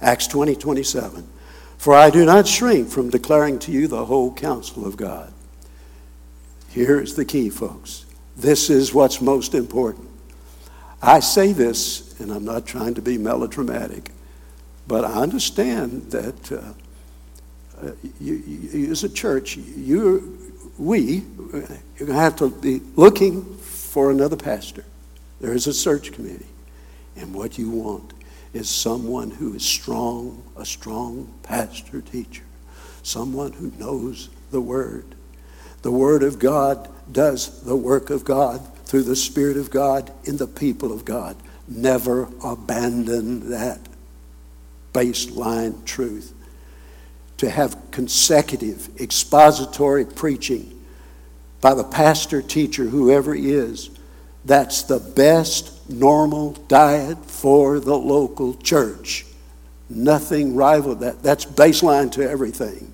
Acts 0.01 0.27
20, 0.27 0.55
27. 0.55 1.27
For 1.77 1.93
I 1.93 2.09
do 2.09 2.25
not 2.25 2.47
shrink 2.47 2.89
from 2.89 3.09
declaring 3.09 3.59
to 3.59 3.71
you 3.71 3.87
the 3.87 4.05
whole 4.05 4.33
counsel 4.33 4.85
of 4.85 4.97
God. 4.97 5.31
Here's 6.69 7.15
the 7.15 7.25
key, 7.25 7.49
folks. 7.49 8.05
This 8.35 8.69
is 8.69 8.93
what's 8.93 9.21
most 9.21 9.55
important. 9.55 10.07
I 11.01 11.19
say 11.21 11.53
this, 11.53 12.19
and 12.19 12.31
I'm 12.31 12.45
not 12.45 12.65
trying 12.65 12.95
to 12.95 13.01
be 13.01 13.17
melodramatic, 13.17 14.11
but 14.87 15.05
I 15.05 15.21
understand 15.21 16.11
that 16.11 16.51
uh, 16.51 16.73
uh, 17.81 17.91
you, 18.19 18.35
you, 18.35 18.91
as 18.91 19.03
a 19.03 19.09
church, 19.09 19.55
you, 19.55 20.53
we, 20.77 21.23
you're 21.53 21.61
going 21.97 22.07
to 22.07 22.13
have 22.13 22.35
to 22.37 22.49
be 22.49 22.81
looking 22.95 23.57
for 23.57 24.11
another 24.11 24.35
pastor. 24.35 24.83
There 25.39 25.53
is 25.53 25.67
a 25.67 25.73
search 25.73 26.11
committee. 26.11 26.45
And 27.15 27.33
what 27.33 27.57
you 27.57 27.69
want 27.69 28.13
is 28.53 28.69
someone 28.69 29.31
who 29.31 29.53
is 29.53 29.63
strong, 29.63 30.43
a 30.57 30.65
strong 30.65 31.31
pastor 31.43 32.01
teacher, 32.01 32.43
someone 33.03 33.51
who 33.53 33.71
knows 33.77 34.29
the 34.51 34.61
Word. 34.61 35.05
The 35.81 35.91
Word 35.91 36.23
of 36.23 36.39
God 36.39 36.89
does 37.11 37.61
the 37.63 37.75
work 37.75 38.09
of 38.09 38.25
God 38.25 38.61
through 38.85 39.03
the 39.03 39.15
Spirit 39.15 39.57
of 39.57 39.69
God 39.69 40.11
in 40.23 40.37
the 40.37 40.47
people 40.47 40.91
of 40.91 41.05
God. 41.05 41.37
Never 41.67 42.27
abandon 42.43 43.51
that 43.51 43.79
baseline 44.93 45.85
truth. 45.85 46.33
To 47.37 47.49
have 47.49 47.77
consecutive 47.91 48.99
expository 48.99 50.05
preaching 50.05 50.75
by 51.61 51.73
the 51.73 51.83
pastor, 51.83 52.41
teacher, 52.41 52.85
whoever 52.85 53.33
he 53.33 53.51
is, 53.51 53.91
that's 54.43 54.83
the 54.83 54.99
best 54.99 55.78
normal 55.89 56.53
diet 56.67 57.25
for 57.25 57.79
the 57.79 57.97
local 57.97 58.53
church. 58.55 59.25
Nothing 59.89 60.55
rivaled 60.55 60.99
that. 60.99 61.23
That's 61.23 61.45
baseline 61.45 62.11
to 62.13 62.29
everything. 62.29 62.93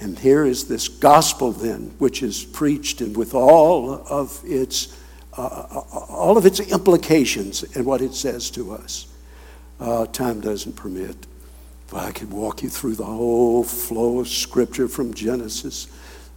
And 0.00 0.18
here 0.18 0.44
is 0.44 0.68
this 0.68 0.88
gospel 0.88 1.52
then, 1.52 1.94
which 1.98 2.22
is 2.22 2.44
preached 2.44 3.00
and 3.00 3.16
with 3.16 3.34
all 3.34 4.06
of 4.08 4.40
its 4.44 4.96
uh, 5.36 5.82
all 6.08 6.36
of 6.36 6.46
its 6.46 6.58
implications 6.58 7.62
and 7.76 7.86
what 7.86 8.00
it 8.00 8.12
says 8.12 8.50
to 8.50 8.72
us. 8.72 9.06
Uh, 9.78 10.06
time 10.06 10.40
doesn't 10.40 10.74
permit. 10.74 11.16
If 11.86 11.94
I 11.94 12.10
could 12.10 12.30
walk 12.30 12.62
you 12.62 12.68
through 12.68 12.96
the 12.96 13.04
whole 13.04 13.62
flow 13.62 14.18
of 14.18 14.28
Scripture 14.28 14.88
from 14.88 15.14
Genesis 15.14 15.86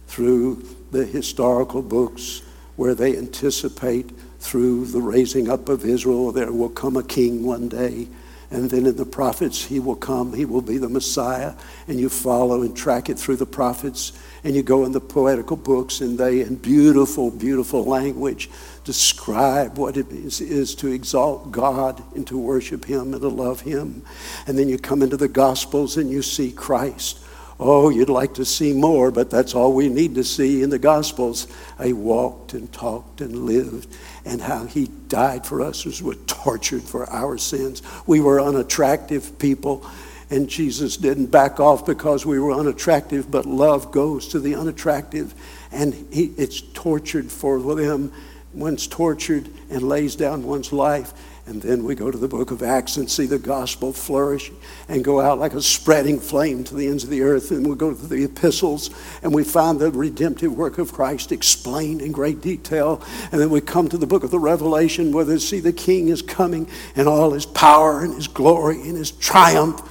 through 0.06 0.64
the 0.92 1.04
historical 1.04 1.82
books 1.82 2.42
where 2.76 2.94
they 2.94 3.16
anticipate 3.16 4.10
through 4.42 4.86
the 4.86 5.00
raising 5.00 5.48
up 5.48 5.68
of 5.68 5.84
Israel 5.84 6.32
there 6.32 6.52
will 6.52 6.68
come 6.68 6.96
a 6.96 7.02
king 7.02 7.44
one 7.44 7.68
day 7.68 8.08
and 8.52 8.68
then 8.68 8.84
in 8.84 8.96
the 8.96 9.06
prophets, 9.06 9.64
he 9.64 9.80
will 9.80 9.96
come, 9.96 10.34
he 10.34 10.44
will 10.44 10.60
be 10.60 10.76
the 10.76 10.88
Messiah. 10.90 11.54
And 11.88 11.98
you 11.98 12.10
follow 12.10 12.60
and 12.60 12.76
track 12.76 13.08
it 13.08 13.18
through 13.18 13.36
the 13.36 13.46
prophets. 13.46 14.12
And 14.44 14.54
you 14.54 14.62
go 14.62 14.84
in 14.84 14.92
the 14.92 15.00
poetical 15.00 15.56
books, 15.56 16.02
and 16.02 16.18
they, 16.18 16.42
in 16.42 16.56
beautiful, 16.56 17.30
beautiful 17.30 17.82
language, 17.84 18.50
describe 18.84 19.78
what 19.78 19.96
it 19.96 20.10
is, 20.12 20.42
is 20.42 20.74
to 20.76 20.88
exalt 20.88 21.50
God 21.50 22.02
and 22.14 22.26
to 22.26 22.36
worship 22.36 22.84
him 22.84 23.14
and 23.14 23.22
to 23.22 23.28
love 23.28 23.62
him. 23.62 24.04
And 24.46 24.58
then 24.58 24.68
you 24.68 24.78
come 24.78 25.00
into 25.00 25.16
the 25.16 25.28
Gospels 25.28 25.96
and 25.96 26.10
you 26.10 26.20
see 26.20 26.52
Christ. 26.52 27.20
Oh, 27.64 27.90
you'd 27.90 28.08
like 28.08 28.34
to 28.34 28.44
see 28.44 28.72
more, 28.72 29.12
but 29.12 29.30
that's 29.30 29.54
all 29.54 29.72
we 29.72 29.88
need 29.88 30.16
to 30.16 30.24
see 30.24 30.64
in 30.64 30.70
the 30.70 30.80
Gospels. 30.80 31.46
He 31.80 31.92
walked 31.92 32.54
and 32.54 32.72
talked 32.72 33.20
and 33.20 33.46
lived, 33.46 33.86
and 34.24 34.40
how 34.40 34.64
he 34.64 34.88
died 35.06 35.46
for 35.46 35.60
us 35.60 35.86
as 35.86 36.02
we're 36.02 36.14
tortured 36.26 36.82
for 36.82 37.08
our 37.08 37.38
sins. 37.38 37.80
We 38.04 38.18
were 38.18 38.40
unattractive 38.40 39.38
people, 39.38 39.88
and 40.28 40.48
Jesus 40.48 40.96
didn't 40.96 41.26
back 41.26 41.60
off 41.60 41.86
because 41.86 42.26
we 42.26 42.40
were 42.40 42.50
unattractive, 42.50 43.30
but 43.30 43.46
love 43.46 43.92
goes 43.92 44.26
to 44.30 44.40
the 44.40 44.56
unattractive, 44.56 45.32
and 45.70 45.94
he, 46.12 46.32
it's 46.36 46.62
tortured 46.62 47.30
for 47.30 47.60
them. 47.76 48.12
One's 48.54 48.88
tortured 48.88 49.48
and 49.70 49.82
lays 49.82 50.16
down 50.16 50.42
one's 50.42 50.72
life 50.72 51.12
and 51.44 51.60
then 51.60 51.82
we 51.82 51.96
go 51.96 52.08
to 52.08 52.16
the 52.16 52.28
book 52.28 52.52
of 52.52 52.62
Acts 52.62 52.96
and 52.96 53.10
see 53.10 53.26
the 53.26 53.38
gospel 53.38 53.92
flourish 53.92 54.52
and 54.88 55.04
go 55.04 55.20
out 55.20 55.40
like 55.40 55.54
a 55.54 55.60
spreading 55.60 56.20
flame 56.20 56.62
to 56.64 56.76
the 56.76 56.86
ends 56.86 57.02
of 57.02 57.10
the 57.10 57.22
earth. 57.22 57.50
And 57.50 57.66
we 57.66 57.74
go 57.74 57.92
to 57.92 58.06
the 58.06 58.24
epistles 58.24 58.90
and 59.24 59.34
we 59.34 59.42
find 59.42 59.80
the 59.80 59.90
redemptive 59.90 60.54
work 60.56 60.78
of 60.78 60.92
Christ 60.92 61.32
explained 61.32 62.00
in 62.00 62.12
great 62.12 62.40
detail. 62.40 63.02
And 63.32 63.40
then 63.40 63.50
we 63.50 63.60
come 63.60 63.88
to 63.88 63.98
the 63.98 64.06
book 64.06 64.22
of 64.22 64.30
the 64.30 64.38
Revelation 64.38 65.10
where 65.10 65.24
they 65.24 65.38
see 65.38 65.58
the 65.58 65.72
King 65.72 66.08
is 66.08 66.22
coming 66.22 66.68
and 66.94 67.08
all 67.08 67.32
his 67.32 67.44
power 67.44 68.04
and 68.04 68.14
his 68.14 68.28
glory 68.28 68.80
and 68.82 68.96
his 68.96 69.10
triumph 69.10 69.82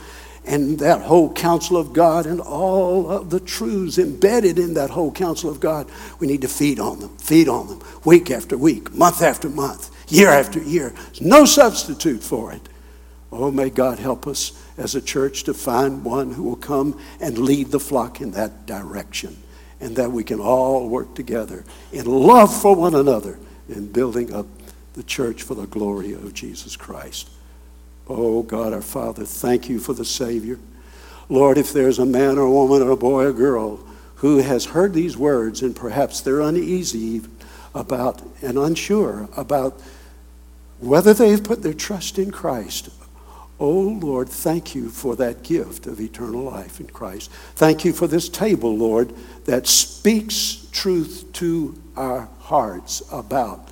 and 0.46 0.80
that 0.80 1.02
whole 1.02 1.32
counsel 1.32 1.78
of 1.78 1.94
God 1.94 2.26
and 2.26 2.42
all 2.42 3.10
of 3.12 3.30
the 3.30 3.40
truths 3.40 3.98
embedded 3.98 4.58
in 4.58 4.74
that 4.74 4.90
whole 4.90 5.12
counsel 5.12 5.50
of 5.50 5.60
God. 5.60 5.88
We 6.20 6.28
need 6.28 6.42
to 6.42 6.48
feed 6.48 6.80
on 6.80 7.00
them, 7.00 7.16
feed 7.18 7.48
on 7.48 7.68
them, 7.68 7.82
week 8.06 8.32
after 8.32 8.58
week, 8.58 8.94
month 8.94 9.22
after 9.22 9.50
month, 9.50 9.91
year 10.12 10.30
after 10.30 10.60
year. 10.60 10.90
There's 10.90 11.22
no 11.22 11.46
substitute 11.46 12.24
for 12.24 12.52
it. 12.54 12.62
Oh, 13.32 13.50
may 13.50 13.70
God 13.70 13.98
help 13.98 14.28
us 14.28 14.52
as 14.78 14.94
a 14.96 15.02
church 15.02 15.44
to 15.44 15.54
find 15.54 16.04
one 16.04 16.34
who 16.34 16.44
will 16.44 16.58
come 16.58 17.00
and 17.22 17.38
lead 17.38 17.72
the 17.72 17.80
flock 17.80 18.20
in 18.20 18.32
that 18.32 18.66
direction, 18.66 19.38
and 19.80 19.96
that 19.96 20.12
we 20.12 20.24
can 20.24 20.40
all 20.40 20.90
work 20.90 21.16
together 21.16 21.64
in 21.94 22.06
love 22.06 22.54
for 22.62 22.76
one 22.76 22.96
another 22.96 23.40
in 23.70 23.92
building 23.92 24.34
up 24.34 24.48
the 24.94 25.04
church 25.04 25.44
for 25.44 25.56
the 25.56 25.68
glory 25.68 26.12
of 26.12 26.34
Jesus 26.34 26.76
Christ. 26.76 27.30
Oh, 28.08 28.44
God, 28.44 28.74
our 28.74 28.82
Father, 28.82 29.24
thank 29.24 29.70
you 29.70 29.80
for 29.80 29.94
the 29.94 30.04
Savior. 30.04 30.60
Lord, 31.30 31.58
if 31.58 31.72
there's 31.72 32.00
a 32.00 32.06
man 32.06 32.38
or 32.38 32.42
a 32.42 32.52
woman 32.52 32.82
or 32.82 32.92
a 32.92 32.98
boy 32.98 33.24
or 33.24 33.32
girl 33.32 33.80
who 34.16 34.40
has 34.40 34.66
heard 34.66 34.94
these 34.94 35.16
words 35.16 35.62
and 35.62 35.74
perhaps 35.74 36.20
they're 36.20 36.42
uneasy 36.42 37.22
about 37.74 38.22
and 38.42 38.58
unsure 38.58 39.30
about 39.38 39.82
whether 40.82 41.14
they've 41.14 41.44
put 41.44 41.62
their 41.62 41.74
trust 41.74 42.18
in 42.18 42.32
Christ, 42.32 42.90
oh 43.60 43.80
Lord, 43.80 44.28
thank 44.28 44.74
you 44.74 44.90
for 44.90 45.16
that 45.18 45.44
gift 45.44 45.86
of 45.86 46.02
eternal 46.02 46.42
life 46.42 46.80
in 46.80 46.88
Christ. 46.88 47.32
Thank 47.56 47.86
you 47.86 47.94
for 47.94 48.08
this 48.08 48.28
table, 48.28 48.76
Lord, 48.76 49.14
that 49.46 49.68
speaks 49.68 50.68
truth 50.72 51.30
to 51.34 51.80
our 51.96 52.28
hearts 52.40 53.04
about 53.12 53.70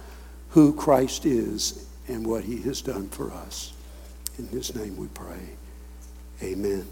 who 0.49 0.73
Christ 0.73 1.25
is 1.25 1.87
and 2.07 2.25
what 2.25 2.43
he 2.43 2.61
has 2.61 2.81
done 2.81 3.09
for 3.09 3.31
us. 3.31 3.73
In 4.37 4.47
his 4.47 4.75
name 4.75 4.95
we 4.95 5.07
pray. 5.07 5.49
Amen. 6.41 6.87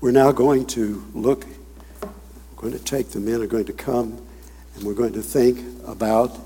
We're 0.00 0.10
now 0.10 0.32
going 0.32 0.66
to 0.68 1.04
look, 1.14 1.46
we're 2.02 2.70
going 2.70 2.72
to 2.72 2.82
take 2.82 3.10
the 3.10 3.20
men 3.20 3.40
are 3.40 3.46
going 3.46 3.66
to 3.66 3.72
come 3.72 4.20
and 4.74 4.84
we're 4.84 4.94
going 4.94 5.12
to 5.12 5.22
think 5.22 5.60
about 5.86 6.36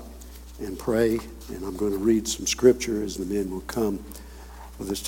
and 0.59 0.77
pray. 0.77 1.19
And 1.49 1.63
I'm 1.63 1.77
going 1.77 1.93
to 1.93 1.97
read 1.97 2.27
some 2.27 2.45
scripture 2.45 3.03
as 3.03 3.15
the 3.15 3.25
men 3.25 3.49
will 3.49 3.61
come 3.61 3.99
for 4.77 4.83
this 4.83 5.01
time. 5.01 5.05